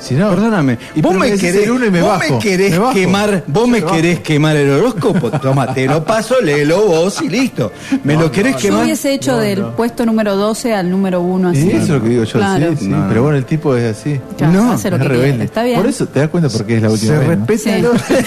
[0.05, 0.31] Si no.
[0.31, 2.93] Perdóname, Y vos me querés, uno y me vos bajo, me querés me bajo.
[2.95, 7.73] quemar, vos me querés quemar el horóscopo, toma, te lo paso, léelo vos y listo.
[8.05, 8.85] Me No, lo querés no, Yo quemar.
[8.85, 9.77] hubiese hecho No, del no.
[9.77, 11.69] puesto número 12 al número 1 Y así.
[11.71, 12.71] eso es lo que digo yo, Claro.
[12.73, 12.89] sí, sí.
[12.89, 13.09] No, no.
[13.09, 14.21] Pero bueno, el tipo es así.
[14.37, 15.29] Claro, No, hace lo es que rebelde.
[15.31, 15.45] quiere.
[15.45, 15.81] Está bien.
[15.81, 17.29] Por eso te das cuenta por qué es la última Se vez.
[17.29, 18.27] respeta, el orden.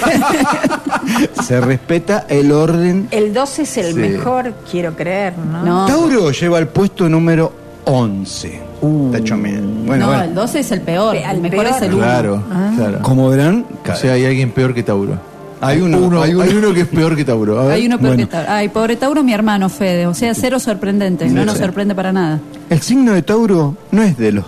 [1.47, 3.07] Se respeta el orden.
[3.11, 3.99] El 12 es el Sí.
[3.99, 5.63] mejor, quiero creer, ¿no?
[5.63, 5.85] No.
[5.85, 7.53] Tauro lleva el puesto número
[7.85, 8.61] 11.
[8.81, 9.37] Está hecho.
[9.37, 9.61] Bueno,
[10.05, 10.23] no, bueno.
[10.23, 11.13] el 12 es el peor.
[11.15, 11.75] Pe- El mejor peor.
[11.75, 11.97] es el 1.
[12.03, 12.73] Claro, Ah.
[12.75, 12.99] claro.
[13.01, 15.17] Como verán, O sea, hay alguien peor que Tauro.
[15.59, 16.73] Hay uno, hay hay uno, uno.
[16.73, 17.59] que es peor que Tauro.
[17.59, 17.71] A ver.
[17.73, 18.27] Hay uno peor Bueno.
[18.27, 18.51] que Tauro.
[18.51, 20.05] Ay, pobre Tauro, mi hermano Fede.
[20.05, 21.27] O sea, cero sorprendente.
[21.29, 22.39] No nos sorprende para nada.
[22.69, 24.45] el signo de Tauro no es de los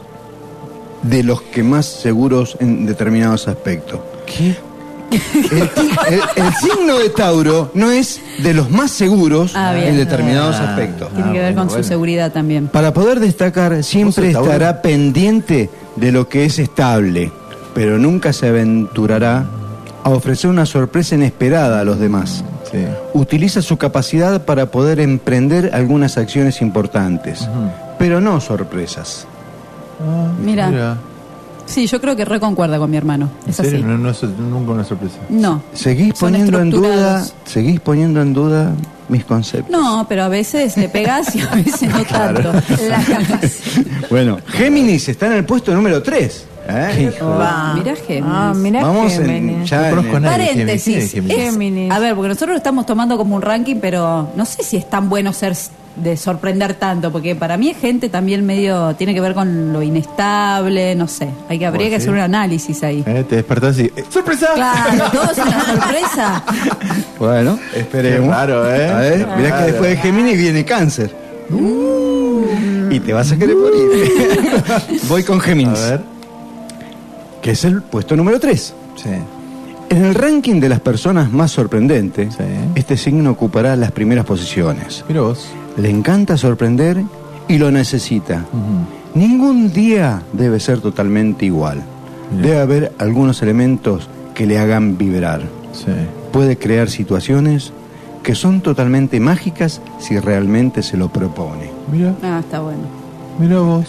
[1.01, 3.99] de los que más seguros en determinados aspectos.
[4.25, 4.55] ¿Qué?
[5.11, 9.87] El, ti- el- el signo de Tauro no es de los más seguros Ah, bien.
[9.89, 10.69] en determinados Ah.
[10.71, 11.09] aspectos.
[11.13, 12.67] Tiene que ver bueno, con su seguridad también.
[12.67, 14.51] Para poder destacar, siempre ¿Vos sos Tauro?
[14.51, 17.31] estará pendiente de lo que es estable,
[17.73, 19.45] pero nunca se aventurará
[20.03, 22.43] a ofrecer una sorpresa inesperada a los demás.
[22.71, 22.77] Sí.
[23.13, 27.47] Utiliza su capacidad para poder emprender algunas acciones importantes,
[27.97, 29.25] pero no sorpresas.
[29.99, 30.97] Ah, Mira.
[31.69, 33.29] Sí, yo creo que reconcuerda con mi hermano.
[33.45, 33.73] ¿En Es serio?
[33.75, 33.83] así.
[33.83, 35.17] No, no es nunca una sorpresa.
[35.29, 35.61] No.
[35.73, 38.71] Seguís Son poniendo en duda, seguís poniendo en duda
[39.07, 39.69] mis conceptos.
[39.71, 42.51] No, pero a veces le pegas y a veces no tanto.
[42.89, 43.03] La.
[44.09, 46.45] Bueno, Géminis está en el puesto número 3.
[46.69, 47.13] ¿eh?
[47.21, 47.73] Va.
[47.75, 48.23] Mirá Géminis.
[48.33, 49.69] Ah, mirá Vamos en- Géminis.
[49.69, 50.47] ya No en conozco a el- nadie.
[50.47, 51.11] Paréntesis.
[51.11, 51.91] ¿Quién es es- Géminis?
[51.91, 54.89] a ver, porque nosotros lo estamos tomando como un ranking, pero no sé si es
[54.89, 55.55] tan bueno ser
[55.95, 59.81] de sorprender tanto, porque para mí es gente también medio, tiene que ver con lo
[59.81, 61.29] inestable, no sé.
[61.49, 62.03] Hay que, habría Bueno, que sí.
[62.07, 63.03] hacer un análisis ahí.
[63.05, 63.83] Eh, Te despertás y.
[63.85, 64.47] ¡eh, ¡Sorpresa!
[64.55, 66.43] Claro, todo es una sorpresa.
[67.19, 68.29] Bueno, esperemos.
[68.29, 68.89] Raro, ¿eh?
[68.89, 71.13] A ver, mirá que después de Géminis viene Cáncer.
[72.91, 74.11] Y te vas a querer morir.
[75.09, 75.79] Voy con Géminis.
[77.41, 78.73] Que es el puesto número 3.
[79.89, 82.35] En el ranking de las personas más sorprendentes,
[82.75, 85.03] este signo ocupará las primeras posiciones.
[85.07, 85.47] Mira vos.
[85.77, 87.03] Le encanta sorprender
[87.47, 88.45] y lo necesita.
[89.13, 91.81] Ningún día debe ser totalmente igual.
[92.41, 95.41] Debe haber algunos elementos que le hagan vibrar.
[96.31, 97.71] Puede crear situaciones
[98.23, 101.69] que son totalmente mágicas si realmente se lo propone.
[101.91, 102.83] Mira, Ah, está bueno.
[103.39, 103.87] mira vos.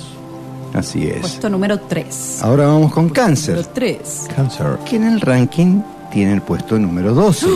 [0.72, 1.20] Así es.
[1.20, 2.38] Puesto número 3.
[2.42, 3.56] Ahora vamos con cáncer.
[3.56, 4.28] Número 3.
[4.34, 4.66] Cáncer.
[4.88, 5.80] que en el ranking
[6.12, 7.46] tiene el puesto número 12.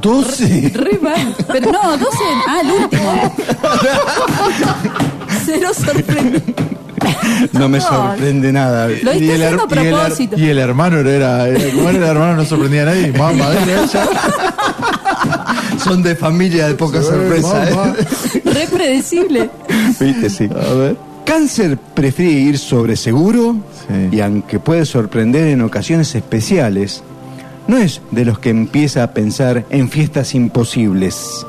[0.00, 0.70] 12.
[0.74, 1.34] Re mal.
[1.52, 2.06] Pero no, 12.
[2.48, 3.34] Ah, el último.
[5.44, 6.42] Cero sorprende.
[7.52, 8.88] No me sorprende nada.
[8.88, 10.36] Lo Y el, haciendo a her- y el her- propósito.
[10.38, 12.36] y el hermano no era, era- ¿cómo era el hermano?
[12.36, 13.12] No sorprendía a nadie.
[13.12, 14.08] Mamá, era ella.
[15.82, 17.68] Son de familia de poca sorpresa.
[17.70, 18.04] ¿eh?
[18.44, 19.50] Re predecible.
[19.98, 20.48] Viste, sí.
[20.54, 20.96] A ver.
[21.24, 23.56] Cáncer prefiere ir sobre seguro
[24.10, 27.02] y aunque puede sorprender en ocasiones especiales,
[27.70, 31.46] no es de los que empieza a pensar en fiestas imposibles.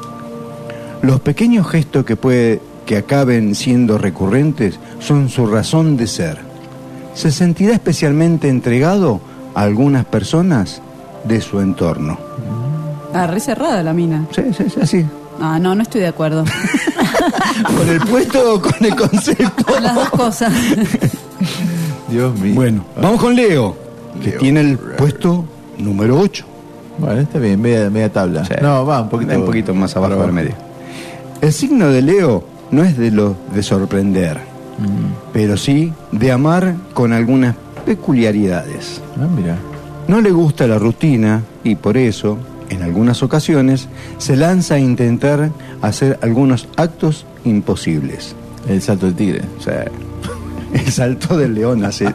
[1.02, 6.38] Los pequeños gestos que puede que acaben siendo recurrentes son su razón de ser.
[7.16, 9.20] Se sentirá especialmente entregado
[9.56, 10.84] a algunas personas
[11.24, 12.20] de su entorno.
[13.14, 14.28] Ah, re cerrada la mina.
[14.32, 15.06] Sí, sí, sí, así.
[15.42, 16.46] Ah, no, no estoy de acuerdo.
[17.78, 19.80] ¿Con el puesto o con el concepto?
[19.80, 20.54] Las dos cosas.
[22.10, 22.54] Dios mío.
[22.54, 23.76] Bueno, vamos con Leo,
[24.24, 25.46] que tiene el puesto
[25.82, 26.46] número 8.
[26.98, 28.44] Bueno, está bien, media, media tabla.
[28.62, 30.54] No, va un poquito, un poquito más abajo del medio.
[31.42, 34.38] El signo de Leo no es de lo de sorprender,
[34.78, 35.32] Mm.
[35.34, 37.56] pero sí de amar con algunas
[37.86, 39.02] peculiaridades.
[39.20, 39.58] Ah, mira.
[40.08, 42.38] No le gusta la rutina y por eso,
[42.70, 43.88] en algunas ocasiones,
[44.18, 45.50] se lanza a intentar
[45.82, 48.36] hacer algunos actos imposibles.
[48.68, 49.42] El salto del tigre.
[49.60, 49.86] O sea,
[50.74, 52.06] el salto del león hace.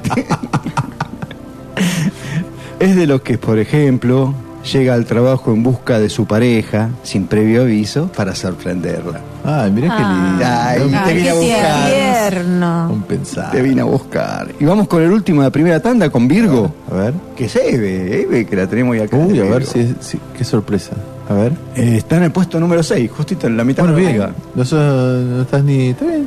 [2.80, 4.34] es de los que, por ejemplo,
[4.72, 9.20] llega al trabajo en busca de su pareja sin previo aviso para sorprenderla.
[9.44, 10.44] Ay, mira qué lindo.
[10.44, 11.90] Ay, No, te vine a buscar.
[12.32, 12.88] Tierno.
[12.92, 13.50] Un pensar.
[13.52, 14.48] Te vine a buscar.
[14.58, 16.74] Y vamos con el último de la primera tanda, con Virgo.
[16.90, 17.14] A ver.
[17.36, 19.16] Que es Eve, Eve, que la tenemos ya acá.
[19.16, 20.92] Uy, a ver si, si- qué sorpresa.
[21.28, 21.52] A ver.
[21.76, 24.28] Eh, está en el puesto número 6, justito en la mitad Bueno, de la bien.
[24.54, 25.90] No, sos- no estás ni.
[25.90, 26.26] Está bien.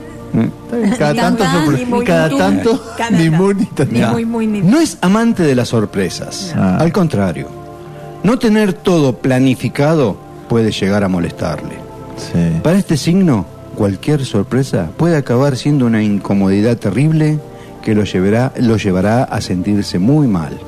[0.97, 3.91] Cada tanto, sorpre- muy, cada ni tanto, tan, ni muy ni tan.
[3.91, 6.53] Ni muy, muy, ni No es amante de las sorpresas.
[6.55, 6.77] Ah.
[6.79, 7.47] Al contrario,
[8.23, 11.75] no tener todo planificado puede llegar a molestarle.
[12.17, 12.59] Sí.
[12.63, 13.45] Para este signo,
[13.75, 17.39] cualquier sorpresa puede acabar siendo una incomodidad terrible
[17.81, 20.59] que lo llevará, lo llevará a sentirse muy mal.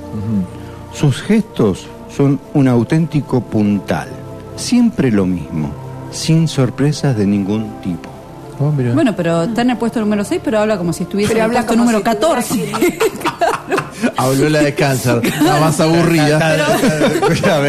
[0.94, 4.08] Sus gestos son un auténtico puntal,
[4.56, 5.72] siempre lo mismo,
[6.12, 8.10] sin sorpresas de ningún tipo.
[8.64, 8.72] Oh.
[8.94, 11.52] Bueno, pero está en el puesto número 6, pero habla como si estuviese Pero en
[11.52, 12.72] el puesto número si tuviera 14.
[14.18, 16.40] Habló la de cáncer, la más aburrida.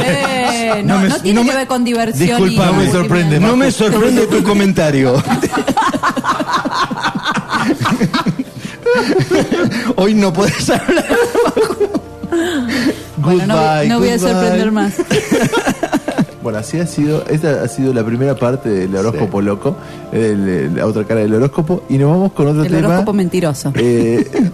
[0.04, 2.28] Eh, no, No me- no tiene no que me- ver con diversión.
[2.28, 5.22] Disculpa, y no me sorprende, No me sorprende tu comentario.
[9.96, 11.06] Hoy no puedes hablar.
[13.16, 14.92] Bueno, no, Goodbye, no voy a sorprender más.
[16.42, 19.76] Bueno, así ha sido, esta ha sido la primera parte del horóscopo loco,
[20.12, 22.88] el- la otra cara del horóscopo, y nos vamos con otro El tema.
[22.88, 23.72] horóscopo mentiroso.
[23.76, 24.28] Eh,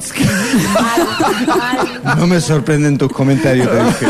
[2.18, 3.68] No me sorprenden tus comentarios.
[3.68, 4.06] te dije.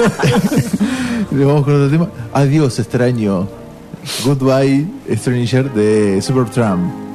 [1.30, 2.08] nos vamos con otro tema.
[2.32, 3.46] Adiós, extraño.
[4.24, 4.86] Goodbye,
[5.16, 7.07] Stranger de Supertramp.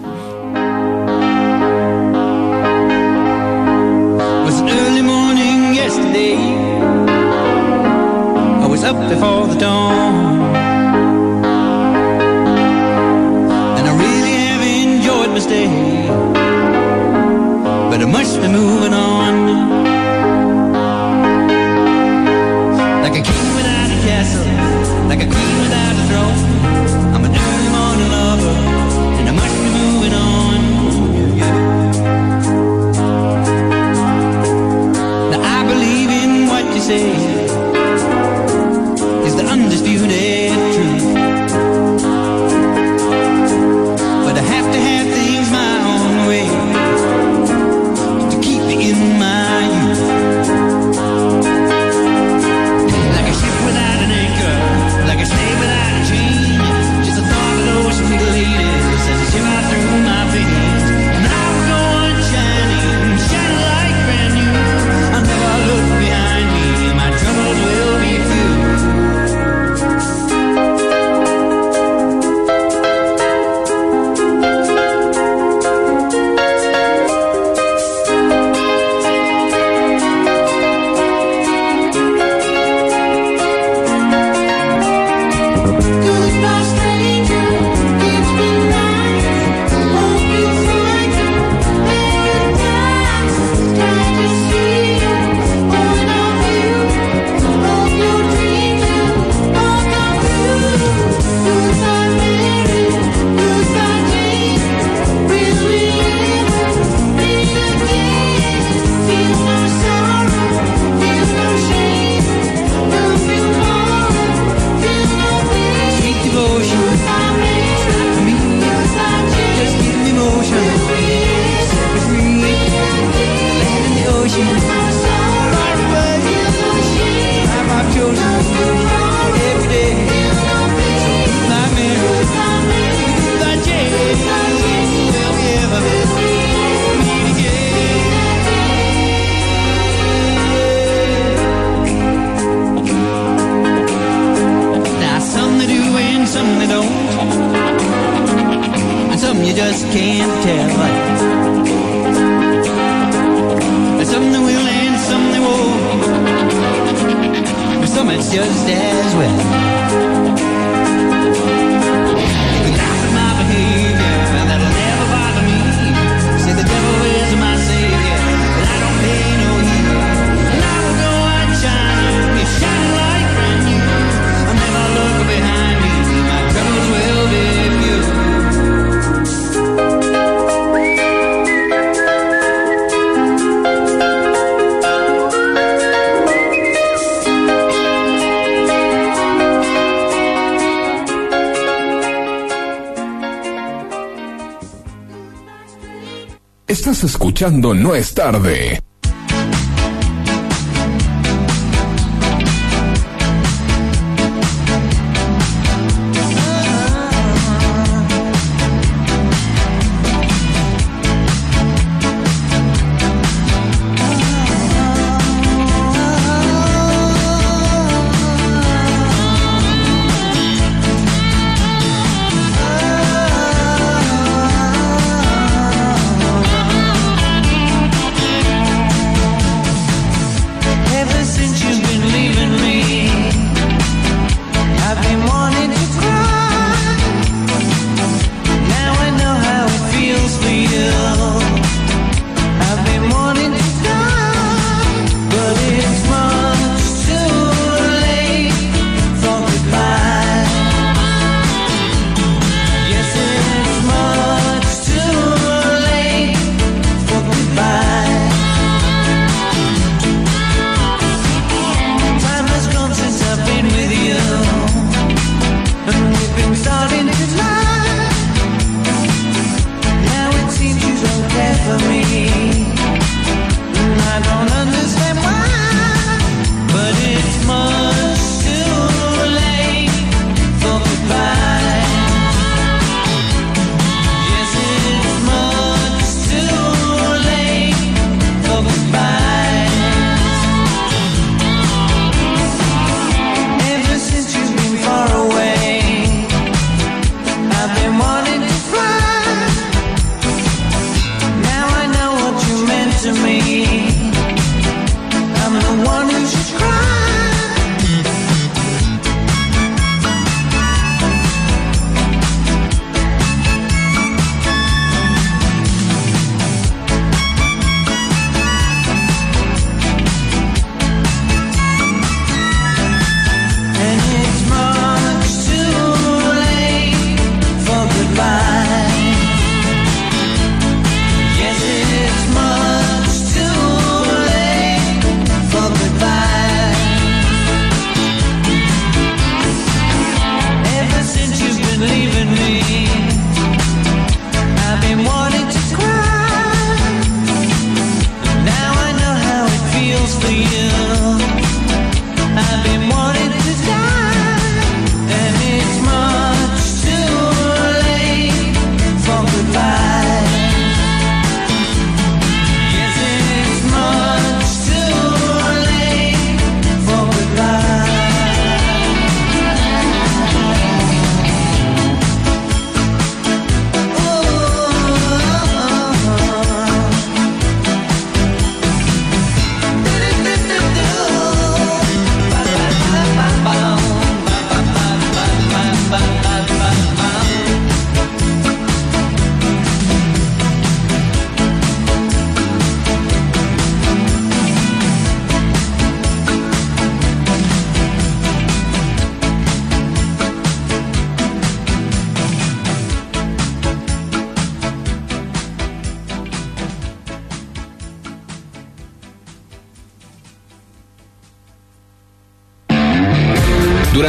[197.03, 198.79] escuchando No es tarde.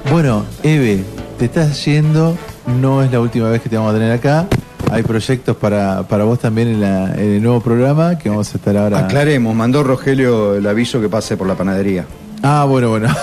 [0.09, 1.03] Bueno, Eve,
[1.37, 2.37] te estás yendo,
[2.79, 4.47] no es la última vez que te vamos a tener acá
[4.89, 8.57] hay proyectos para, para vos también en, la, en, el nuevo programa que vamos a
[8.57, 8.99] estar ahora.
[8.99, 12.05] Aclaremos, mandó Rogelio el aviso que pase por la panadería.
[12.43, 13.07] Ah, bueno, bueno.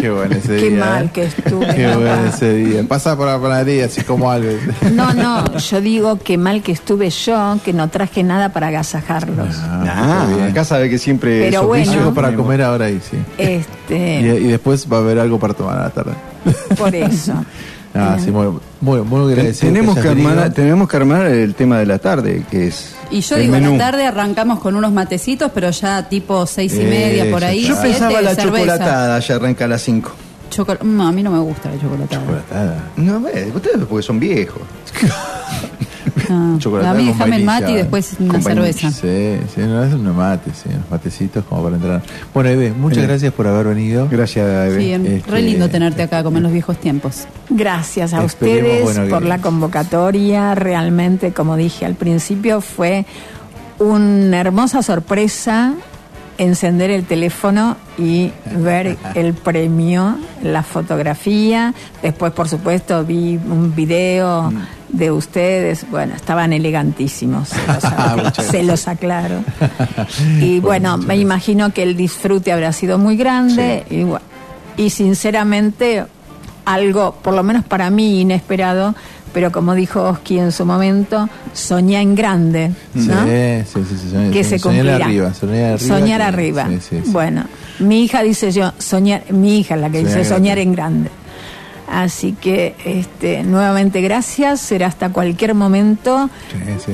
[0.00, 0.68] Qué bueno ese día.
[0.68, 1.10] Qué mal ¿eh?
[1.12, 1.74] que estuve.
[1.74, 2.82] Qué bueno ese día.
[2.88, 4.50] Pasa por la panadería, así como algo.
[4.92, 9.56] No, no, yo digo que mal que estuve yo, que no traje nada para agasajarlos.
[9.60, 13.16] Ah, nah, acá sabe que siempre Pero bueno, algo para comer ahora ahí, sí.
[13.38, 14.20] Este...
[14.20, 16.12] Y, y, después va a haber algo para tomar a la tarde.
[16.76, 17.34] Por eso.
[17.94, 18.46] Ah, sí, muy,
[18.80, 19.72] muy, muy agradecido.
[19.72, 22.94] tenemos, que armar, tenemos que armar el tema de la tarde, que es.
[23.10, 23.72] Y yo el digo, menú.
[23.72, 27.62] la tarde arrancamos con unos matecitos, pero ya tipo seis y Eh, media por ahí.
[27.64, 28.42] Yo siete, pensaba la cerveza.
[28.66, 30.12] chocolatada, ya arranca a las 5.
[30.50, 32.90] Chocola- Mm, a mí no me gusta la chocolatada.
[32.96, 34.62] No, ve, ustedes porque son viejos.
[36.30, 38.90] Ah, Chocolatada a mí déjame el mate y después una Con cerveza.
[38.92, 42.02] Sí, sí, no es un mate, sí, unos matecitos como para entrar.
[42.32, 43.08] Bueno, Eve, muchas Bien.
[43.08, 44.06] gracias por haber venido.
[44.08, 44.80] Gracias, Eve.
[44.80, 47.26] Sí, re Este, lindo tenerte acá como en los viejos tiempos.
[47.48, 50.54] Gracias a Esperemos, ustedes bueno, por la convocatoria.
[50.54, 53.06] Realmente, como dije al principio, fue
[53.80, 55.74] una hermosa sorpresa
[56.38, 61.74] encender el teléfono y ver el premio, la fotografía.
[62.02, 64.50] Después, por supuesto, vi un video
[64.92, 65.86] de ustedes.
[65.90, 69.36] Bueno, estaban elegantísimos, se los, Ah, Muchas se los aclaro.
[70.40, 74.20] Y bueno, me imagino que el disfrute habrá sido muy grande y, bu-
[74.76, 76.04] y sinceramente
[76.64, 78.94] algo, por lo menos para mí, inesperado,
[79.32, 83.24] pero como dijo Oski en su momento, soñá en grande, ¿no?
[83.24, 85.06] Sí, sí, sí, sí, soñar- que se soñar cumplirá.
[85.06, 85.78] arriba, soñar arriba.
[85.98, 86.66] Soñar que- arriba.
[86.68, 87.10] sí, sí, sí.
[87.12, 87.44] Bueno,
[87.78, 91.10] mi hija dice yo, soñar, mi hija es la que Soñar dice soñar en grande.
[91.90, 96.30] Así que este, nuevamente gracias, será hasta cualquier momento.
[96.52, 96.92] Sí, sí.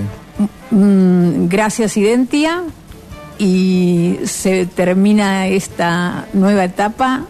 [0.74, 2.62] Mm, gracias Identia
[3.38, 7.22] y se termina esta nueva etapa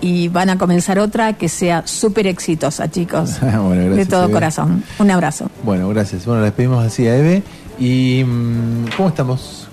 [0.00, 3.36] y van a comenzar otra que sea súper exitosa, chicos.
[3.40, 4.32] Bueno, gracias, de todo Eve.
[4.32, 4.84] corazón.
[4.98, 5.50] Un abrazo.
[5.64, 6.24] Bueno, gracias.
[6.24, 7.42] Bueno, le despedimos así a Eve.
[7.78, 9.68] ¿Y mm, cómo estamos?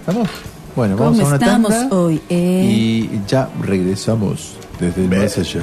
[0.00, 0.28] ¿Estamos?
[0.74, 2.20] Bueno, vamos ¿Cómo a una estamos tanda hoy?
[2.30, 2.66] eh?
[2.70, 5.62] y ya regresamos desde el más allá.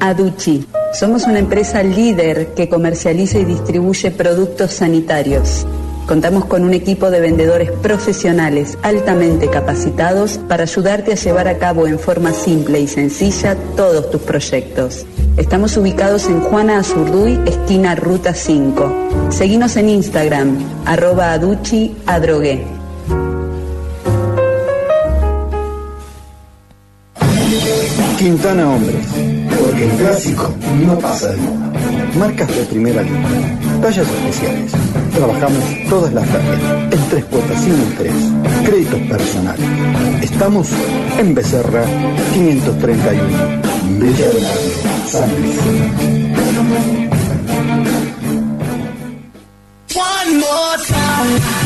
[0.00, 0.66] Aduchi.
[0.92, 5.66] Somos una empresa líder que comercializa y distribuye productos sanitarios.
[6.06, 11.88] Contamos con un equipo de vendedores profesionales altamente capacitados para ayudarte a llevar a cabo
[11.88, 15.04] en forma simple y sencilla todos tus proyectos.
[15.36, 19.28] Estamos ubicados en Juana Azurduy, esquina Ruta 5.
[19.30, 20.56] Seguinos en Instagram,
[20.86, 21.94] arroba aduchi.
[28.18, 29.06] Quintana Hombres.
[29.58, 30.54] Porque el clásico
[30.86, 31.72] no pasa de moda.
[32.18, 33.58] Marcas de primera línea.
[33.82, 34.72] Tallas especiales.
[35.14, 36.60] Trabajamos todas las tallas.
[36.92, 38.14] En tres cuotas sin interés.
[38.64, 39.66] Créditos personales.
[40.22, 40.68] Estamos
[41.18, 41.84] en Becerra
[42.32, 43.22] 531.
[43.98, 44.72] Villa del Arte,
[45.08, 45.56] San Luis.
[49.94, 51.65] One more time.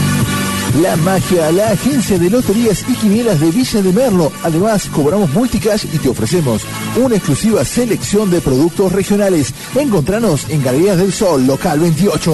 [0.76, 4.32] La Magia, la agencia de loterías y quinielas de Villa de Merlo.
[4.42, 6.62] Además, cobramos multicash y te ofrecemos
[6.96, 9.52] una exclusiva selección de productos regionales.
[9.74, 12.32] Encontranos en Galerías del Sol, local 28.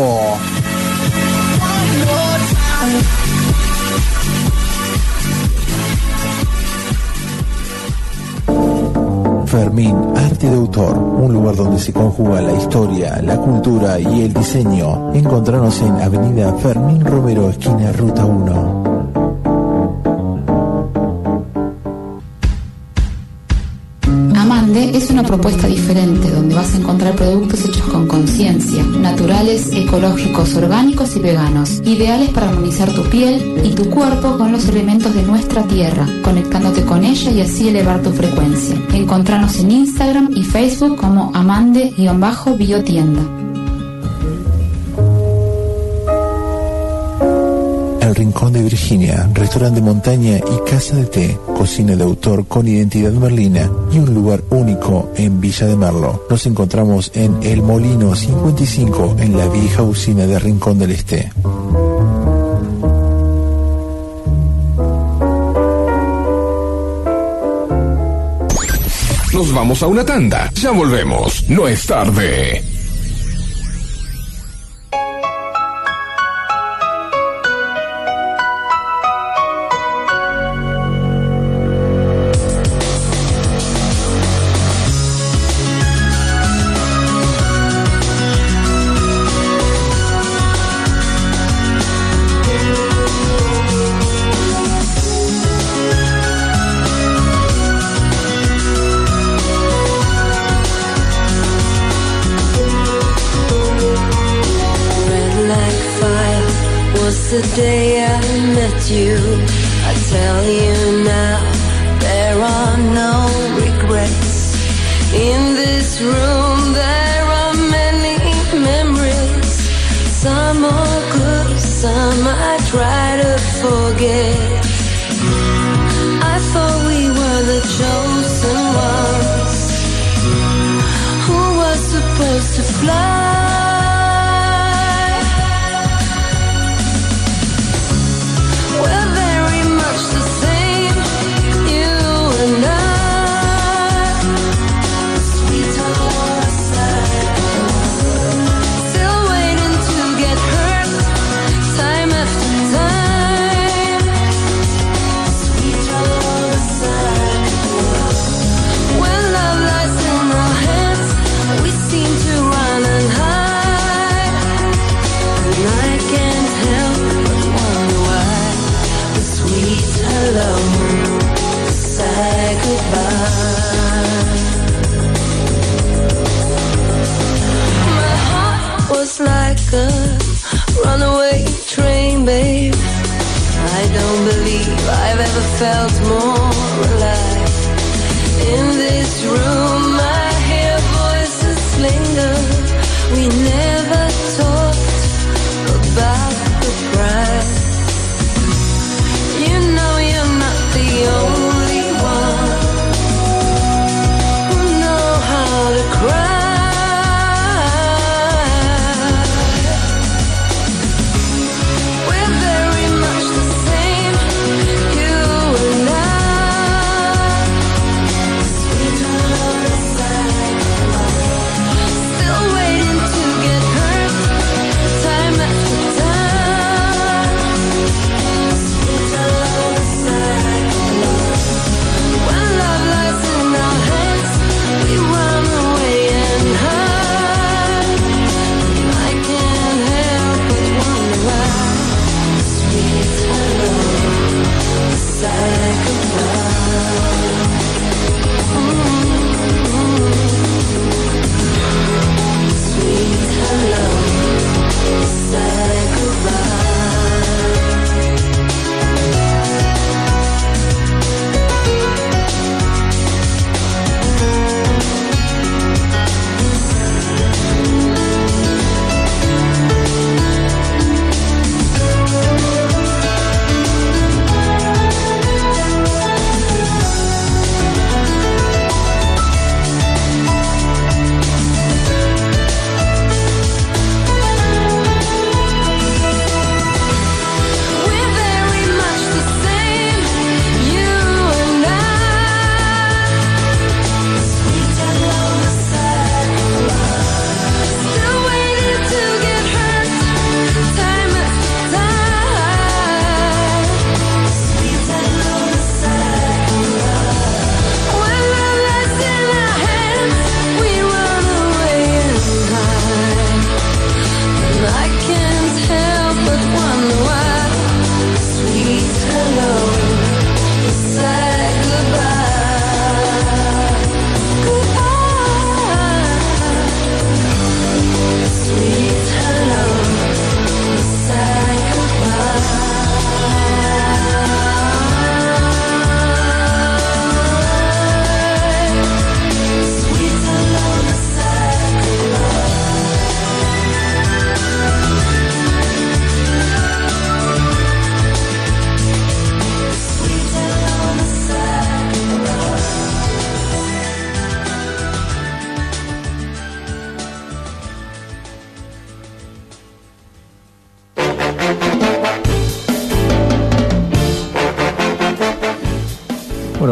[9.56, 14.34] Fermín, arte de autor, un lugar donde se conjuga la historia, la cultura y el
[14.34, 15.14] diseño.
[15.14, 18.95] Encontranos en Avenida Fermín Romero, esquina Ruta 1.
[25.26, 31.80] Propuesta diferente donde vas a encontrar productos hechos con conciencia, naturales, ecológicos, orgánicos y veganos,
[31.84, 36.84] ideales para armonizar tu piel y tu cuerpo con los elementos de nuestra tierra, conectándote
[36.84, 38.76] con ella y así elevar tu frecuencia.
[38.92, 43.45] Encontranos en Instagram y Facebook como amande-biotienda.
[48.16, 53.12] Rincón de Virginia, restaurante de montaña y casa de té, cocina de autor con identidad
[53.12, 56.24] merlina y un lugar único en Villa de Merlo.
[56.30, 61.30] Nos encontramos en El Molino 55 en la vieja usina de Rincón del Este.
[69.34, 70.50] Nos vamos a una tanda.
[70.54, 71.44] Ya volvemos.
[71.50, 72.75] No es tarde.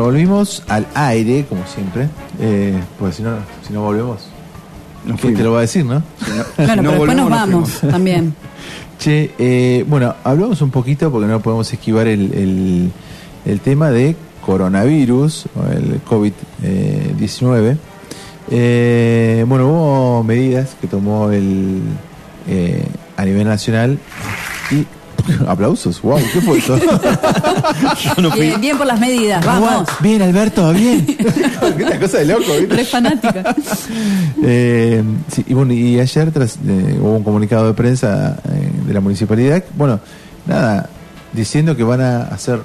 [0.05, 2.09] Volvimos al aire, como siempre.
[2.41, 3.37] Eh, pues si no,
[3.67, 4.29] si no volvemos.
[5.05, 5.39] No ¿Qué fuimos.
[5.39, 6.03] te lo va a decir, ¿no?
[6.57, 8.35] Bueno, pero después nos vamos también.
[8.99, 12.93] Che, eh, bueno, hablamos un poquito porque no podemos esquivar el, el-
[13.45, 14.15] el tema de
[14.47, 17.77] coronavirus, el COVID-19.
[18.51, 21.81] Eh, bueno, hubo medidas que tomó el
[22.49, 22.87] eh,
[23.17, 23.99] a nivel nacional
[24.71, 24.87] y
[25.49, 26.79] aplausos, wow, ¿qué fue eso?
[28.37, 29.89] Bien, bien por las medidas, vamos.
[30.01, 31.07] Bien, Alberto, bien.
[31.77, 32.75] Una cosa de loco, ¿viste?
[32.77, 33.55] Re fanática.
[34.43, 35.03] Eh,
[35.33, 39.01] sí, y bueno, y ayer tras, eh, hubo un comunicado de prensa eh, de la
[39.01, 40.01] municipalidad, bueno,
[40.47, 40.89] nada,
[41.33, 42.61] diciendo que van a hacer,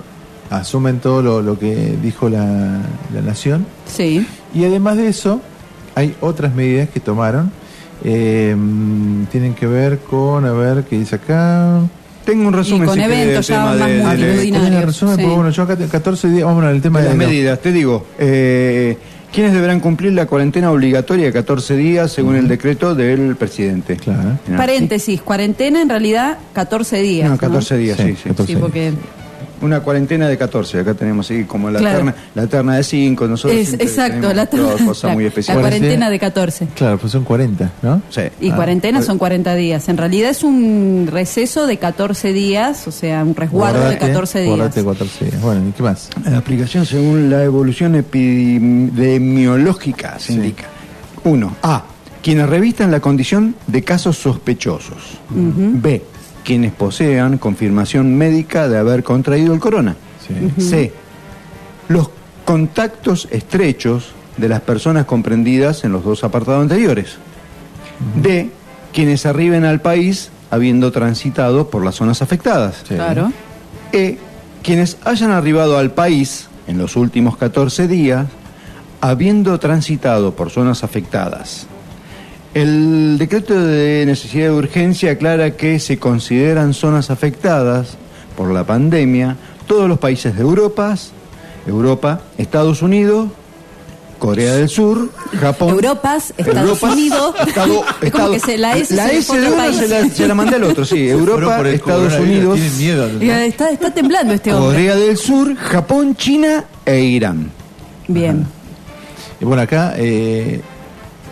[0.49, 2.79] asumen todo lo, lo que dijo la,
[3.13, 3.65] la nación.
[3.85, 4.25] Sí.
[4.53, 5.41] Y además de eso,
[5.95, 7.51] hay otras medidas que tomaron.
[8.03, 8.55] eh,
[9.31, 11.81] tienen que ver con, a ver, ¿qué dice acá?
[12.25, 14.85] Tengo un resumen, con si eventos ya tema más de- multitudinarios.
[14.85, 15.21] Resumen, sí.
[15.23, 17.71] porque bueno, yo acá te- 14 días, vamos al tema de de, las medidas, te
[17.71, 18.97] digo, eh,
[19.33, 23.95] ¿quiénes deberán cumplir la cuarentena obligatoria de 14 días según el decreto del presidente?
[23.97, 24.37] Claro.
[24.57, 27.29] Paréntesis, cuarentena en realidad 14 días.
[27.29, 28.29] No, 14 días, sí, sí.
[28.45, 28.91] Sí, porque
[29.61, 31.97] Una cuarentena de 14, acá tenemos así como la Claro.
[31.97, 35.27] terna, la terna de 5, nosotros es exacto, tenemos la, todas cosas la- muy la
[35.29, 35.61] especiales.
[35.61, 36.67] cuarentena de 14.
[36.75, 38.01] Claro, pues son 40, ¿no?
[38.09, 38.21] Sí.
[38.41, 39.89] Y Ah, cuarentena pues- son 40 días.
[39.89, 44.39] En realidad es un receso de 14 días, o sea, un resguardo de Guardate, 14
[44.41, 44.55] días.
[44.55, 45.41] guardate 14 días.
[45.41, 46.09] Bueno, ¿y qué más?
[46.25, 50.65] La aplicación según la evolución epidemiológica se indica.
[51.23, 51.83] Uno, A.
[52.21, 55.17] Quienes revistan la condición de casos sospechosos.
[55.29, 56.01] B.
[56.43, 59.95] Quienes posean confirmación médica de haber contraído el corona.
[60.57, 60.93] C.
[61.87, 62.09] Los
[62.45, 67.17] contactos estrechos de las personas comprendidas en los dos apartados anteriores.
[68.21, 68.49] D.
[68.93, 72.83] Quienes arriben al país habiendo transitado por las zonas afectadas.
[72.87, 73.31] Claro.
[73.91, 74.17] E.
[74.63, 78.27] Quienes hayan arribado al país en los últimos 14 días
[79.01, 81.67] habiendo transitado por zonas afectadas.
[82.53, 87.95] El decreto de necesidad de urgencia aclara que se consideran zonas afectadas
[88.35, 89.35] por la pandemia
[89.67, 90.95] todos los países de Europa,
[91.67, 93.27] Europa, Estados Unidos,
[94.17, 95.09] Corea del Sur,
[95.39, 95.69] Japón.
[95.69, 97.35] Europas, Estados Europas, Unidos.
[97.47, 100.33] Estado- Es como que se- la S la S de uno se la, se la
[100.33, 101.07] mandé al otro, sí.
[101.09, 103.23] Europa, Estados Unidos, miedo, ¿no?
[103.23, 104.71] Y está, está temblando este hombre.
[104.75, 107.51] Corea del Sur, Japón, China e Irán.
[108.07, 108.45] Bien.
[109.39, 110.59] Y bueno, acá eh,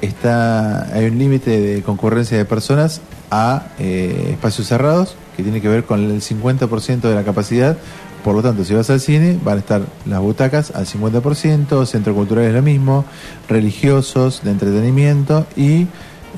[0.02, 3.02] está hay un límite de concurrencia de personas
[3.32, 7.78] a eh, espacios cerrados que tiene que ver con el 50% de la capacidad.
[8.24, 12.14] Por lo tanto, si vas al cine, van a estar las butacas al 50%, centro
[12.16, 13.06] cultural es lo mismo,
[13.48, 15.88] religiosos, de entretenimiento y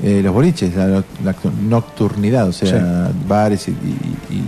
[0.02, 1.34] eh, los boliches, la, noc- la
[1.68, 4.42] nocturnidad, o sea, bares y, y- y-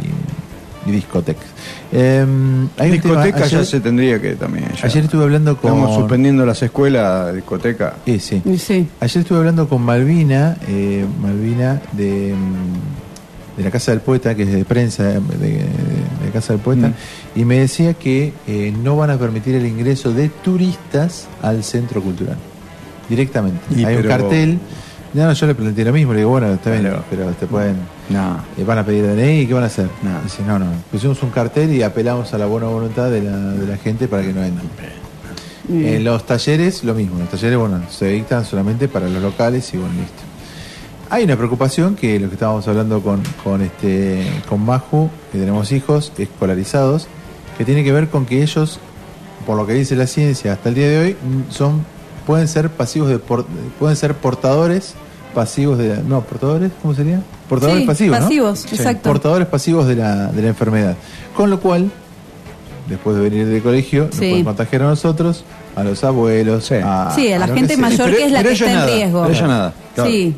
[0.86, 1.46] y discotecas.
[1.92, 4.66] Em, hay tema- discoteca ya se tendría que también.
[4.80, 4.86] ya.
[4.86, 5.72] Ayer estuve hablando con...
[5.72, 7.94] Estamos suspendiendo las escuelas discoteca.
[8.06, 8.42] Sí, sí.
[8.58, 8.88] Sí.
[9.00, 14.42] Ayer estuve hablando con Malvina, eh, Malvina de, mm, de la Casa del Poeta, que
[14.44, 15.66] es de prensa de, de-
[16.24, 16.94] de Casa del Poeta, Mm.
[17.40, 22.02] y me decía que eh, no van a permitir el ingreso de turistas al centro
[22.02, 22.36] cultural,
[23.08, 23.60] directamente.
[23.76, 24.58] Y Hay un cartel.
[25.14, 27.76] No, no, yo le planteé lo mismo, le digo, bueno, está bien, pero te pueden...
[28.08, 28.38] No.
[28.56, 29.86] eh, van a pedir DNI, ¿qué van a hacer?
[30.02, 30.22] No.
[30.22, 33.66] Dice, no, no, pusimos un cartel y apelamos a la buena voluntad de la, de
[33.66, 34.40] la gente para que no.
[35.68, 35.94] Bien.
[35.94, 37.18] En los talleres, lo mismo.
[37.18, 40.22] Los talleres, bueno, se dictan solamente para los locales y bueno, listo.
[41.10, 45.70] Hay una preocupación que lo que estábamos hablando con, con este con Maju, que tenemos
[45.70, 47.06] hijos escolarizados,
[47.58, 48.80] que tiene que ver con que ellos,
[49.46, 51.84] por lo que dice la ciencia hasta el día de hoy, mm, son
[52.26, 53.46] pueden ser pasivos de por-
[53.78, 54.94] pueden ser portadores
[55.34, 58.24] pasivos de la- no portadores cómo sería portadores Sí, pasivos ¿no?
[58.26, 59.08] pasivos, exacto.
[59.08, 60.94] portadores pasivos de la, de la enfermedad
[61.36, 61.90] con lo cual
[62.88, 65.44] después de venir del colegio nos pueden contagiar a nosotros
[65.74, 68.48] a los abuelos a, Sí, a la lo gente que mayor que es la pero
[68.50, 69.26] que está en nada, riesgo.
[69.26, 69.72] pero nada.
[70.04, 70.34] Sí.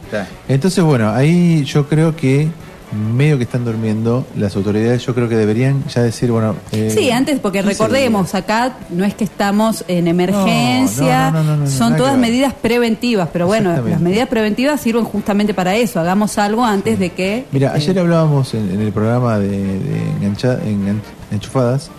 [0.48, 2.48] entonces, bueno, ahí yo creo que
[2.94, 6.54] medio que están durmiendo las autoridades, yo creo que deberían ya decir, bueno...
[6.72, 11.56] eh, Sí, antes, porque 15 recordemos, acá no es que estamos en emergencia, No, no,
[11.56, 16.38] no, son todas medidas preventivas, pero bueno, las medidas preventivas sirven justamente para eso, hagamos
[16.38, 17.46] algo antes de que...
[17.52, 21.00] Mira, eh, ayer hablábamos en, en el programa de, de engancha- engan-
[21.30, 21.90] enchufadas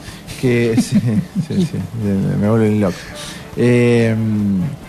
[0.41, 0.99] que sí,
[1.47, 1.67] sí,
[2.41, 2.95] me vuelven loco.
[3.57, 4.15] Eh,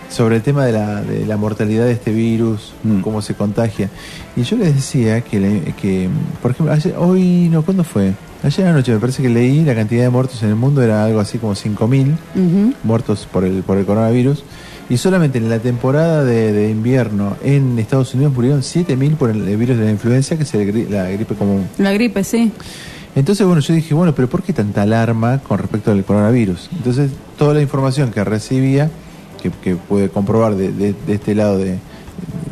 [0.09, 3.01] sobre el tema de la, de la mortalidad de este virus, Mm.
[3.01, 3.89] cómo se contagia.
[4.35, 6.07] Y yo les decía que, le- que
[6.41, 8.13] por ejemplo, ayer, hoy, no, ¿cuándo fue?
[8.43, 11.19] Ayer anoche me parece que leí la cantidad de muertos en el mundo era algo
[11.19, 12.73] así como 5.000 ujú.
[12.83, 14.43] muertos por el, por el coronavirus.
[14.89, 19.45] Y solamente en la temporada de, de invierno en Estados Unidos murieron 7.000 por el,
[19.45, 21.67] el virus de la influenza, que es el la gripe común.
[21.77, 22.51] La gripe, sí.
[23.15, 26.69] Entonces, bueno, yo dije, bueno, pero ¿por qué tanta alarma con respecto al coronavirus?
[26.71, 28.89] Entonces, toda la información que recibía,
[29.41, 31.77] que, que pude comprobar de, de- de este lado de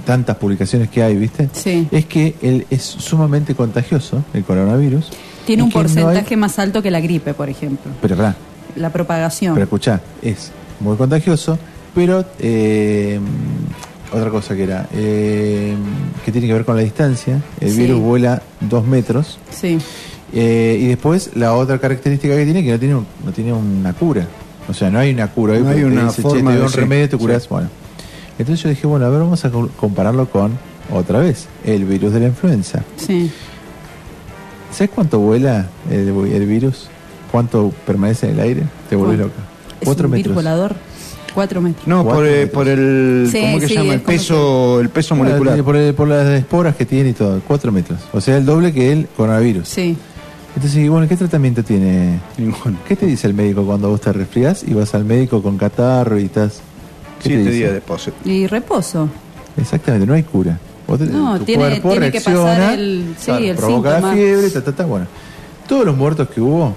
[0.06, 1.50] tantas publicaciones que hay, ¿viste?
[1.54, 1.88] Sí.
[1.92, 5.10] Es que él es sumamente contagioso, el coronavirus.
[5.46, 7.92] Tiene un que no hay- porcentaje más alto que la gripe, por ejemplo.
[8.02, 8.36] Pero, pará,
[8.76, 9.54] La propagación.
[9.56, 11.58] pero escuchá, es muy contagioso,
[11.96, 13.20] pero eh,
[14.12, 15.74] otra cosa que era, eh,
[16.24, 17.78] que tiene que ver con la distancia, el Sí.
[17.78, 19.78] virus vuela dos metros, Sí.
[20.34, 24.28] eh, y después la otra característica que tiene que no tiene, no tiene una cura,
[24.68, 26.62] o sea, no hay una cura, No hay una dice, "Che, forma te doy de-
[26.64, 27.22] un sí, remedio, te sí.
[27.22, 27.70] curas, bueno.
[28.38, 30.58] Entonces yo dije, bueno, a ver, vamos a co- compararlo con,
[30.92, 32.84] otra vez, el virus de la influenza.
[32.98, 33.32] Sí.
[34.72, 36.88] ¿Sabes cuánto vuela el, el virus?
[37.32, 38.64] ¿Cuánto permanece en el aire?
[38.90, 39.36] Te vuelves ¿Cuánto?
[39.38, 39.50] loca.
[39.82, 40.24] Es Cuatro un metros.
[40.24, 40.76] virus volador.
[41.34, 41.88] Cuatro metros.
[41.88, 43.28] No, por, eh, por el.
[43.32, 43.94] Sí, ¿Cómo que sí, se llama?
[43.94, 45.64] es El como peso, el peso molecular.
[45.64, 48.00] Por, el- por las esporas que tiene y todo, cuatro metros.
[48.14, 49.68] O sea, el doble que el coronavirus.
[49.68, 49.98] Sí.
[50.56, 52.20] Entonces, y bueno, ¿qué tratamiento tiene?
[52.38, 52.78] Ninguno.
[52.88, 56.18] ¿Qué te dice el médico cuando vos te resfriás y vas al médico con catarro
[56.20, 56.62] y estás...
[57.22, 57.52] ¿Qué te Siete dice?
[57.54, 58.14] días de pose.
[58.24, 59.10] Y reposo.
[59.58, 60.58] Exactamente, no hay cura.
[60.88, 64.14] Vos te- No, tu tiene- cuerpo tiene que reacciona, pasar el- sí, el provoca la
[64.14, 65.08] fiebre, ta, ta, ta, bueno.
[65.68, 66.76] Todos los muertos que hubo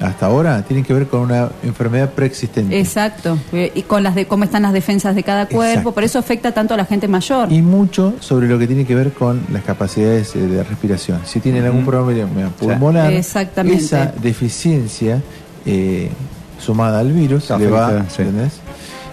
[0.00, 2.78] hasta ahora tienen que ver con una enfermedad preexistente.
[2.78, 3.38] Exacto.
[3.52, 5.64] Y con las de cómo están las defensas de cada cuerpo.
[5.64, 5.92] Exacto.
[5.92, 7.52] Por eso afecta tanto a la gente mayor.
[7.52, 11.20] Y mucho sobre lo que tiene que ver con las capacidades eh, de respiración.
[11.24, 13.84] Si tienen algún problema pulmonar, Exactamente.
[13.84, 15.22] esa deficiencia
[15.66, 16.10] eh,
[16.58, 18.22] sumada al virus Afecta, le va, sí.
[18.22, 18.60] ¿entendés?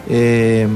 [0.08, 0.68] Eh,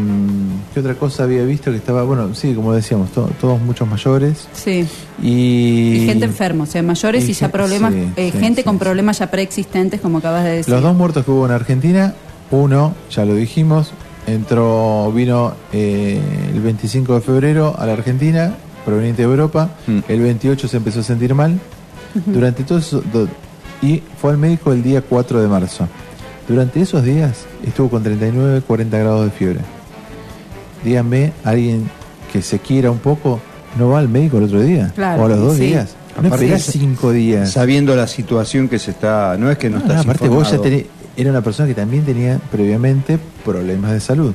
[0.74, 4.48] ¿Qué otra cosa había visto que estaba, bueno, sí, como decíamos, to- todos muchos mayores
[4.54, 4.86] Sí.
[5.22, 8.62] y, Y gente enferma, o sea, mayores y, y ya problemas, sí, eh, sí, gente
[8.62, 10.74] sí, con problemas ya preexistentes, como acabas de decir.
[10.74, 12.14] Los dos muertos que hubo en Argentina,
[12.52, 13.92] uno, ya lo dijimos,
[14.28, 16.20] entró, vino eh,
[16.54, 20.00] el 25 de febrero a la Argentina, proveniente de Europa, Mm.
[20.08, 21.60] el 28 se empezó a sentir mal,
[22.26, 23.04] durante todo eso,
[23.82, 25.88] y fue al médico el día 4 de marzo.
[26.50, 29.60] Durante esos días estuvo con 39, 40 grados de fiebre.
[30.84, 31.90] Díganme, alguien
[32.34, 33.40] que se quiera un poco,
[33.78, 34.92] ¿no va al médico el otro día?
[34.96, 35.62] Claro, o a los dos sí.
[35.68, 35.96] días.
[36.20, 37.52] No Aparte, esperás cinco días.
[37.52, 39.38] Sabiendo la situación que se está.
[39.40, 40.64] No es que no, No, estás no, aparte vos ya informado.
[40.64, 40.86] tenés,
[41.16, 44.34] era una persona que también tenía previamente problemas de salud.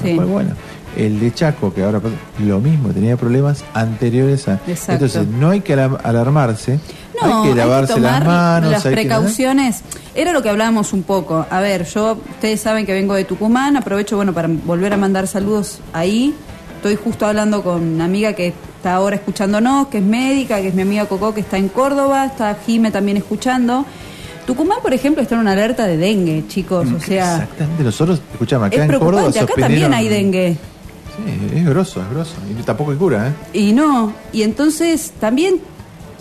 [0.00, 0.14] Sí.
[0.14, 0.50] cual, bueno,
[0.96, 2.14] el de Chaco, que ahora pasa-
[2.44, 4.60] lo mismo, tenía problemas anteriores a...
[4.66, 4.92] Exacto.
[5.04, 6.78] Entonces, no hay que alarmarse,
[7.20, 9.80] No, hay que lavarse tomar las manos, las hay que- precauciones.
[10.14, 11.46] Era lo que hablábamos un poco.
[11.50, 15.26] A ver, yo, ustedes saben que vengo de Tucumán, aprovecho, bueno, para volver a mandar
[15.26, 16.34] saludos ahí.
[16.76, 20.74] Estoy justo hablando con una amiga que está ahora escuchándonos, que es médica, que es
[20.74, 23.84] mi amiga Coco, que está en Córdoba, está Jime también escuchando.
[24.46, 28.66] Tucumán, por ejemplo, está en una alerta de dengue, chicos, o sea, Exactamente, nosotros, escuchame,
[28.66, 30.56] acá es en Córdoba acá también hay dengue.
[31.16, 32.34] Sí, es grosso, es grosso.
[32.50, 33.32] Y tampoco hay cura, ¿eh?
[33.58, 35.60] Y no, y entonces también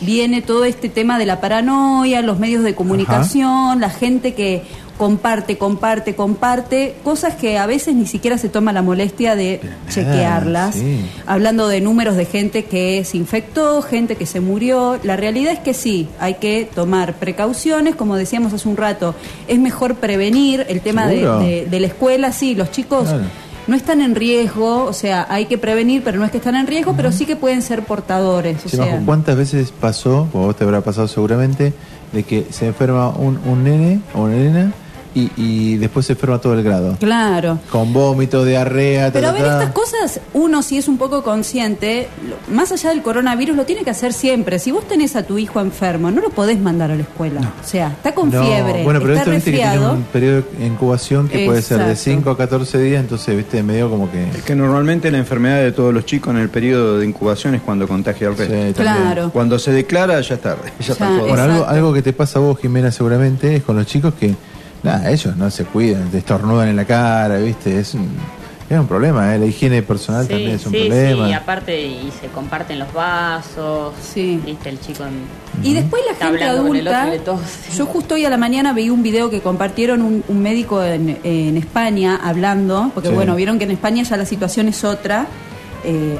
[0.01, 4.63] viene todo este tema de la paranoia, los medios de comunicación, la gente que
[4.97, 9.59] comparte, comparte, comparte, cosas que a veces ni siquiera se toma la molestia de
[9.89, 10.99] chequearlas, sí.
[11.25, 14.99] hablando de números de gente que se infectó, gente que se murió.
[15.03, 19.15] La realidad es que sí, hay que tomar precauciones, como decíamos hace un rato,
[19.47, 21.39] es mejor prevenir el tema de, ¿Seguro?
[21.39, 23.23] de- de la escuela, sí, los chicos Claro.
[23.67, 26.67] No están en riesgo, o sea, hay que prevenir, pero no es que están en
[26.67, 28.65] riesgo, pero sí que pueden ser portadores.
[28.65, 31.73] O sea, ¿Cuántas veces pasó, o vos te habrá pasado seguramente,
[32.11, 34.73] de que se enferma un, un nene o una nena
[35.15, 36.97] y, y después se enferma todo el grado?
[36.99, 37.59] claro.
[37.71, 39.59] Con vómito, diarrea, ta, Pero a ver, ta.
[39.59, 42.07] estas cosas, uno si es un poco consciente,
[42.51, 44.59] más allá del coronavirus, lo tiene que hacer siempre.
[44.59, 47.41] Si vos tenés a tu hijo enfermo, no lo podés mandar a la escuela.
[47.63, 49.93] O sea, está con No, fiebre, Bueno, pero está esto viste que tiene resfriado.
[49.95, 52.11] un periodo de incubación que puede ser de Exacto.
[52.11, 54.29] 5 a 14 días, entonces, viste, medio como que...
[54.29, 57.61] Es que normalmente la enfermedad de todos los chicos en el periodo de incubación es
[57.61, 58.53] cuando contagia al resto.
[58.53, 59.29] Sí, Claro.
[59.31, 60.71] Cuando se declara ya es tarde.
[60.79, 61.27] Ya está todo.
[61.27, 64.33] Bueno, algo, algo que te pasa a vos, Jimena, seguramente, es con los chicos que,
[64.83, 68.09] nada, ellos no se cuidan, te estornudan en la cara, viste, es un,
[68.69, 69.39] es un problema, ¿eh?
[69.39, 71.27] la higiene personal Sí, también es un sí, problema.
[71.27, 74.39] sí, aparte y se comparten los vasos, Sí.
[74.45, 77.31] viste el chico en- Y después la está gente hablando con el adulta.
[77.33, 77.39] otro.
[77.75, 81.19] Yo justo hoy a la mañana veí un video que compartieron un, un médico en,
[81.23, 83.15] en España hablando, porque Sí.
[83.15, 85.27] bueno, vieron que en España ya la situación es otra.
[85.83, 86.17] eh,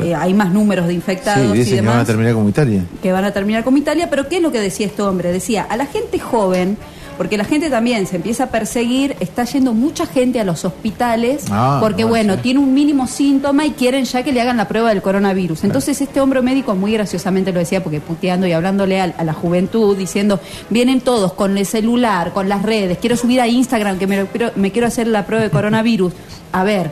[0.00, 2.48] eh, hay más números de infectados sí, y dicen que van a demás terminar como
[2.48, 2.82] Italia.
[3.00, 5.30] que van a terminar como Italia, pero ¿qué es lo que decía este hombre?
[5.30, 6.76] Decía, a la gente joven,
[7.16, 11.44] porque la gente también se empieza a perseguir, está yendo mucha gente a los hospitales,
[11.50, 14.68] Ah, porque no, bueno, tiene un mínimo síntoma y quieren ya que le hagan la
[14.68, 15.64] prueba del coronavirus.
[15.64, 19.32] Entonces este hombre médico muy graciosamente lo decía, porque puteando y hablándole a, a la
[19.32, 24.06] juventud, diciendo, vienen todos con el celular, con las redes, quiero subir a Instagram que
[24.06, 26.12] me, lo quiero- me quiero hacer la prueba de coronavirus.
[26.52, 26.90] A ver,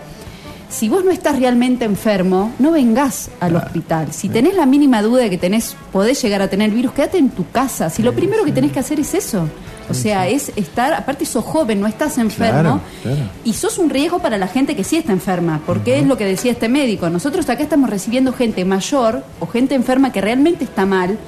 [0.68, 4.08] si vos no estás realmente enfermo, no vengás al hospital.
[4.12, 7.18] Si tenés la mínima duda de que tenés, podés llegar a tener el virus, quédate
[7.18, 7.90] en tu casa.
[7.90, 9.48] Si lo primero que tenés que hacer es eso.
[9.90, 12.60] O sea, es estar, aparte sos joven, no estás enfermo.
[12.62, 13.30] Claro, claro.
[13.44, 16.24] Y sos un riesgo para la gente que sí está enferma, porque es lo que
[16.24, 17.08] decía este médico.
[17.10, 21.18] Nosotros acá estamos recibiendo gente mayor o gente enferma que realmente está mal.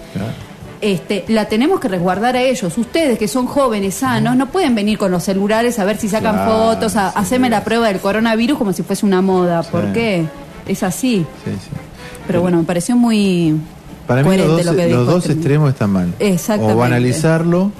[0.80, 2.76] Este, la tenemos que resguardar a ellos.
[2.76, 6.34] Ustedes que son jóvenes, sanos, no pueden venir con los celulares a ver si sacan
[6.34, 7.18] Claro, fotos, a, sí.
[7.18, 9.62] hacerme la prueba del coronavirus como si fuese una moda.
[9.62, 10.26] ¿Por qué?
[10.66, 11.24] Es así.
[11.44, 11.50] Sí.
[12.26, 13.54] Pero bueno, me pareció muy
[14.06, 16.14] Para mí los coherente dos, lo que los dos este- extremos están mal.
[16.18, 16.74] Exactamente.
[16.74, 17.70] O banalizarlo,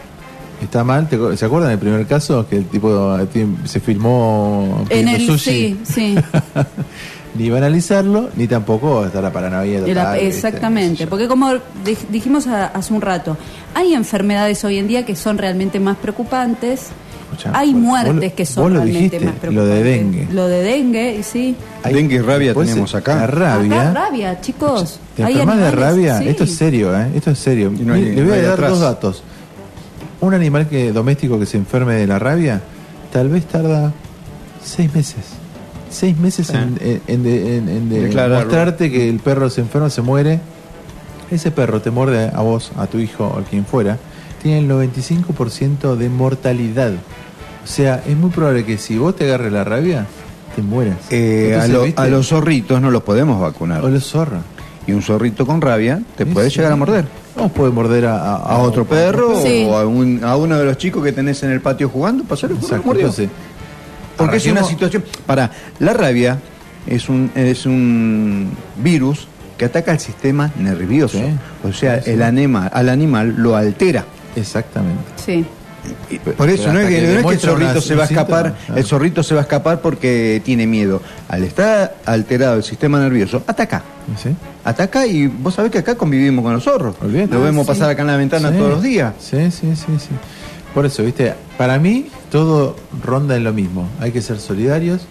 [0.65, 1.09] está mal.
[1.09, 2.47] ¿Te acuer- ¿Se acuerdan del primer caso?
[2.49, 5.78] Que el tipo eh, se filmó En el sushi?
[5.85, 6.15] sí, sí.
[7.36, 10.20] ni banalizarlo, ni tampoco estar la paranoia De la- total.
[10.20, 10.28] ¿viste?
[10.28, 11.51] exactamente, porque como
[11.85, 13.36] dij- dijimos a- hace un rato,
[13.74, 16.91] hay enfermedades hoy en día que son realmente más preocupantes,
[17.24, 19.74] Escuchá, hay vos- muertes vos- que son lo realmente dijiste, más lo preocupantes.
[19.74, 20.28] de dengue.
[20.32, 21.57] Lo de dengue, y sí.
[21.82, 23.16] Dengue y rabia tenemos acá.
[23.16, 23.91] La rabia.
[23.91, 25.01] Acá rabia, chicos.
[25.16, 26.19] ¿Te Hay de rabia?
[26.20, 26.28] sí.
[26.28, 27.09] Esto es serio, ¿eh?
[27.16, 27.73] Esto es serio.
[27.77, 28.70] no hay- Le no voy a hay dar atrás.
[28.70, 29.23] dos datos.
[30.24, 32.60] Un animal que doméstico que se enferme de la rabia,
[33.12, 33.92] tal vez tarda
[34.62, 35.24] seis meses.
[35.90, 38.36] Seis meses en, en- en de- en- en de- Declararlo.
[38.46, 40.40] mostrarte que el perro se enferma, se muere.
[41.30, 43.98] Ese perro te muerde a vos, a tu hijo o a quien fuera,
[44.42, 46.92] tiene el 95% de mortalidad.
[47.62, 50.06] O sea, es muy probable que si vos te agarres la rabia,
[50.56, 50.96] te mueras.
[51.10, 51.59] Eh,
[51.96, 53.84] a, los zorritos no los podemos vacunar.
[53.84, 54.42] O los zorros.
[54.86, 56.56] Y un zorrito con rabia te puede Sí.
[56.56, 57.05] llegar a morder.
[57.36, 59.66] No puede morder a, a- A otro perro Sí.
[59.69, 62.56] o a, un- a uno de los chicos que tenés en el patio jugando, pasarle
[62.56, 62.69] por
[64.16, 65.05] Porque es una situación.
[65.27, 65.51] Para,
[65.81, 66.39] la rabia
[66.86, 69.27] es un, es un virus
[69.59, 71.19] que ataca el sistema nervioso.
[71.19, 71.24] Sí.
[71.69, 72.11] O sea, Sí, sí.
[72.12, 74.05] el anima, al animal lo altera.
[74.36, 75.02] Exactamente.
[75.16, 75.44] Sí.
[76.36, 78.55] Por eso no es que, que no es que el zorrito se va a escapar,
[78.66, 78.81] claro.
[78.81, 81.01] el zorrito se va a escapar porque tiene miedo.
[81.28, 83.82] Al estar alterado el sistema nervioso, ataca.
[84.23, 84.31] ¿Sí?
[84.65, 86.97] Ataca y vos sabés que acá convivimos con los zorros.
[87.02, 87.35] Olvídate.
[87.35, 87.73] Lo vemos sí.
[87.73, 88.56] pasar acá en la ventana Sí.
[88.56, 89.15] todos los días.
[89.19, 90.11] Sí, sí, sí, sí.
[90.74, 93.89] Por eso, viste, para mí todo ronda en lo mismo.
[94.01, 95.02] Hay que ser solidarios.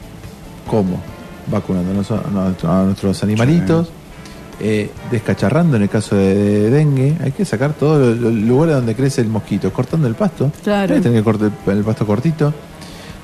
[0.68, 1.02] ¿Cómo?
[1.48, 3.90] Vacunando a nuestros animalitos,
[4.60, 7.16] eh, descacharrando en el caso de, de dengue.
[7.24, 10.52] Hay que sacar todos los lugares donde crece el mosquito, cortando el pasto.
[10.64, 10.94] Claro.
[10.96, 11.24] Hay que tener
[11.68, 12.54] el, el pasto cortito.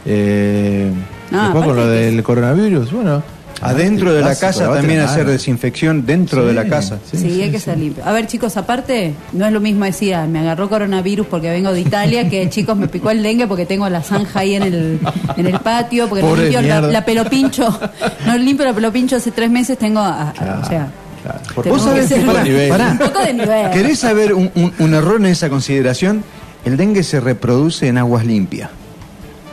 [0.05, 0.91] Eh,
[1.31, 3.21] Ah, después con lo del coronavirus, bueno.
[3.61, 6.97] Adentro de la casa también hacer desinfección dentro Sí, de la casa.
[7.11, 8.03] Sí, hay que ser limpio.
[8.03, 11.71] A ver, chicos, aparte, no es lo mismo decir, "Ah, me agarró coronavirus porque vengo
[11.73, 14.99] de Italia, que chicos, me picó el dengue porque tengo la zanja ahí en el,
[15.37, 17.79] en el patio, porque no Pobre limpio la, la pelopincho,
[18.25, 20.87] no limpio la pelopincho hace tres meses, tengo, a- a- o sea,
[21.23, 21.39] Claro.
[21.69, 22.69] Vos sabés que que, ser- pará, nivel.
[22.69, 22.91] pará.
[22.91, 23.71] un poco de nivel.
[23.71, 26.23] ¿Querés saber un, un- un error en esa consideración?
[26.65, 28.69] El dengue se reproduce en aguas limpias.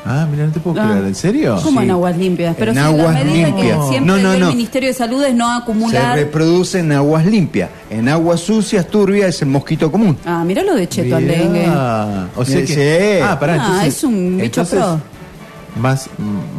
[0.09, 0.89] Ah, mira, no te puedo Ah.
[0.91, 1.05] creer.
[1.05, 1.59] ¿En serio?
[1.65, 1.85] ¿Cómo Sí.
[1.87, 2.55] en aguas limpias?
[2.57, 3.79] Pero En sí, aguas la medida limpias.
[3.79, 4.47] que siempre No, no, no.
[4.51, 6.17] el Ministerio de Salud es no Se acumular.
[6.17, 7.71] reproduce en aguas limpias.
[7.91, 10.17] En aguas sucias, turbias, es el mosquito común.
[10.25, 11.39] Ah, mira lo de Cheto al Mirá.
[11.39, 11.69] dengue.
[12.37, 12.67] O sea que.
[13.19, 13.25] Sí.
[13.25, 15.01] Ah, pará, Ah, entonces- es un bicho entonces, pro.
[15.81, 16.09] Más,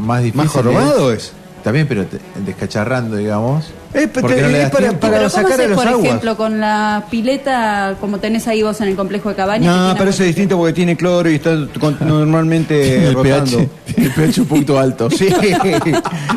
[0.02, 0.44] más difícil.
[0.44, 1.32] Más jorobado es.
[1.72, 3.66] Bien, pero te- descacharrando, digamos.
[3.98, 5.00] Es, ¿Por qué no es le das para, tiempo?
[5.00, 6.06] para Pero ¿cómo sacar a haces, los por aguas.
[6.06, 9.76] ejemplo, con la pileta como tenés ahí vos en el complejo de cabañas?
[9.76, 13.58] No, pero eso es distinto porque tiene cloro y está con- normalmente el rotando.
[13.58, 15.10] pH, el pH un poquito alto.
[15.18, 15.28] Sí,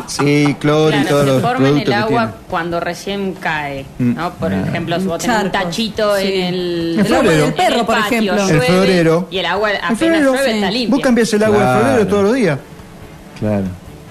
[0.07, 2.47] sí, cloro y Claro, todos se los forma en productos el que agua tiene.
[2.49, 4.15] cuando recién cae, Mm.
[4.15, 4.33] ¿no?
[4.35, 4.65] Por Ah.
[4.67, 6.27] ejemplo, si vos tenés un tachito sí.
[6.27, 7.55] en el, El en el florero.
[7.55, 8.33] perro, por patio, ejemplo.
[8.43, 9.29] El llueve florero.
[9.31, 10.57] Y el agua El apenas florero, llueve sí.
[10.57, 10.91] está limpia.
[10.97, 11.81] Vos cambiás el agua del Claro.
[11.85, 12.59] florero todos los días.
[13.39, 13.65] Claro,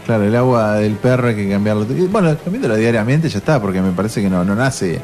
[0.05, 1.85] claro, el agua del perro hay que cambiarlo.
[2.11, 4.99] Bueno, cambiándolo diariamente ya está, porque me parece que no, no nace.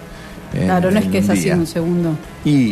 [0.53, 2.11] en- Claro, no es que es así en un segundo.
[2.43, 2.71] Y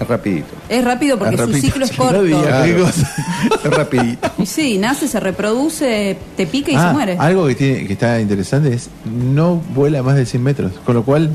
[0.00, 0.48] es rapidito.
[0.68, 2.22] Es rápido porque Es su rapidito, ciclo es no corto.
[2.22, 2.86] digas, Claro.
[3.64, 4.30] Es rapidito.
[4.38, 7.16] Y sí, nace, se reproduce, te pica y Ah, se muere.
[7.18, 11.02] Algo que, tiene, que está interesante es no vuela más de 100 metros, con lo
[11.04, 11.30] cual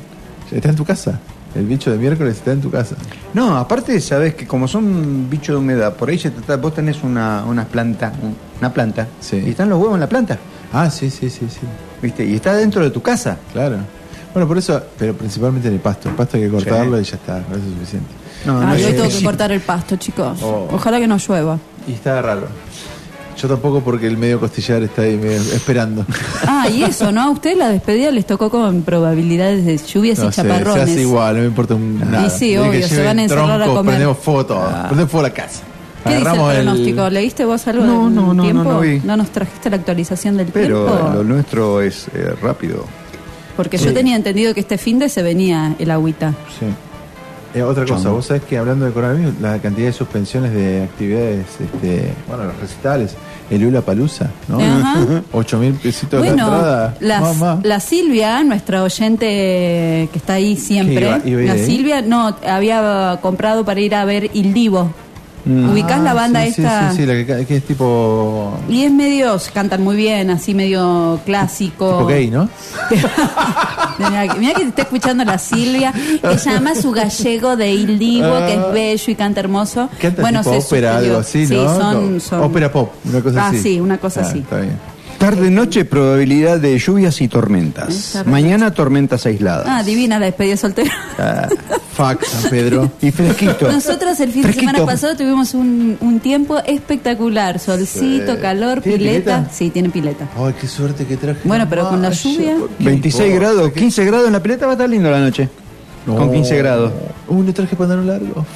[0.51, 1.19] está en tu casa.
[1.55, 2.95] El bicho de miércoles está en tu casa.
[3.33, 7.03] No, aparte sabes que como son bichos de humedad, por ahí se trata, vos tenés
[7.03, 9.41] una, una planta, un- una planta, Sí.
[9.45, 10.37] y están los huevos en la planta,
[10.71, 11.61] Ah, sí, sí, sí, sí.
[12.01, 12.23] ¿viste?
[12.23, 13.37] Y está dentro de tu casa.
[13.51, 13.77] Claro.
[14.33, 16.09] Bueno, por eso, pero principalmente en el pasto.
[16.09, 18.09] El pasto hay que cortarlo y ya está, eso es suficiente.
[18.45, 20.39] No, Ah, no yo es- tengo que cortar el pasto, chicos.
[20.43, 20.67] Oh.
[20.71, 21.57] Ojalá que no llueva.
[21.87, 22.47] Y está raro.
[23.41, 26.05] Yo tampoco porque el medio costillar está ahí medio esperando.
[26.47, 27.21] Ah, y eso, ¿no?
[27.21, 30.83] A ustedes la despedida les tocó con probabilidades de lluvias No y sé, se chaparrones.
[30.83, 32.29] hace igual, no me importa un nada.
[32.29, 33.91] sí, Desde que obvio, se van a encerrar a troncos, comer.
[33.95, 35.61] Prendemos fuego todo, prendemos fuego la casa.
[36.03, 37.09] ¿Qué dice el pronóstico?
[37.09, 38.63] ¿Leíste vos algo No, del no, no, tiempo?
[38.63, 38.99] no, no vi.
[38.99, 41.11] nos trajiste la actualización del Pero tiempo?
[41.13, 42.85] lo nuestro es eh, rápido.
[43.55, 43.85] Porque Sí.
[43.85, 46.33] yo tenía entendido que este fin de se venía el agüita.
[46.59, 46.65] Sí.
[47.57, 48.15] Eh, otra cosa, Chongo.
[48.17, 52.57] vos sabés que hablando de coronavirus, la cantidad de suspensiones de actividades, este, bueno, los
[52.59, 53.15] recitales,
[53.49, 54.59] el Lula Palusa, ¿no?
[55.31, 56.95] 8 mil pesitos Bueno, la entrada.
[56.99, 57.59] la, Mamá.
[57.63, 59.25] la Silvia, nuestra oyente
[60.11, 61.65] que está ahí siempre, ¿Qué iba- iba a ir la?
[61.65, 64.91] Silvia, no, había comprado para ir a ver Il Divo.
[65.45, 66.91] ¿Ubicás la Ah, banda sí, sí, esta?
[66.91, 68.53] Sí, sí, la que, es tipo.
[68.69, 71.89] Y es medio, cantan muy bien, así medio clásico.
[71.91, 72.49] tipo gay, ¿no?
[73.99, 77.99] Mira, que- mira que te está escuchando la Silvia, que llama su gallego de Il
[77.99, 79.89] Divo, que es bello y canta hermoso.
[79.99, 81.09] Canta bueno, tipo se ópera, suspendió.
[81.11, 81.77] algo así, sí, ¿no?
[81.77, 83.61] son, No, son- Ópera pop, una cosa Ah, así.
[83.61, 84.39] sí, una cosa así.
[84.39, 84.77] Está bien.
[85.29, 88.23] Tarde noche probabilidad de lluvias y Eh, tormentas.
[88.25, 89.65] Mañana tormentas aisladas.
[89.69, 90.91] Ah, divina la despedida soltera.
[91.19, 91.47] Ah,
[91.93, 92.91] Fuck, San Pedro.
[93.01, 93.71] Y fresquito.
[93.71, 94.71] Nosotros el fin de Fresquito.
[94.71, 97.59] semana pasado tuvimos un, un tiempo espectacular.
[97.59, 98.41] Solcito, Sí.
[98.41, 99.35] calor, ¿Tiene pileta.
[99.37, 99.53] pileta?
[99.53, 100.27] Sí, tiene pileta.
[100.35, 101.41] Ay, qué suerte que traje.
[101.43, 102.55] Bueno, pero con la lluvia.
[102.57, 103.53] ¿por qué 26 importa?
[103.53, 105.47] grados, 15 grados en la pileta va a estar lindo la noche.
[106.07, 106.91] Con 15 grados.
[107.27, 108.45] Uy, no traje pantalón largo.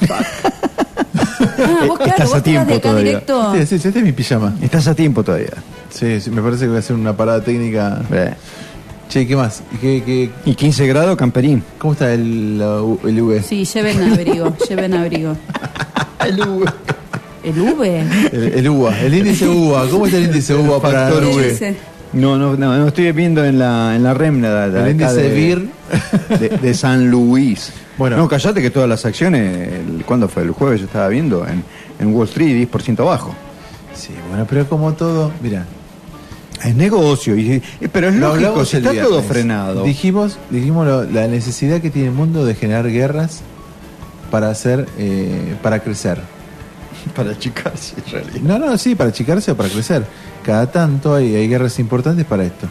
[1.56, 3.04] Ah, vos claro, Estás vos a de tiempo acá todavía.
[3.04, 3.52] directo.
[3.54, 4.54] Sí, sí, este es mi pijama.
[4.62, 5.50] Estás a tiempo todavía.
[5.94, 8.00] Sí, sí, me parece que voy a hacer una parada técnica.
[9.08, 9.62] Che, ¿qué más?
[9.72, 11.62] ¿Y, qué, qué- Y 15 grados, camperín.
[11.78, 13.42] cómo está el, el V?
[13.42, 15.36] Sí, lleven abrigo, lleven abrigo.
[16.26, 16.72] El V.
[17.44, 18.00] ¿El V?
[18.32, 19.86] El, el UVA, el índice UVA.
[19.90, 21.76] ¿Cómo está el índice UVA para el V.
[22.14, 25.14] No, no, no, no estoy viendo en la, en la REM la, la- El índice
[25.14, 25.68] de, VIR.
[26.40, 27.70] de, de San Luis.
[27.98, 28.16] Bueno.
[28.16, 30.42] No, callate que todas las acciones, el, ¿cuándo fue?
[30.44, 31.62] El jueves yo estaba viendo en,
[32.00, 33.34] en Wall Street 10% abajo.
[33.94, 35.66] Sí, bueno, pero como todo, mira,
[36.62, 37.60] Es negocio, y,
[37.92, 39.82] pero es Lo lógico, está todo frenado.
[39.84, 43.40] Dijimos, dijimos lo- la necesidad que tiene el mundo de generar guerras
[44.30, 46.20] para hacer, eh, para crecer.
[47.14, 48.40] Para achicarse, en realidad.
[48.42, 50.06] No, no, sí, para achicarse o para crecer.
[50.42, 52.66] Cada tanto hay, hay guerras importantes para esto.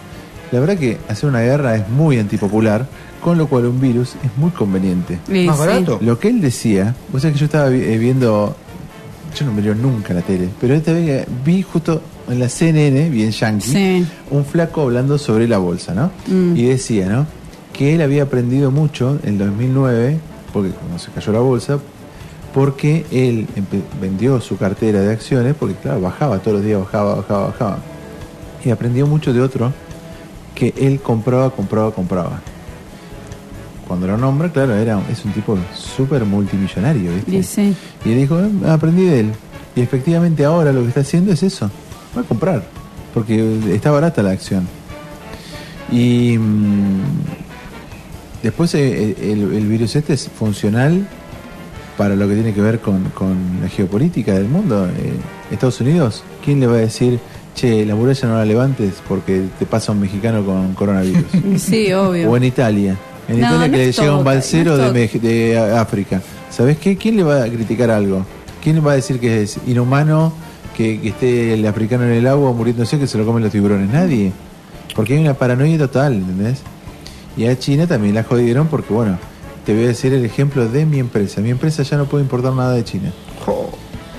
[0.51, 2.87] La verdad que hacer una guerra es muy antipopular,
[3.21, 5.19] con lo cual un virus es muy conveniente.
[5.27, 5.59] Sí, Más sí.
[5.67, 5.99] barato.
[6.01, 8.55] Lo que él decía, vos sabés que yo estaba eh, viendo,
[9.37, 13.31] yo no miro nunca la tele, pero esta vez vi justo en la CNN, bien
[13.31, 14.05] yankee, Sí.
[14.31, 16.11] un flaco hablando sobre la bolsa, ¿no?
[16.27, 16.55] Mm.
[16.55, 17.25] Y decía, ¿no?
[17.73, 20.17] Que él había aprendido mucho en 2009,
[20.53, 21.79] porque cuando se cayó la bolsa,
[22.53, 23.47] porque él
[23.99, 27.77] vendió su cartera de acciones, porque claro, bajaba todos los días, bajaba, bajaba, bajaba.
[28.63, 29.73] Y aprendió mucho de otro
[30.55, 32.39] que él compraba, compraba, compraba.
[33.87, 37.35] Cuando lo nombra, claro, era, es un tipo súper multimillonario, ¿viste?
[37.35, 37.75] Y sí.
[38.05, 39.31] Y él dijo, "Eh, aprendí de él.
[39.75, 41.69] Y efectivamente ahora lo que está haciendo es eso.
[42.15, 42.63] Va a comprar.
[43.13, 44.67] Porque está barata la acción.
[45.91, 47.01] Y mm,
[48.41, 51.07] después eh, el, el virus este es funcional
[51.97, 54.87] para lo que tiene que ver con, con la geopolítica del mundo.
[54.87, 55.13] Eh,
[55.51, 57.19] Estados Unidos, ¿quién le va a decir,
[57.55, 61.23] che, la muralla no la levantes porque te pasa un mexicano con coronavirus?
[61.57, 62.31] Sí, obvio.
[62.31, 62.97] O en Italia.
[63.27, 66.21] En No, Italia no que le llega un balsero no de, de África.
[66.49, 66.97] ¿Sabes qué?
[66.97, 68.25] ¿Quién le va a criticar algo?
[68.63, 70.33] ¿Quién le va a decir que es inhumano
[70.75, 73.89] que, que esté el africano en el agua muriéndose que se lo comen los tiburones?
[73.89, 74.31] Nadie.
[74.95, 76.61] Porque hay una paranoia total, ¿entendés?
[77.35, 79.17] Y a China también la jodieron porque, bueno,
[79.65, 81.41] te voy a decir el ejemplo de mi empresa.
[81.41, 83.11] Mi empresa ya no puede importar nada de China.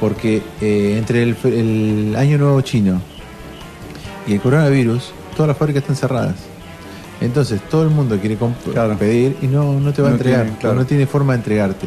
[0.00, 3.00] Porque eh, entre el, el año nuevo chino
[4.26, 6.34] y el coronavirus, todas las fábricas están cerradas.
[7.20, 10.58] Entonces todo el mundo quiere comp- pedir y no, no te va a entregar, tiene,
[10.58, 10.74] claro.
[10.76, 11.86] no tiene forma de entregarte.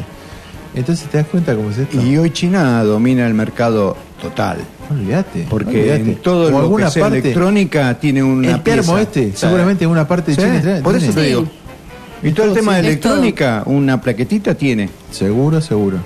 [0.74, 2.00] Entonces te das cuenta cómo es esto.
[2.00, 4.58] Y hoy China domina el mercado total.
[4.90, 5.46] Olvídate.
[5.48, 6.00] Porque olvídate.
[6.02, 9.02] en todo lo alguna que sea parte- electrónica tiene una el termo pieza.
[9.02, 11.46] este, seguramente en una parte de Sí, China Por eso te digo.
[12.22, 14.88] Y todo el tema de electrónica, una plaquetita tiene.
[15.10, 15.98] Seguro, seguro.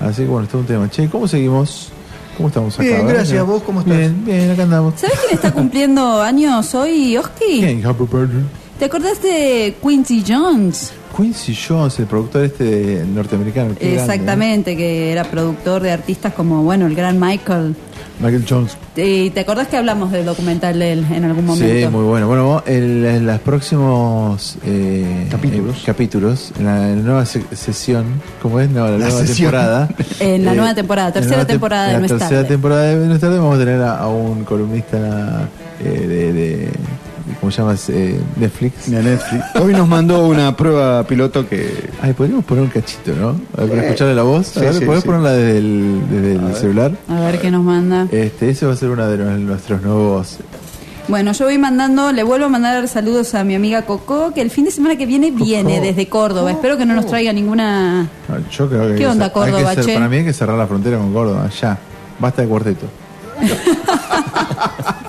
[0.00, 0.90] Así que bueno, está un tema.
[0.90, 1.90] Che, ¿cómo seguimos?
[2.36, 2.82] ¿Cómo estamos acá?
[2.82, 3.32] Bien, gracias.
[3.34, 3.42] acá.
[3.44, 3.96] ¿Vos cómo estás?
[3.96, 4.94] Bien, bien, acá andamos.
[4.96, 7.60] ¿Sabes quién está cumpliendo años hoy, Oski?
[7.60, 7.86] ¿Quién?
[7.86, 8.42] Happy birthday.
[8.84, 10.92] ¿Te acordás de Quincy Jones?
[11.16, 13.74] Quincy Jones, el productor este de- norteamericano.
[13.74, 17.70] qué grande, Exactamente, que era productor de artistas como, bueno, el gran Michael.
[17.70, 18.22] ¿eh?
[18.22, 18.76] Michael Jones.
[18.94, 21.74] ¿Y te acordás que hablamos del documental de él en algún momento?
[21.74, 22.26] Sí, muy bueno.
[22.28, 28.04] Bueno, en los próximos eh, capítulos, capítulos en, la, en la nueva se- sesión,
[28.42, 28.68] ¿cómo es?
[28.68, 29.50] No, la, nueva sesión.
[29.50, 29.88] temporada.
[30.20, 32.48] En la Eh, nueva temporada, la tercera temporada de la No es tercera tarde.
[32.48, 35.48] temporada de es tarde vamos a tener a, a un columnista
[35.82, 36.70] eh, de, de-
[37.44, 37.74] ¿cómo se llama?
[37.88, 38.90] Eh, Netflix.
[38.90, 39.44] De Netflix.
[39.60, 41.90] Hoy nos mandó una prueba piloto que.
[42.00, 43.28] Ay, podríamos poner un cachito, ¿no?
[43.56, 44.56] A ver, para Eh, escucharle la voz.
[44.56, 45.06] a ver, sí, ¿podés sí.
[45.06, 46.54] ponerla desde el, desde el ver.
[46.56, 46.92] celular?
[47.08, 48.08] A ver qué nos manda.
[48.10, 50.38] Este, ese va a ser uno de los- nuestros nuevos.
[51.06, 54.50] Bueno, yo voy mandando, le vuelvo a mandar saludos a mi amiga Coco, que el
[54.50, 56.50] fin de semana que viene viene desde Córdoba.
[56.50, 58.08] Espero que no nos traiga ninguna...
[58.26, 59.94] Ah, Yo creo que hay ¿Qué onda, hay Córdoba, que cer- che?
[59.94, 61.76] Para mí hay que cerrar la frontera con Córdoba, ya.
[62.18, 62.86] Basta de cuarteto.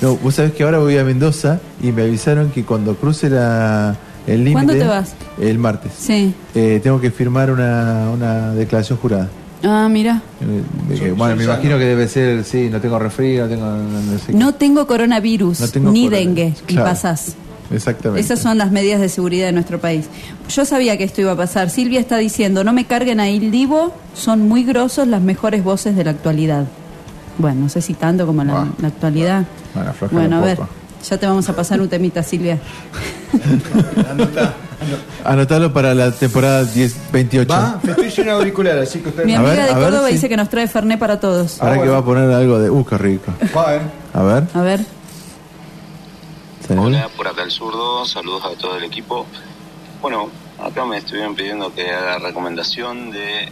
[0.00, 3.96] no, vos sabés que ahora voy a Mendoza y me avisaron que cuando cruce la,
[4.26, 4.52] el límite.
[4.52, 5.14] ¿Cuándo te vas?
[5.40, 5.92] El martes.
[5.98, 6.34] Sí.
[6.54, 9.28] Eh, tengo que firmar una, una declaración jurada.
[9.64, 10.22] Ah, mira.
[10.40, 13.66] Eh, que, bueno, me imagino que debe ser, sí, no tengo resfrío, no tengo.
[13.66, 14.32] No, sé qué.
[14.34, 16.34] No tengo coronavirus, No tengo ni coronavirus.
[16.36, 16.88] dengue, y Claro.
[16.88, 17.36] pasás.
[17.72, 18.20] Exactamente.
[18.20, 20.06] Esas son las medidas de seguridad de nuestro país.
[20.48, 21.70] Yo sabía que esto iba a pasar.
[21.70, 25.96] Silvia está diciendo, no me carguen a Il Divo, son muy grosos las mejores voces
[25.96, 26.66] de la actualidad.
[27.38, 29.44] Bueno, no sé si tanto como la, la actualidad.
[29.74, 30.68] Bueno, Bueno, a ver, poco.
[31.08, 32.58] ya te vamos a pasar un temita, Silvia.
[35.24, 37.52] Anotalo para la temporada 10, 28.
[37.52, 39.24] Va, me estoy sin auricular, así que usted.
[39.24, 41.60] Mi A amiga ver, de Córdoba si- dice que nos trae Ferné para todos.
[41.62, 42.68] Ahora que va a poner algo de.
[42.70, 43.32] Uh, qué rico.
[43.56, 43.80] Va, eh.
[44.14, 44.44] A ver.
[44.54, 44.80] A ver.
[46.76, 49.26] Hola, por acá el zurdo, saludos a todo el equipo.
[50.00, 50.28] Bueno,
[50.64, 53.50] acá me estuvieron pidiendo que haga recomendación de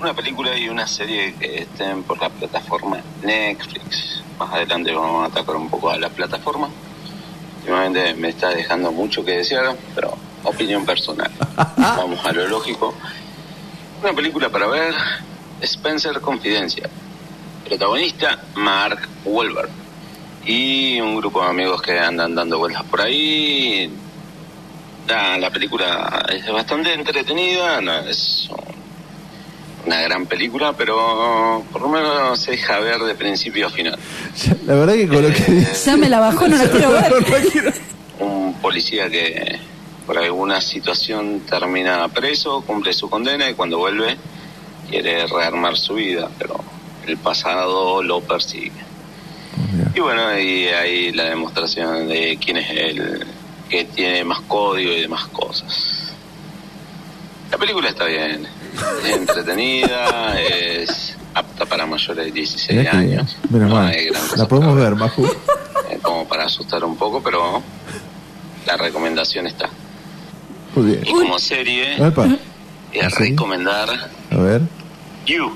[0.00, 4.22] una película y una serie que estén por la plataforma Netflix.
[4.38, 6.70] Más adelante vamos a atacar un poco a la plataforma.
[7.58, 11.30] Últimamente me está dejando mucho que desear, pero opinión personal.
[11.76, 12.94] Vamos a lo lógico.
[14.02, 14.94] Una película para ver,
[15.60, 16.88] Spencer Confidencia.
[17.66, 19.68] Protagonista, Mark Wahlberg.
[20.46, 23.92] Y un grupo de amigos que andan dando vueltas por ahí.
[25.06, 28.48] La, la película es bastante entretenida, no es
[29.86, 33.98] una gran película, pero por lo menos se deja ver de principio a final.
[34.66, 37.12] La verdad que con lo que Ya me la bajó, no la quiero ver.
[38.18, 39.58] Un policía que
[40.06, 44.16] por alguna situación termina preso, cumple su condena y cuando vuelve
[44.88, 46.60] quiere rearmar su vida, pero
[47.06, 48.72] el pasado lo persigue.
[49.94, 53.26] Y bueno, y ahí la demostración de quién es el
[53.68, 56.12] que tiene más código y demás cosas.
[57.50, 58.46] La película está bien,
[59.04, 63.36] entretenida, es apta para mayores de 16 Mirá que- años.
[63.50, 63.88] menos No mal.
[63.88, 65.26] hay gran cosa La podemos ver, Maju.
[65.26, 67.62] eh, como para asustar un poco, pero
[68.66, 69.68] la recomendación está.
[70.74, 71.02] Muy bien.
[71.06, 71.96] Y como serie,
[72.92, 73.88] es recomendar
[74.30, 74.62] a ver.
[75.26, 75.50] You,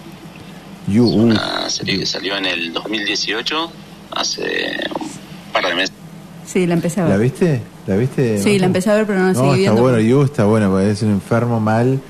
[0.86, 3.70] You, uh, una serie que salió en el 2018,
[4.12, 5.92] hace un par de meses.
[6.46, 7.20] Sí, la empecé a ¿La ver.
[7.20, 7.62] viste?
[7.86, 8.42] ¿La viste?
[8.42, 9.82] Sí, la empecé a ver, pero no la No, seguí está viendo.
[9.82, 12.00] bueno, You está bueno, porque es un enfermo mal.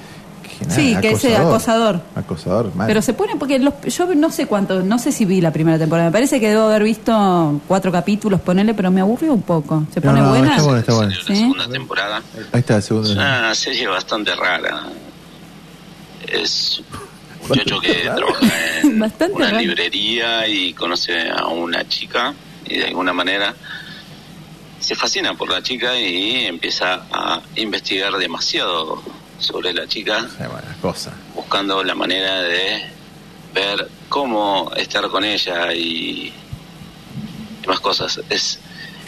[0.61, 2.01] Nada, Sí, que es eh, acosador.
[2.15, 2.87] Acosador, mal.
[2.87, 5.79] Pero se pone, porque los- yo no sé cuánto, no sé si vi la primera
[5.79, 6.09] temporada.
[6.09, 9.85] Me parece que debo haber visto cuatro capítulos, ponele, pero me aburrió un poco.
[9.93, 10.51] ¿Se pone no, buena?
[10.53, 11.13] está bueno, está bueno.
[11.27, 11.37] ¿Sí?
[11.37, 12.23] Segunda temporada.
[12.53, 13.11] Ahí está, el segundo.
[13.11, 14.83] Es una serie bastante rara.
[16.27, 16.81] Es
[17.43, 19.59] un muchacho que trabaja en Bastante una raro.
[19.61, 22.33] librería y conoce a una chica
[22.67, 23.55] y de alguna manera
[24.81, 29.03] se fascina por la chica y empieza a investigar demasiado
[29.39, 30.27] sobre la chica,
[30.81, 31.13] cosa.
[31.35, 32.83] buscando la manera de
[33.55, 36.33] ver cómo estar con ella y
[37.63, 38.21] demás cosas.
[38.31, 38.59] Es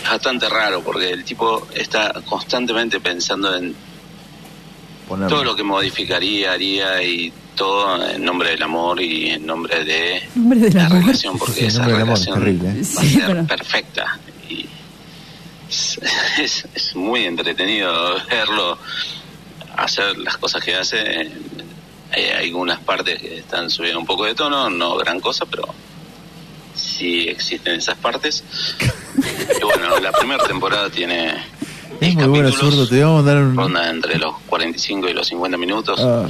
[0.09, 3.75] bastante raro porque el tipo está constantemente pensando en
[5.09, 5.29] Ponerlo.
[5.35, 10.23] todo lo que modificaría, haría y todo en nombre del amor y en nombre de
[10.35, 11.01] del la amor.
[11.01, 12.75] relación, porque Sí, esa amor, relación terrible, ¿eh?
[12.75, 14.19] va a Sí, ser pero- perfecta.
[14.49, 14.67] Y
[15.69, 15.99] es,
[16.39, 18.79] es- es muy entretenido verlo
[19.77, 21.31] hacer las cosas que hace.
[22.13, 25.67] Hay algunas partes que están subiendo un poco de tono, no gran cosa, pero
[26.75, 28.45] sí existen esas partes.
[29.59, 31.33] Y bueno, la primera temporada tiene
[32.01, 32.87] Es muy bueno, zurdo.
[32.87, 33.57] Te vamos a dar un.
[33.57, 35.99] ronda entre los 45 y los 50 minutos.
[36.03, 36.27] Ah,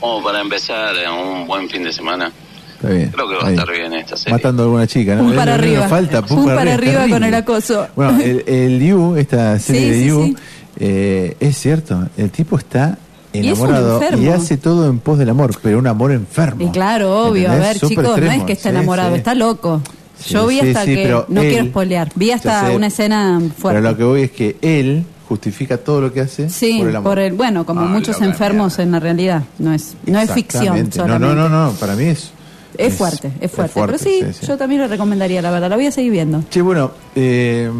[0.00, 2.32] Como para empezar eh, un buen fin de semana.
[2.76, 3.10] está bien.
[3.10, 4.32] Creo que va a estar bien esta serie.
[4.32, 5.34] Matando a alguna chica, ¿no?
[5.34, 5.88] Para arriba.
[5.88, 7.86] Falta, Un para arriba con el acoso.
[7.94, 10.36] Bueno, el, el You, esta serie Sí, de sí, You, sí.
[10.76, 12.98] Eh, es cierto, el tipo está
[13.32, 16.64] Y es un enamorado y, hace todo en pos del amor, pero un amor enfermo.
[16.64, 17.50] Y claro, obvio.
[17.50, 19.18] A ver, chicos, no es que está enamorado, sí.
[19.18, 19.80] está loco.
[20.18, 21.02] Sí, Yo vi sí, hasta sí, que.
[21.02, 22.10] pero No él- quiero spoilear.
[22.14, 22.76] Vi hasta sé.
[22.76, 23.80] una escena fuerte.
[23.80, 26.96] Pero lo que voy es que él justifica todo lo que hace Sí, por el
[26.96, 27.32] amor.
[27.32, 29.42] bueno, como Ah, muchos enfermos en la realidad.
[29.58, 30.98] No es, no es ficción Exactamente.
[30.98, 31.34] No, solamente.
[31.34, 32.30] no, no, no, para mí es.
[32.76, 33.72] Es, fuerte, es fuerte.
[33.72, 34.46] fuerte, Pero sí, sí, sí.
[34.46, 35.70] yo también lo recomendaría, la verdad.
[35.70, 36.42] La voy a seguir viendo.
[36.50, 37.70] Che, bueno, eh,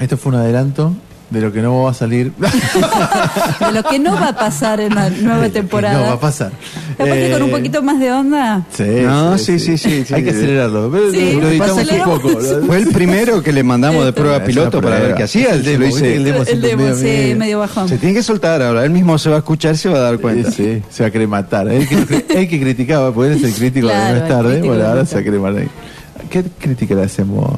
[0.00, 0.92] esto fue un adelanto
[1.30, 2.32] de lo que no va a salir.
[3.60, 5.98] De lo que no va a pasar en la nueva temporada.
[5.98, 6.52] no va a pasar.
[6.96, 8.64] Capaz que con un Eh, poquito más de onda.
[8.72, 10.14] Sí, No, sí, sí, sí, sí.
[10.14, 10.90] Hay que acelerarlo.
[11.10, 12.28] Sí, lo, editamos un poco.
[12.66, 15.50] Fue el primero que le mandamos de prueba piloto para ver qué hacía.
[15.54, 17.88] El demo, Lo hice- El demo El demo, medio- sí, medio- bajón.
[17.88, 18.84] Se tiene que soltar ahora.
[18.84, 20.50] Él mismo se va a escuchar y se va a dar cuenta.
[20.50, 21.66] Sí, sí, se va a querer matar.
[21.68, 24.62] El que, el que criticaba, porque él es el crítico Claro, de el tarde.
[24.62, 25.64] Bueno, ahora se va a querer matar.
[26.30, 27.50] ¿Qué crítica le hacemos?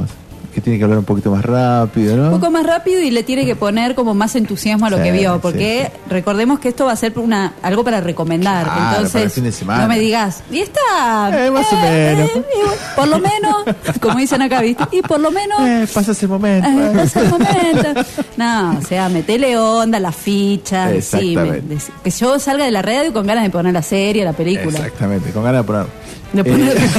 [0.59, 2.31] Que tiene que hablar un poquito más rápido, Un ¿no?
[2.33, 5.13] poco más rápido y le tiene que poner como más entusiasmo a lo Sí, que
[5.13, 8.65] vio, sí, porque recordemos que esto va a ser una algo para recomendar.
[8.65, 9.83] Claro, para el Entonces, fin de semana.
[9.83, 11.47] no me digas, y está.
[11.47, 12.31] Eh, más o eh, menos.
[12.31, 13.57] eh, y por lo menos,
[14.03, 14.83] como dicen acá, ¿viste?
[14.91, 15.61] Y por lo menos.
[15.61, 16.69] Eh, pasa ese momento.
[16.69, 18.01] eh, pasa el momento.
[18.37, 21.63] No, o sea, metele onda, las fichas, decime.
[22.03, 24.77] Que yo salga de la radio con ganas de poner la serie, la película.
[24.79, 25.87] Exactamente, con ganas de poner.
[26.33, 26.91] De poner- Eh,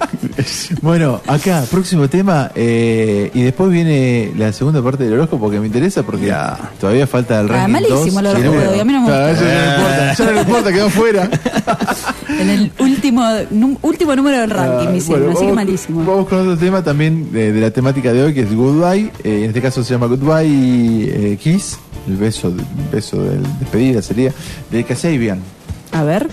[0.82, 2.50] Bueno, acá, próximo tema.
[2.54, 6.32] eh, y después viene la segunda parte del horóscopo que me interesa porque
[6.80, 7.72] todavía falta el Ah, ranking.
[7.72, 8.34] malísimo el 2.
[8.34, 9.30] horóscopo a mí no me gusta.
[9.30, 11.30] eso no importa, ya no le importa, quedó fuera.
[12.40, 13.22] en el último,
[13.82, 16.04] último número del ranking, Ah, me hicieron, bueno, así que malísimo.
[16.04, 19.12] Vamos con otro tema también de, de la temática de hoy que es Goodbye.
[19.22, 21.78] Eh, en este caso se llama Goodbye eh, Kiss.
[22.08, 22.56] El beso, el
[22.92, 24.32] beso de despedida sería
[24.70, 25.38] de Kasabian.
[25.92, 26.28] A ver.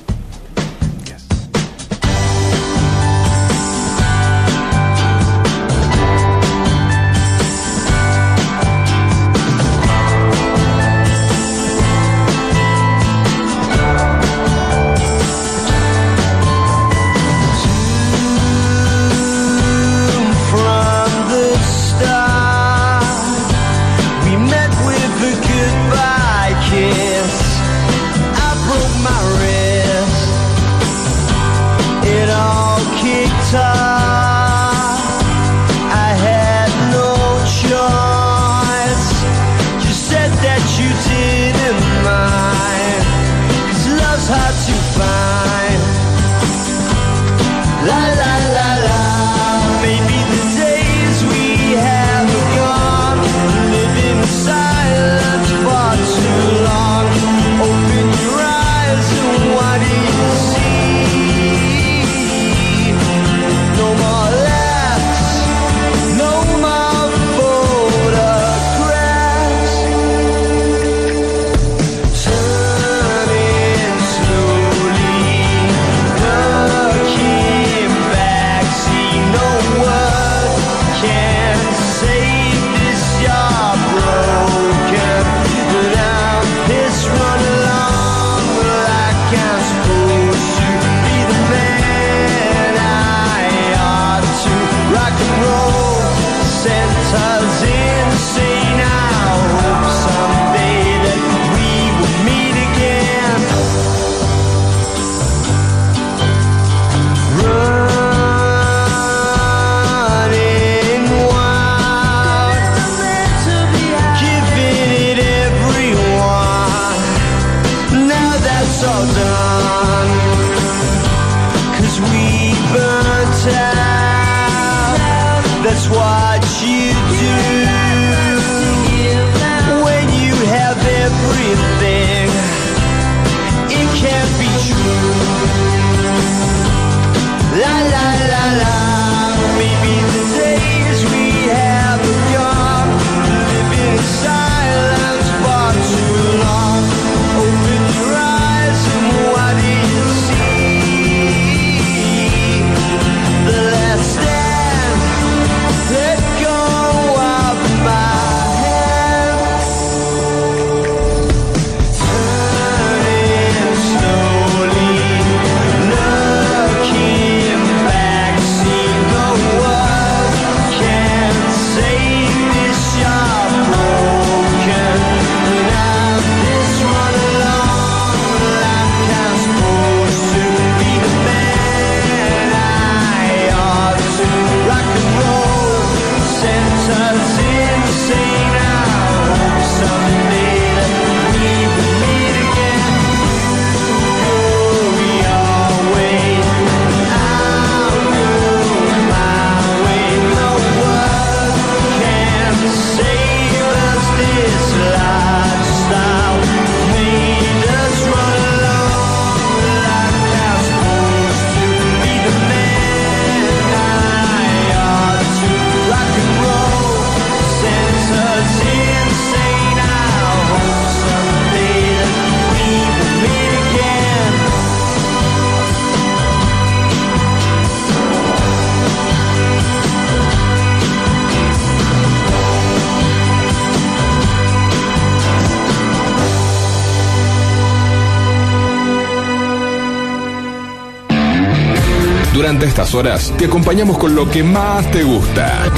[243.02, 245.72] Horas te acompañamos con lo que más te gusta.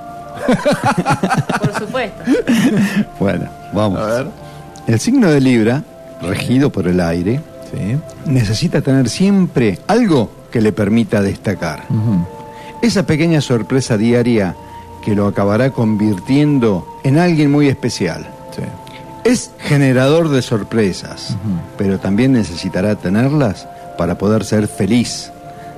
[1.61, 2.23] Por supuesto.
[3.19, 4.01] Bueno, vamos.
[4.87, 5.83] El signo de Libra,
[6.21, 7.41] regido por el aire,
[8.27, 11.85] necesita tener siempre algo que le permita destacar.
[12.83, 14.55] Esa pequeña sorpresa diaria
[15.03, 18.27] que lo acabará convirtiendo en alguien muy especial.
[19.25, 21.37] Es generador de sorpresas,
[21.79, 25.31] pero también necesitará tenerlas para poder ser feliz.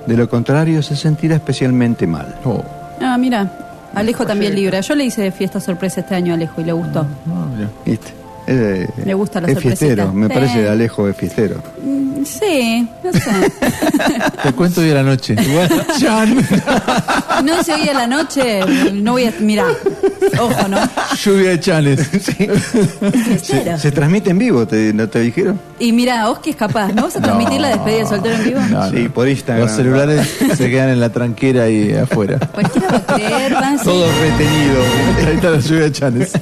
[0.06, 2.34] De lo contrario, se sentirá especialmente mal.
[3.00, 3.50] Ah, mira.
[3.94, 4.80] Alejo también Libra.
[4.80, 7.06] Yo le hice fiesta sorpresa este año a Alejo y le gustó.
[7.84, 8.25] ¿Viste?
[8.49, 10.33] Eh, Le gusta la es fiestero, me Sí.
[10.34, 11.57] parece de Alejo es fiestero.
[11.83, 13.20] Mm, Sí, no sé.
[14.42, 15.36] Te cuento hoy a la noche.
[17.44, 18.60] No se oye a la noche,
[18.94, 19.33] no voy a.
[19.41, 19.66] Mira,
[20.41, 20.78] ojo, ¿no?
[21.23, 22.08] Lluvia de chanes.
[22.23, 22.55] Cero.
[23.78, 25.60] Se transmite en vivo, ¿te, ¿no te dijeron?
[25.78, 28.60] Y mira, Oski es capaz, ¿no vas a transmitir la despedida de soltero en vivo?
[28.70, 29.12] No, Sí, no.
[29.12, 29.66] por Instagram.
[29.66, 32.39] Los celulares se quedan en la tranquera y afuera.
[32.52, 33.55] Cualquiera va a creer.
[33.84, 34.81] Todo retenido.
[35.28, 36.33] Ahí está la lluvia de chanes.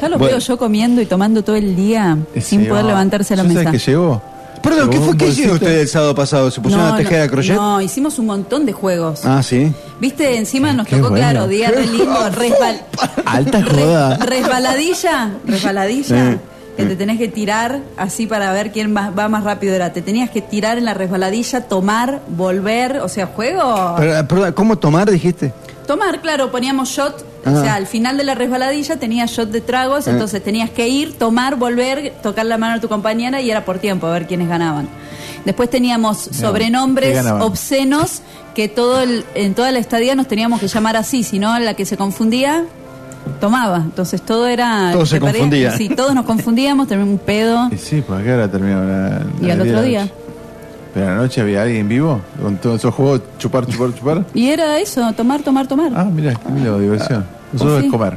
[0.00, 0.32] Ya lo Bueno.
[0.36, 3.64] veo yo comiendo y tomando todo el día sin poder levantarse a la ¿Yo mesa.
[3.64, 4.22] ¿Sabes qué llegó?
[4.62, 6.50] Perdón, ¿qué fue que hicieron ustedes el sábado pasado?
[6.50, 7.56] ¿Se pusieron No, a tejer no, a crochet?
[7.56, 9.24] No, hicimos un montón de juegos.
[9.24, 9.72] Ah, sí.
[10.00, 11.24] Viste, encima nos Qué tocó, bueno.
[11.30, 12.82] claro, día re lindo, resbal-
[13.24, 14.16] Alta joda.
[14.18, 16.38] resbaladilla, resbaladilla, Sí.
[16.76, 19.74] que te tenés que tirar así para ver quién va más rápido.
[19.74, 23.96] Era, te tenías que tirar en la resbaladilla, tomar, volver, o sea, juego.
[23.98, 25.52] Pero, ¿Cómo tomar, dijiste?
[25.86, 27.52] Tomar, claro, poníamos shot, Ah.
[27.52, 30.10] o sea, al final de la resbaladilla tenías shot de tragos, Ah.
[30.12, 33.78] entonces tenías que ir, tomar, volver, tocar la mano a tu compañera y era por
[33.78, 34.88] tiempo, a ver quiénes ganaban.
[35.44, 38.20] Después teníamos ¿qué sobrenombres obscenos
[38.54, 41.74] que todo el- en toda la estadía nos teníamos que llamar así, si no la
[41.74, 42.64] que se confundía
[43.40, 43.78] tomaba.
[43.78, 45.76] Entonces todo era Todos se confundían.
[45.78, 47.68] Sí, todos nos confundíamos, teníamos un pedo.
[47.72, 50.08] Y sí, pues acá ahora terminó la, Y al otro día.
[50.94, 54.24] Pero anoche había alguien vivo con todos esos juegos, chupar, chupar, chupar.
[54.34, 55.92] Y era eso, tomar, tomar, tomar.
[55.94, 57.24] Ah, mira, qué lindo, diversión.
[57.52, 57.86] Nosotros Sí.
[57.86, 58.16] es comer.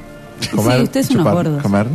[0.55, 1.61] Comer, Sí, ustedes son unos chupar, gordos.
[1.63, 1.87] comer.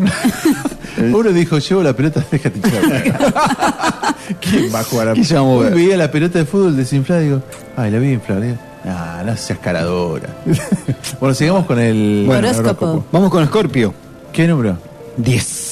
[1.15, 3.34] Uno dijo, llevo la pelota, déjate echar.
[4.40, 5.73] ¿Quién va a jugar a ¿Quién se va a mover?
[5.73, 7.42] Hoy veía la pelota de fútbol desinflada y digo,
[7.76, 8.40] ay, la vi inflada.
[8.42, 10.28] Digo, Ah, no seas caradora.
[11.20, 13.05] bueno, sigamos con el Bueno, Horóscopo.
[13.12, 13.92] Vamos con Scorpio.
[14.32, 14.78] ¿Qué número?
[15.16, 15.67] 10.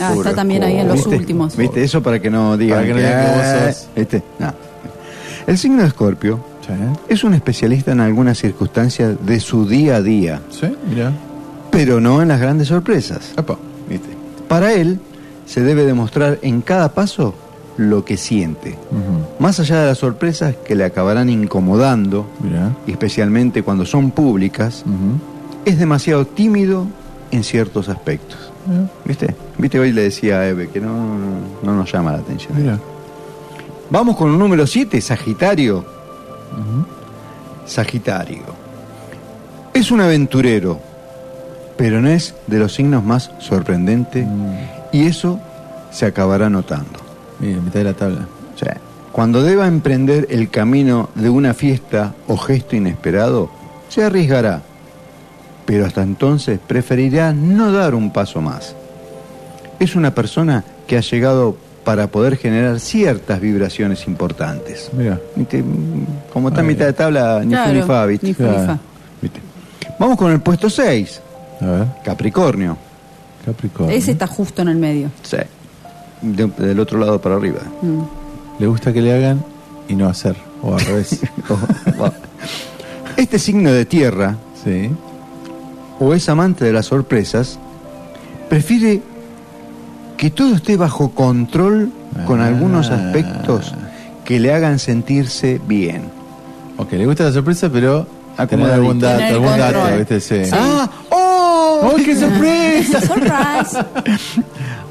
[0.00, 1.16] Ah, está también ahí en los ¿Viste?
[1.16, 1.56] últimos.
[1.56, 1.82] ¿Viste?
[1.82, 4.22] Eso para que no digan que no digan que vos sos- ¿viste?
[4.38, 4.52] No.
[5.46, 6.74] El signo de Scorpio Sí,
[7.08, 11.12] es un especialista en algunas circunstancias de su día a día, sí, mira.
[11.70, 13.32] pero no en las grandes sorpresas.
[13.38, 13.56] Epa.
[13.88, 14.08] ¿Viste?
[14.48, 15.00] Para él
[15.46, 17.34] se debe demostrar en cada paso
[17.78, 18.76] lo que siente.
[19.38, 22.26] Más allá de las sorpresas que le acabarán incomodando,
[22.86, 24.84] especialmente cuando son públicas,
[25.64, 26.86] es demasiado tímido
[27.30, 28.52] en ciertos aspectos.
[29.04, 29.34] ¿Viste?
[29.56, 29.78] ¿Viste?
[29.78, 30.94] Hoy le decía a Eve que no,
[31.62, 32.52] no nos llama la atención.
[32.56, 32.78] Mira.
[33.90, 35.84] Vamos con el número 7, Sagitario.
[37.64, 38.42] Sagitario.
[39.72, 40.78] Es un aventurero,
[41.76, 44.26] pero no es de los signos más sorprendentes
[44.92, 45.40] y eso
[45.90, 46.98] se acabará notando.
[47.40, 48.28] Mira, mitad de la tabla.
[48.54, 48.78] O sea,
[49.12, 53.50] cuando deba emprender el camino de una fiesta o gesto inesperado,
[53.88, 54.62] se arriesgará,
[55.68, 58.74] pero hasta entonces preferirá no dar un paso más.
[59.78, 64.88] Es una persona que ha llegado para poder generar ciertas vibraciones importantes.
[64.96, 65.20] Mira.
[65.36, 68.26] Mm, Como está en mitad de tabla, ni Claro, ni fa, ¿viste?
[68.28, 68.34] ni.
[69.98, 71.20] Vamos con el puesto 6,
[71.60, 72.78] A ver, Capricornio.
[73.44, 73.94] Capricornio.
[73.94, 75.10] Ese está justo en el medio.
[75.22, 75.36] Sí.
[76.22, 77.60] De- del otro lado para arriba.
[77.82, 78.00] Mm.
[78.58, 79.44] Le gusta que le hagan
[79.86, 80.34] y no hacer.
[80.62, 81.20] O al revés.
[83.18, 84.90] Este signo de tierra, sí.
[86.00, 87.58] O es amante de las sorpresas,
[88.48, 89.02] prefiere
[90.16, 91.90] que todo esté bajo control
[92.26, 92.46] con Ah.
[92.46, 93.74] algunos aspectos
[94.24, 96.02] que le hagan sentirse bien.
[96.76, 98.06] Ok, le gusta la sorpresa, pero
[98.48, 98.74] tener Acomodadito.
[98.74, 99.96] algún dato, algún dato.
[99.98, 100.20] ¿viste?
[100.20, 100.44] Sí.
[100.44, 100.50] Sí.
[100.54, 100.88] ¡Ah!
[101.10, 101.92] ¡Oh!
[101.96, 103.00] ¡Ay, qué sorpresa!
[103.00, 103.84] Surprise.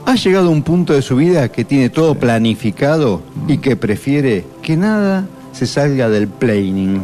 [0.05, 4.45] Ha llegado a un punto de su vida que tiene todo planificado y que prefiere
[4.61, 7.01] que nada se salga del planning.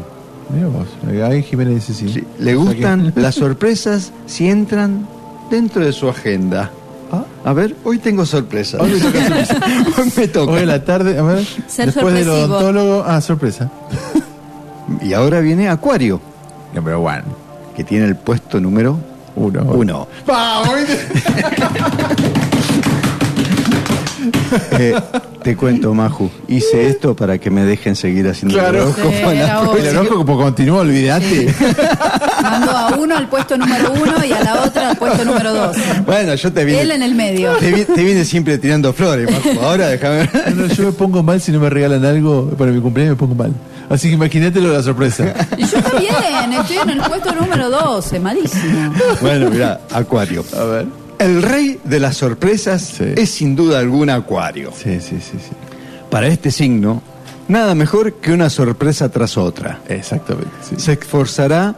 [0.49, 0.88] Mira vos,
[1.30, 2.09] ahí Jiménez dice sí.
[2.13, 5.07] Sí, Le gustan las sorpresas si entran
[5.49, 6.69] dentro de su agenda.
[7.11, 7.23] Ah.
[7.45, 8.81] A ver, hoy tengo sorpresas.
[8.81, 9.57] Hoy me toca sorpresa.
[10.01, 10.51] Hoy me toca.
[10.51, 11.45] Hoy a la tarde, a ver.
[11.67, 13.69] Ser después del odontólogo, ah, sorpresa.
[15.01, 16.19] Y ahora viene Acuario,
[16.73, 17.23] Number one.
[17.75, 18.97] que tiene el puesto número
[19.35, 19.61] Uno.
[19.63, 20.07] uno.
[20.27, 20.69] Vamos,
[24.79, 24.95] Eh,
[25.43, 28.77] te cuento, Maju, hice esto para que me dejen seguir haciendo Claro.
[28.77, 29.89] el horóscopo Sí, la.
[29.89, 31.53] El horóscopo continúa, olvídate.
[32.41, 35.77] Mandó a uno al puesto número uno y a la otra al puesto número dos.
[36.05, 37.53] Bueno, yo te vine, Él en el medio.
[37.57, 39.59] te, vi- te vine siempre tirando flores, Maju.
[39.61, 40.29] Ahora déjame.
[40.55, 43.35] No, yo me pongo mal si no me regalan algo para mi cumpleaños, me pongo
[43.35, 43.53] mal.
[43.89, 45.33] Así que imagínate lo de la sorpresa.
[45.57, 48.93] Y yo también, estoy en el puesto número 12, malísimo.
[49.21, 50.43] Bueno, mira, Acuario.
[50.57, 51.02] A ver.
[51.23, 53.05] El rey de las sorpresas Sí.
[53.15, 54.71] es sin duda alguna Acuario.
[54.75, 55.51] Sí, sí, sí, sí.
[56.09, 57.01] Para este signo,
[57.47, 59.79] nada mejor que una sorpresa tras otra.
[59.87, 60.51] Exactamente.
[60.69, 60.75] sí.
[60.77, 61.75] Se esforzará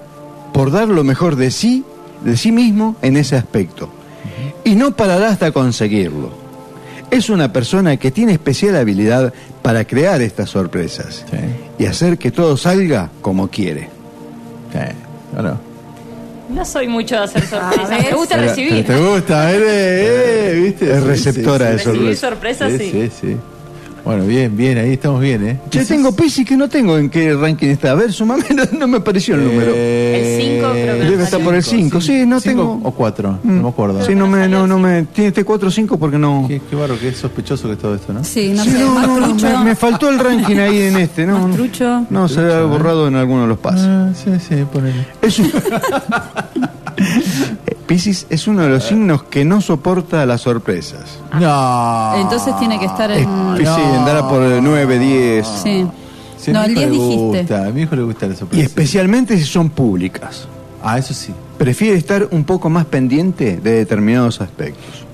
[0.53, 1.83] por dar lo mejor de sí,
[2.23, 3.89] de sí mismo en ese aspecto.
[4.63, 6.31] Y no parará hasta conseguirlo.
[7.11, 11.37] Es una persona que tiene especial habilidad para crear estas sorpresas Sí.
[11.77, 13.89] y hacer que todo salga como quiere.
[14.73, 14.79] Sí.
[16.49, 17.89] No soy mucho de hacer sorpresas.
[17.89, 18.03] ver.
[18.03, 18.85] Me gusta recibir.
[18.85, 20.91] te gusta, eh, eh, ¿viste?
[20.91, 21.93] Es Sí, receptora sí, de sorpresas.
[21.93, 22.91] Recibir sorpresas, sí.
[22.91, 23.37] Sí, sí.
[24.05, 25.59] Bueno, bien, bien, ahí estamos bien, ¿eh?
[25.71, 27.89] Che, tengo Pisces que no tengo en qué ranking está.
[27.91, 29.73] A ver, sumame, no, no me apareció el número.
[29.75, 32.79] El 5 creo que Debe estar por el 5, sí, no ¿Cinco tengo.
[32.83, 33.39] o cuatro?
[33.43, 34.05] No me acuerdo.
[34.05, 35.05] Sí, no me, no, no me.
[35.05, 36.45] Tiene este 4 o 5 porque no.
[36.47, 38.23] Qué, qué barro, que es sospechoso que todo esto, ¿no?
[38.23, 39.57] Sí, no Sí, sé, no, más no, no, trucho.
[39.57, 41.49] me, me faltó el ranking ahí en este, ¿no?
[41.49, 42.05] Trucho.
[42.11, 43.87] No, se ha borrado en alguno de los pasos.
[43.87, 45.07] Ah, sí, sí, ponele.
[45.19, 45.51] Es un-
[47.87, 51.19] Piscis es uno de los signos que no soporta las sorpresas.
[51.39, 52.15] No.
[52.17, 53.23] Entonces tiene que estar en.
[53.57, 55.47] Sí, andará por 9, 10.
[55.63, 55.87] Sí.
[56.51, 57.39] No, el hijo 10 le dijiste.
[57.39, 58.63] gusta, a mi hijo le gusta la Y sorpresa.
[58.63, 60.47] especialmente si son públicas.
[60.83, 61.33] Ah, eso sí.
[61.57, 65.05] Prefiere estar un poco más pendiente de determinados aspectos.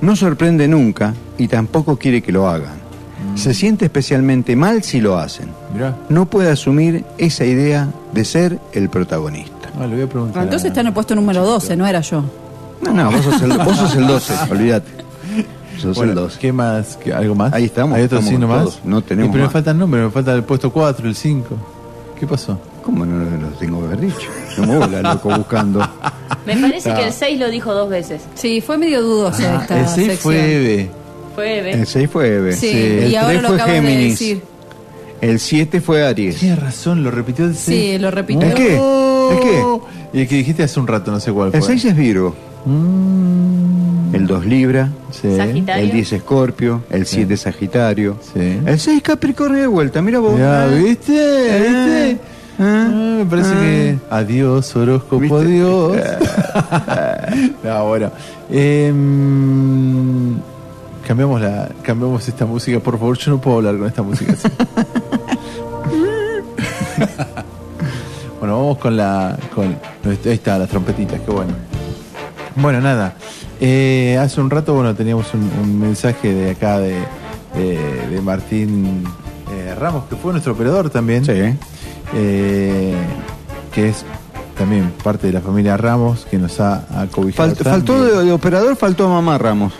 [0.00, 2.86] No sorprende nunca y tampoco quiere que lo hagan.
[3.34, 5.48] Se siente especialmente mal si lo hacen.
[5.74, 5.96] Mirá.
[6.08, 9.55] No puede asumir esa idea de ser el protagonista.
[9.78, 10.40] Ah, le voy a preguntar.
[10.40, 12.22] Ah, Entonces está en el puesto número 12, no era yo.
[12.82, 14.90] No, no, vos sos el, vos sos el 12, olvídate.
[15.78, 16.38] Sos Bueno, el 12.
[16.38, 16.96] ¿Qué más?
[17.02, 17.52] ¿Qué- ¿Algo más?
[17.52, 18.80] Ahí estamos, ¿Hay otro estamos signo más?
[18.84, 19.52] No tenemos Y pero me más.
[19.52, 21.56] faltan números, me falta el puesto 4, el 5.
[22.18, 22.58] ¿Qué pasó?
[22.82, 24.28] ¿Cómo no lo tengo que haber dicho?
[24.58, 25.86] No me voy a loco buscando.
[26.46, 26.96] Me parece No.
[26.96, 28.22] que el 6 lo dijo dos veces.
[28.34, 30.18] Sí, fue medio dudoso esta Ah, el 6 sección.
[30.22, 30.90] fue Eve.
[31.34, 31.72] Fue Eve.
[31.72, 32.52] El 6 fue Eve.
[32.54, 34.10] Sí, el y ahora 3 lo fue acabas de Géminis.
[34.18, 34.42] decir.
[35.20, 36.36] El 7 fue Aries.
[36.36, 37.64] Tienes razón, lo repitió el 6.
[37.92, 38.46] Sí, lo repitió.
[38.48, 38.74] ¿El qué?
[38.76, 39.62] ¿El qué?
[40.12, 41.58] Y el que dijiste hace un rato, no sé cuál fue.
[41.58, 42.34] El 6 es Virgo.
[44.12, 44.90] El 2 Libra.
[45.10, 45.36] Sí.
[45.36, 45.84] Sagitario.
[45.84, 46.82] El 10 Escorpio.
[46.90, 48.16] El 7 Sagitario.
[48.34, 48.58] Sí.
[48.64, 50.00] El 6 Capricornio de vuelta.
[50.02, 50.38] Mira vos.
[50.38, 50.66] Ya, Ah.
[50.68, 51.12] ¿viste?
[51.12, 52.18] ¿Viste?
[52.58, 52.88] Ah.
[52.88, 53.60] Ah, me parece Ah.
[53.60, 53.98] que.
[54.10, 55.36] Adiós, horóscopo, ¿Viste?
[55.36, 55.96] adiós.
[57.64, 58.10] no, bueno.
[58.50, 60.34] Em,
[61.06, 63.16] cambiamos, la, cambiamos esta música, por favor.
[63.18, 64.48] Yo no puedo hablar con esta música así.
[68.40, 69.36] bueno, vamos con la.
[69.54, 69.66] Con,
[70.04, 71.52] ahí está, las trompetitas, qué bueno.
[72.56, 73.14] Bueno, nada.
[73.60, 76.96] Eh, hace un rato, bueno, teníamos un, un mensaje de acá de,
[77.54, 79.04] de- de Martín
[79.50, 81.24] eh, Ramos, que fue nuestro operador también.
[81.24, 81.32] Sí.
[82.14, 82.94] Eh,
[83.72, 84.04] que es
[84.56, 87.50] también parte de la familia Ramos, que nos ha acobijado.
[87.54, 89.72] Falt- faltó de, de operador, faltó mamá Ramos.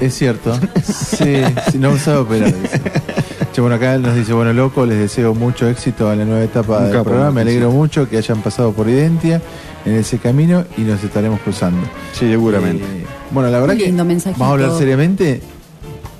[0.00, 0.54] Es cierto.
[0.84, 2.54] Sí, sí, no sabe operar.
[2.54, 2.80] dice.
[3.52, 6.44] Che, bueno, acá él nos dice, bueno, loco, les deseo mucho éxito a la nueva
[6.44, 7.30] etapa Un del capo, programa.
[7.32, 7.76] Me alegro sí.
[7.76, 9.40] mucho que hayan pasado por Identia
[9.84, 11.80] en ese camino y nos estaremos cruzando.
[12.12, 12.84] Sí, seguramente.
[12.84, 14.38] Eh, bueno, la verdad Qué que lindo mensajito.
[14.38, 15.40] vamos a hablar seriamente.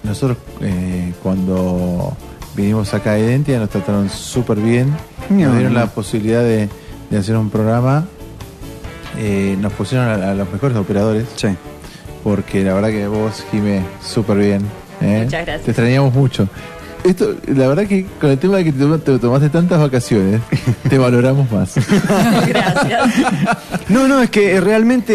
[0.03, 2.17] Nosotros eh, cuando
[2.57, 4.89] vinimos acá a Identia nos trataron súper bien.
[5.31, 6.69] No, nos dieron la posibilidad de,
[7.11, 8.07] de hacer un programa.
[9.19, 11.27] Eh, nos pusieron a, a los mejores operadores.
[11.37, 11.49] Sí.
[12.29, 14.61] Porque la verdad que vos, Jimé, súper bien.
[15.01, 15.23] ¿eh?
[15.25, 15.63] Muchas gracias.
[15.63, 16.47] Te extrañamos mucho.
[17.03, 20.43] Esto, la verdad que con el tema de que te, toma- te tomaste tantas vacaciones,
[20.91, 21.75] te valoramos más.
[22.47, 23.15] Gracias.
[23.89, 25.15] No, no, es que realmente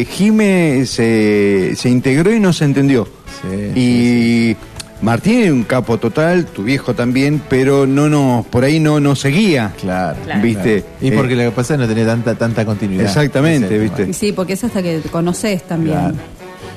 [0.00, 3.06] eh, Jime se, se integró y no se entendió.
[3.42, 4.56] Sí, y
[5.04, 9.20] Martín es un capo total, tu viejo también, pero no nos, por ahí no nos
[9.20, 9.72] seguía.
[9.80, 10.16] Claro.
[10.24, 10.42] Claro.
[10.42, 10.80] ¿Viste?
[10.82, 10.96] Claro.
[11.02, 13.04] Y porque Eh, lo que pasa es que no tenía tanta, tanta continuidad.
[13.04, 14.12] Exactamente, ¿viste?
[14.14, 16.14] Sí, porque es hasta que conoces también Claro.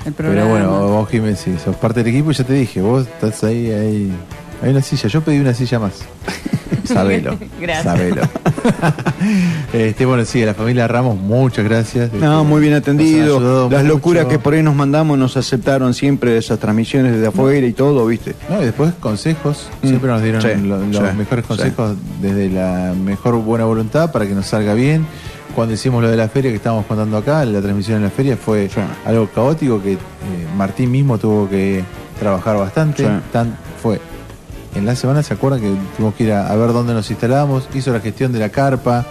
[0.05, 0.49] el Pero programa.
[0.49, 3.71] bueno, vos, Jiménez, sí, sos parte del equipo y ya te dije, vos estás ahí,
[3.71, 4.11] ahí.
[4.61, 5.93] Hay una silla, yo pedí una silla más.
[6.85, 7.37] Sabelo.
[7.61, 7.83] Gracias.
[7.83, 8.21] Sabelo.
[9.73, 12.11] este, bueno, sí, a la familia Ramos, muchas gracias.
[12.13, 13.69] No, Este, muy bien atendido.
[13.69, 13.93] Las mucho.
[13.95, 18.05] locuras que por ahí nos mandamos nos aceptaron siempre esas transmisiones desde afuera y todo,
[18.07, 18.35] ¿viste?
[18.49, 19.87] No, y después consejos, Mm.
[19.87, 21.47] siempre nos dieron Sí, lo- los sí, mejores sí.
[21.47, 25.05] consejos desde la mejor buena voluntad para que nos salga bien.
[25.55, 28.37] Cuando hicimos lo de la feria que estábamos contando acá, la transmisión en la feria
[28.37, 28.79] fue Sí.
[29.05, 29.97] algo caótico que eh,
[30.55, 31.83] Martín mismo tuvo que
[32.19, 33.03] trabajar bastante.
[33.03, 33.09] Sí.
[33.33, 33.99] Tan, fue
[34.75, 37.67] en la semana, ¿se acuerdan que tuvimos que ir a, a ver dónde nos instalamos?
[37.73, 39.05] Hizo la gestión de la carpa,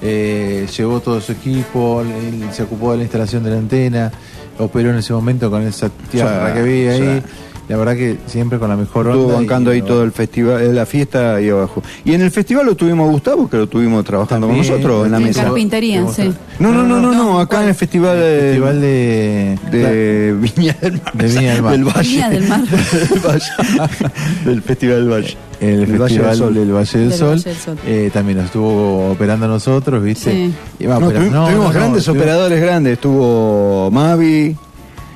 [0.00, 4.12] eh, llevó todo su equipo, él se ocupó de la instalación de la antena,
[4.58, 7.22] operó en ese momento con esa tierra que había ahí.
[7.68, 9.34] La verdad que siempre con la mejor Estuvo onda.
[9.36, 11.82] bancando y- ahí todo el festival, eh, la fiesta ahí abajo.
[12.04, 15.04] Y en el festival lo tuvimos a Gustavo, que lo tuvimos trabajando También, con nosotros
[15.06, 15.44] en la En mesa.
[15.44, 16.32] carpintería, Tuvimos- sí.
[16.60, 17.62] No, no, no, no, no, acá ¿cuál?
[17.64, 21.12] en el festival El de, festival de, de Viña del Mar.
[21.12, 21.78] De Viña del Mar.
[21.84, 22.08] Valle.
[22.08, 22.60] Viña del Mar.
[22.68, 24.10] del Valle.
[24.46, 25.36] del Festival del Valle.
[25.60, 26.54] el El Valle festival del Sol.
[26.54, 27.78] del Valle del Del Sol, Valle del Sol.
[27.86, 30.32] eh, también nos estuvo operando a nosotros, ¿viste?
[30.32, 30.54] Sí.
[30.78, 32.92] Y va, No, pero- tuvi- no, tuvimos no, no, grandes tuvimos- operadores grandes.
[32.94, 34.56] Estuvo Mavi.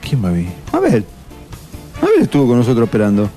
[0.06, 0.44] ¿Quién ver?
[0.72, 1.04] Mabel.
[2.02, 3.30] Mabel estuvo con nosotros operando.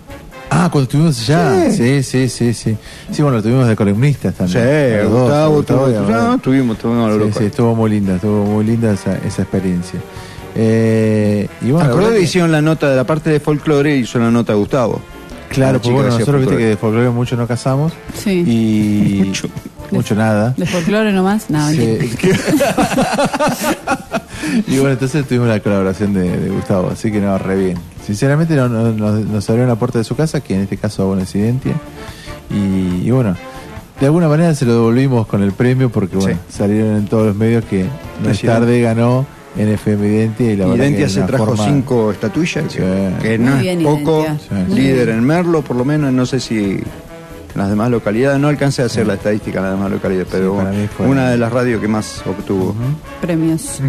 [0.50, 1.70] Ah, cuando estuvimos allá.
[1.72, 1.78] Sí.
[1.78, 2.78] Sí, sí, sí, sí.
[3.12, 5.04] Sí, bueno, lo tuvimos de columnistas Sí, también.
[5.10, 6.28] Dos, Gustavo, Gustavo y estuvo- Abraham.
[6.32, 10.00] no, tuvimos, tuvimos Sí, sí, estuvo muy linda, estuvo muy linda esa, esa experiencia.
[10.56, 14.20] Eh, y bueno, Acordé que hicieron la nota de la parte de folclore y hizo
[14.20, 15.02] la nota Gustavo.
[15.50, 17.92] Claro, La pues chica bueno, nosotros viste que de folclore mucho no casamos.
[18.14, 18.44] Sí.
[18.46, 19.50] Y, mucho
[20.16, 20.54] nada.
[20.58, 21.50] ¿De folclore nomás?
[21.50, 21.98] No, Sí.
[24.68, 27.78] Y bueno, entonces tuvimos la colaboración de, de Gustavo, así que no, re bien.
[28.06, 31.08] Sinceramente no, no- nos, nos abrió la puerta de su casa, que en este caso
[31.08, 31.74] Bueno Incidentia.
[32.52, 33.36] Y, y bueno,
[34.00, 37.36] de alguna manera se lo devolvimos con el premio porque bueno, salieron en todos los
[37.36, 38.48] medios que no es Presidente.
[38.60, 39.26] tarde ganó
[39.58, 43.22] en FM Identia y la Identia se trajo forma- cinco estatuillas, que, Sí.
[43.24, 44.26] que no bien, es poco.
[44.28, 44.66] Identia.
[44.68, 44.76] Sí.
[44.76, 46.80] Líder en Merlo, por lo menos, no sé si
[47.56, 50.62] en las demás localidades, no alcancé a hacer la estadística en las demás localidades, pero
[50.96, 52.76] fue- una de las radios que más obtuvo.
[53.22, 53.80] Premios.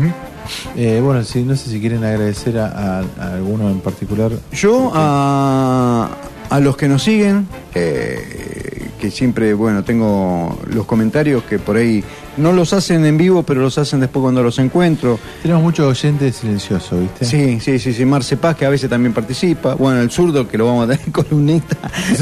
[0.77, 2.67] Eh, bueno, sí, no sé si quieren agradecer a,
[3.01, 4.31] a- a alguno en particular.
[4.53, 6.09] Yo a,
[6.49, 12.05] a los que nos siguen, eh, que siempre, bueno, tengo los comentarios que por ahí
[12.37, 15.19] no los hacen en vivo, pero los hacen después cuando los encuentro.
[15.43, 17.25] Tenemos muchos oyentes silenciosos, ¿viste?
[17.25, 19.75] Sí, sí, sí, sí, Marce Paz, que a veces también participa.
[19.75, 21.77] Bueno, el zurdo, que lo vamos a tener columnista.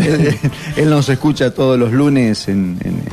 [0.05, 0.35] él,
[0.77, 3.05] él nos escucha todos los lunes en, en-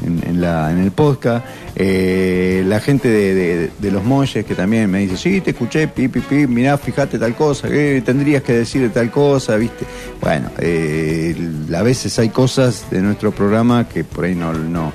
[0.42, 1.46] la, en el podcast.
[1.76, 5.88] Eh, la gente de, de- de los Molles, que también me dice, sí, te escuché,
[5.88, 9.86] pi, pi, pi, mirá, fíjate tal cosa, eh, tendrías que decir de tal cosa, ¿viste?
[10.22, 11.36] Bueno, eh,
[11.76, 14.54] a veces hay cosas de nuestro programa que por ahí no...
[14.54, 14.94] no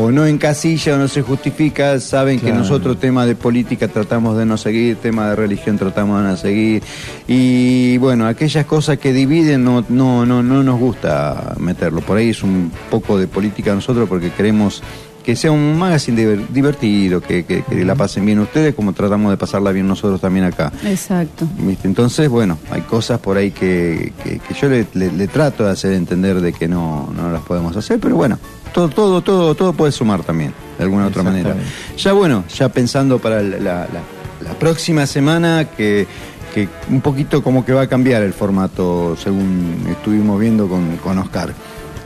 [0.00, 4.46] o no encasilla o no se justifica, saben que nosotros tema de política tratamos de
[4.46, 6.82] no seguir, tema de religión tratamos de no seguir
[7.26, 12.00] y bueno, aquellas cosas que dividen no no no no nos gusta meterlo.
[12.00, 14.82] Por ahí es un poco de política nosotros porque queremos
[15.24, 19.30] que sea un magazine diver- divertido, que, que- que la pasen bien ustedes como tratamos
[19.30, 20.72] de pasarla bien nosotros también acá.
[20.86, 21.46] Exacto.
[21.58, 21.86] ¿Viste?
[21.86, 25.70] Entonces, bueno, hay cosas por ahí que, que- que yo le, le- le trato de
[25.72, 28.38] hacer entender de que no, no las podemos hacer, pero bueno,
[28.72, 31.54] todo, todo, todo, todo puede sumar también, de alguna otra manera.
[31.96, 34.02] Ya bueno, ya pensando para la, la- la-
[34.44, 36.06] la próxima semana que,
[36.54, 41.18] que un poquito como que va a cambiar el formato según estuvimos viendo con, con
[41.18, 41.52] Oscar.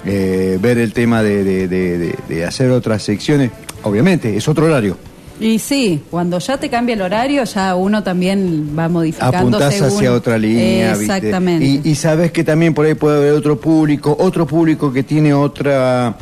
[0.05, 3.51] Eh, ver el tema de, de- de- de- de hacer otras secciones,
[3.85, 4.97] obviamente, es otro horario.
[5.41, 9.89] Y sí, cuando ya te cambia el horario, ya uno también va modificando apuntás según-
[9.97, 11.05] hacia otra línea, ¿viste?
[11.17, 11.65] Exactamente.
[11.67, 15.33] Y, y sabes que también por ahí puede haber otro público, otro público que tiene
[15.35, 16.15] otra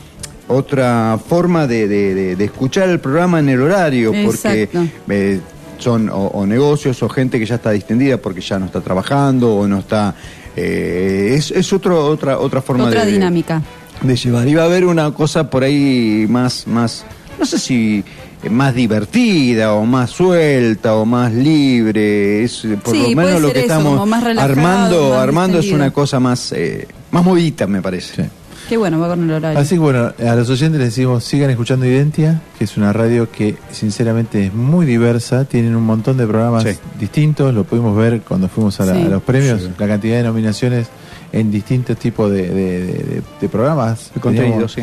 [0.51, 4.69] otra forma de, de- de- de escuchar el programa en el horario, porque
[5.09, 5.41] eh,
[5.79, 9.55] son o, o negocios o gente que ya está distendida porque ya no está trabajando
[9.57, 10.15] o no está...
[10.57, 13.63] eh, es es otro, otra, otra forma Otra de, dinámica.
[14.03, 14.47] de llevar.
[14.49, 17.05] Iba a haber una cosa por ahí más, más,
[17.39, 18.05] no sé si
[18.43, 22.45] eh, más divertida o más suelta o más libre.
[22.45, 25.19] Es eh, por Sí, lo menos lo que eso, estamos como más relajado, armando, más
[25.23, 28.29] armando es una cosa más, eh, más movidita, me parece.
[28.71, 29.59] Qué bueno, va con el horario.
[29.59, 33.29] Así que bueno, a los oyentes les decimos, sigan escuchando Identia, que es una radio
[33.29, 36.65] que sinceramente es muy diversa, tienen un montón de programas
[36.99, 39.03] distintos, lo pudimos ver cuando fuimos a, la- Sí.
[39.03, 39.71] a los premios, Sí.
[39.77, 40.87] la cantidad de nominaciones
[41.33, 42.55] en distintos tipos de, de-
[42.87, 44.13] de- de- de programas.
[44.15, 44.83] De contenido, Teníamos- sí.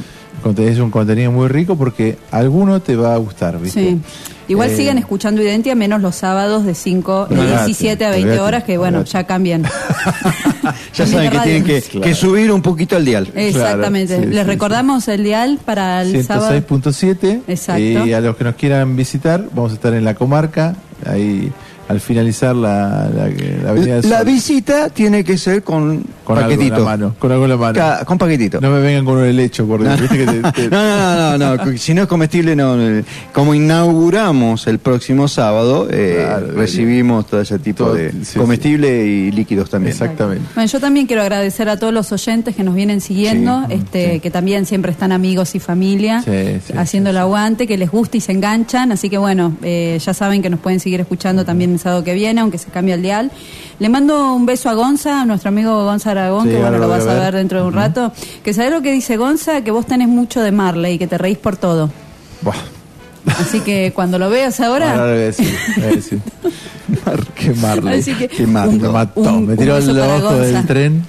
[0.63, 3.79] Es un contenido muy rico porque alguno te va a gustar, ¿viste?
[3.91, 4.01] Sí.
[4.47, 8.23] Igual Eh, sigan escuchando Identia, menos los sábados de 5, de Olvídate, 17 a 20
[8.27, 9.63] olvídate, horas, que bueno, ya cambian.
[10.93, 12.01] Ya saben que tienen que, Claro.
[12.05, 13.29] que subir un poquito al dial.
[13.35, 14.15] Exactamente.
[14.15, 16.51] Claro, sí, Les sí, recordamos el dial para el sábado.
[16.51, 17.81] 106.7 Exacto.
[17.81, 21.51] y a los que nos quieran visitar vamos a estar en la comarca ahí
[21.87, 23.27] al finalizar la, la,
[23.63, 24.25] la avenida del La Sol.
[24.25, 26.79] visita tiene que ser con, con algo en paquetito.
[26.79, 28.59] la mano con algo en la mano Ca- con paquetito.
[28.59, 31.55] no me vengan con un helecho por Dios, viste que te- te- No, no, no,
[31.55, 32.75] no, no, si no es comestible, no.
[32.79, 38.37] eh, Como inauguramos el próximo sábado, eh, Claro, recibimos todo ese tipo Todo- de sí,
[38.37, 39.91] comestible y líquidos también.
[39.93, 43.73] exactamente Bueno, yo también quiero agradecer a todos los oyentes que nos vienen siguiendo, Sí,
[43.75, 47.89] este, que también siempre están amigos y familia, Sí, sí, haciendo el aguante, que les
[47.89, 48.91] gusta y se enganchan.
[48.91, 52.13] Así que bueno, eh, ya saben que nos pueden seguir escuchando también el sábado que
[52.13, 53.31] viene, aunque se cambie el dial.
[53.79, 56.79] Le mando un beso a Gonza, a nuestro amigo Gonza Aragón, Sí, que bueno, lo
[56.79, 57.35] lo vas a ver ver.
[57.35, 58.11] dentro de un rato.
[58.43, 61.37] Que sabe lo que dice Gonza, que vos tenés mucho de Marley, que te reís
[61.37, 61.89] por todo.
[62.41, 62.55] Buah.
[63.39, 64.91] Así que cuando lo veas ahora...
[64.91, 66.19] ahora le voy a decir, voy a decir.
[67.35, 68.75] qué Marley Así que qué Marley.
[68.77, 71.05] un- me mató un- me tiró para ojo del tren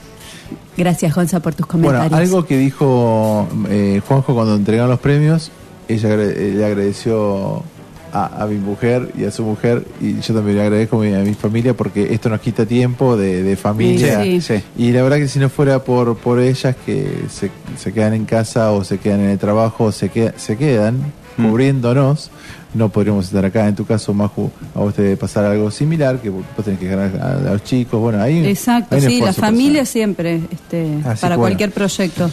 [0.77, 2.29] Gracias, Gonza, por tus Bueno, comentarios.
[2.31, 5.51] algo que dijo eh, Juanjo cuando entregaron los premios,
[5.89, 7.63] ella eh, le agradeció
[8.13, 11.15] a, a mi mujer y a su mujer, y yo también le agradezco a mi,
[11.15, 14.23] a mi familia porque esto nos quita tiempo de, de familia.
[14.23, 14.63] Sí, sí.
[14.77, 18.25] Y la verdad que si no fuera por, por ellas que se, se quedan en
[18.25, 21.51] casa o se quedan en el trabajo o se, queda- se quedan Mm.
[21.51, 22.33] cubriéndonos,
[22.75, 23.69] no podríamos estar acá.
[23.69, 26.87] En tu caso, Maju, a vos te debe pasar algo similar, que vos tenés que
[26.89, 28.01] dejar a, a los chicos.
[28.01, 31.43] Bueno, ahí Exacto, hay sí, la familia siempre, este, Así para bueno.
[31.51, 32.29] cualquier proyecto.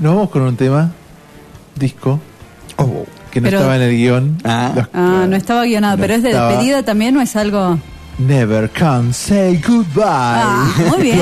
[0.00, 0.90] Nos vamos con un tema,
[1.76, 2.18] disco,
[3.32, 4.38] que no Pero- estaba en el guion.
[4.44, 6.50] Los- Ah, no estaba guionado, No pero es de estaba.
[6.50, 7.78] despedida también o es algo...
[8.18, 10.02] Never Can Say Goodbye.
[10.04, 11.18] Ah, muy bien.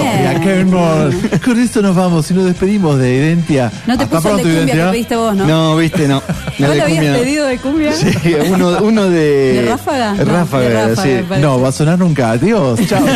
[0.69, 1.41] Gloria.
[1.45, 3.71] Con esto nos vamos y nos despedimos de Identia.
[3.87, 4.85] No te Hasta puso el de cumbia Identia.
[4.87, 5.47] que pediste vos, ¿no?
[5.47, 6.21] No, viste, no.
[6.59, 7.19] La ¿Vos lo habías no.
[7.21, 7.93] pedido de cumbia?
[7.93, 8.13] Sí,
[8.53, 9.53] uno, uno de.
[9.63, 10.15] ¿De ráfaga?
[10.15, 11.41] No, Ráfaga, de ráfaga, sí.
[11.41, 12.33] No, va a sonar nunca.
[12.33, 12.81] Adiós.
[12.89, 13.07] Chao.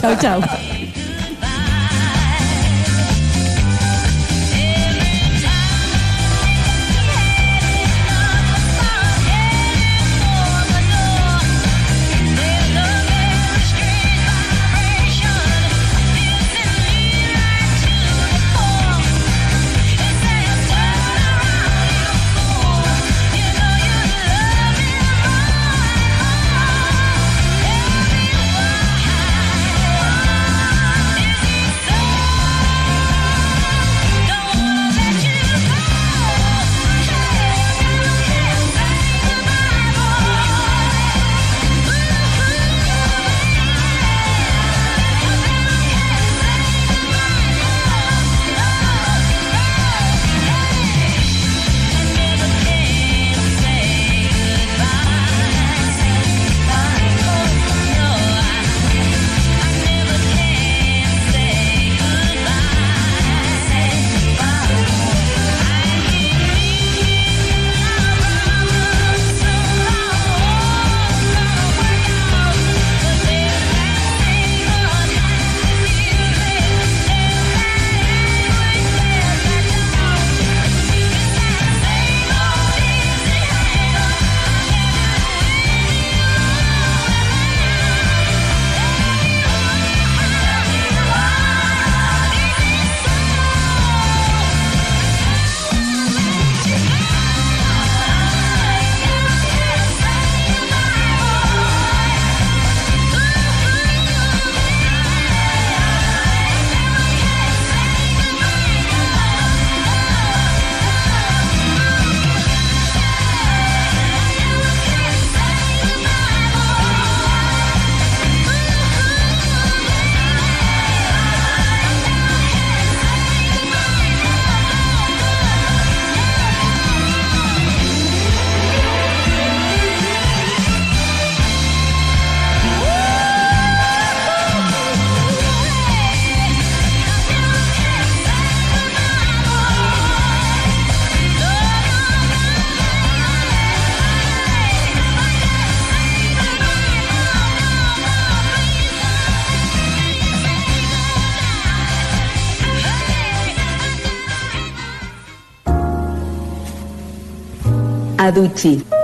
[0.00, 0.40] chau, chau.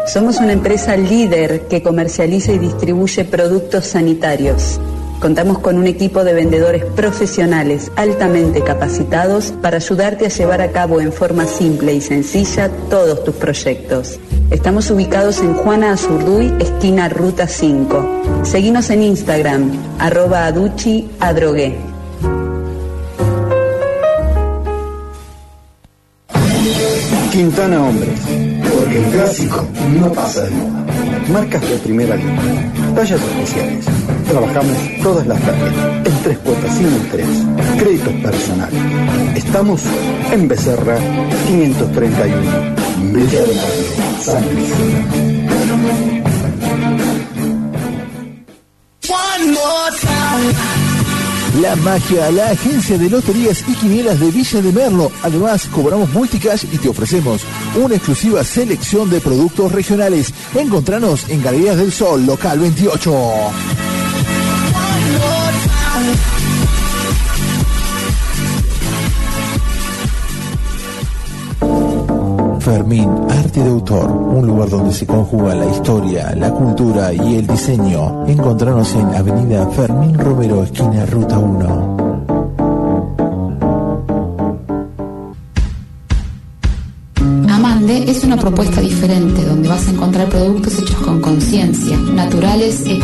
[0.06, 4.80] Somos una empresa líder que comercializa y distribuye productos sanitarios.
[5.20, 11.00] Contamos con un equipo de vendedores profesionales altamente capacitados para ayudarte a llevar a cabo
[11.00, 14.20] en forma simple y sencilla todos tus proyectos.
[14.50, 18.42] Estamos ubicados en Juana Azurduy, esquina Ruta 5.
[18.44, 21.08] Seguinos en Instagram, arroba aduchi.
[27.32, 28.33] Quintana Hombres.
[29.14, 29.64] Clásico
[30.00, 30.84] no pasa de moda.
[31.32, 32.72] Marcas de primera línea.
[32.96, 33.84] Tallas especiales.
[34.28, 35.72] Trabajamos todas las tallas.
[36.04, 37.28] En tres cuotas sin interés.
[37.78, 39.36] Créditos personales.
[39.36, 39.82] Estamos
[40.32, 40.98] en Becerra
[41.46, 42.40] 531.
[43.12, 44.70] Villa de Mar, San Luis.
[49.08, 50.83] One more time.
[51.60, 55.12] La Magia, la agencia de loterías y quinielas de Villa de Merlo.
[55.22, 57.42] Además, cobramos multicash y te ofrecemos
[57.76, 60.34] una exclusiva selección de productos regionales.
[60.54, 63.12] Encontranos en Galerías del Sol, local 28.
[72.64, 77.46] Fermín, arte de autor, un lugar donde se conjuga la historia, la cultura y el
[77.46, 78.26] diseño.
[78.26, 82.03] Encontranos en Avenida Fermín Romero, esquina Ruta 1.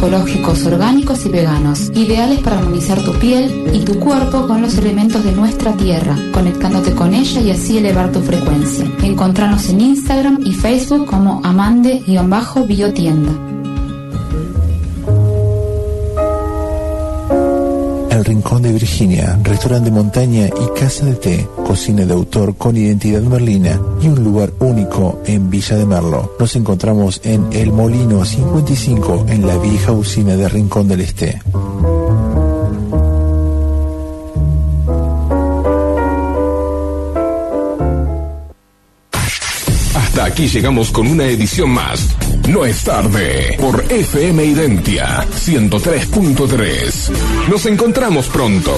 [0.00, 5.22] Ecológicos, orgánicos y veganos, ideales para armonizar tu piel y tu cuerpo con los elementos
[5.22, 8.90] de nuestra tierra, conectándote con ella y así elevar tu frecuencia.
[9.02, 13.49] Encontranos en Instagram y Facebook como Amande-Biotienda.
[18.40, 23.20] Rincón de Virginia, restaurante de montaña y casa de té, cocina de autor con identidad
[23.20, 26.36] merlina y un lugar único en Villa de Merlo.
[26.40, 31.38] Nos encontramos en El Molino 55 en la vieja usina de Rincón del Este.
[39.94, 42.08] Hasta aquí llegamos con una edición más.
[42.48, 46.99] No es tarde por FM Identia 103.3.
[47.48, 48.72] Nos encontramos pronto.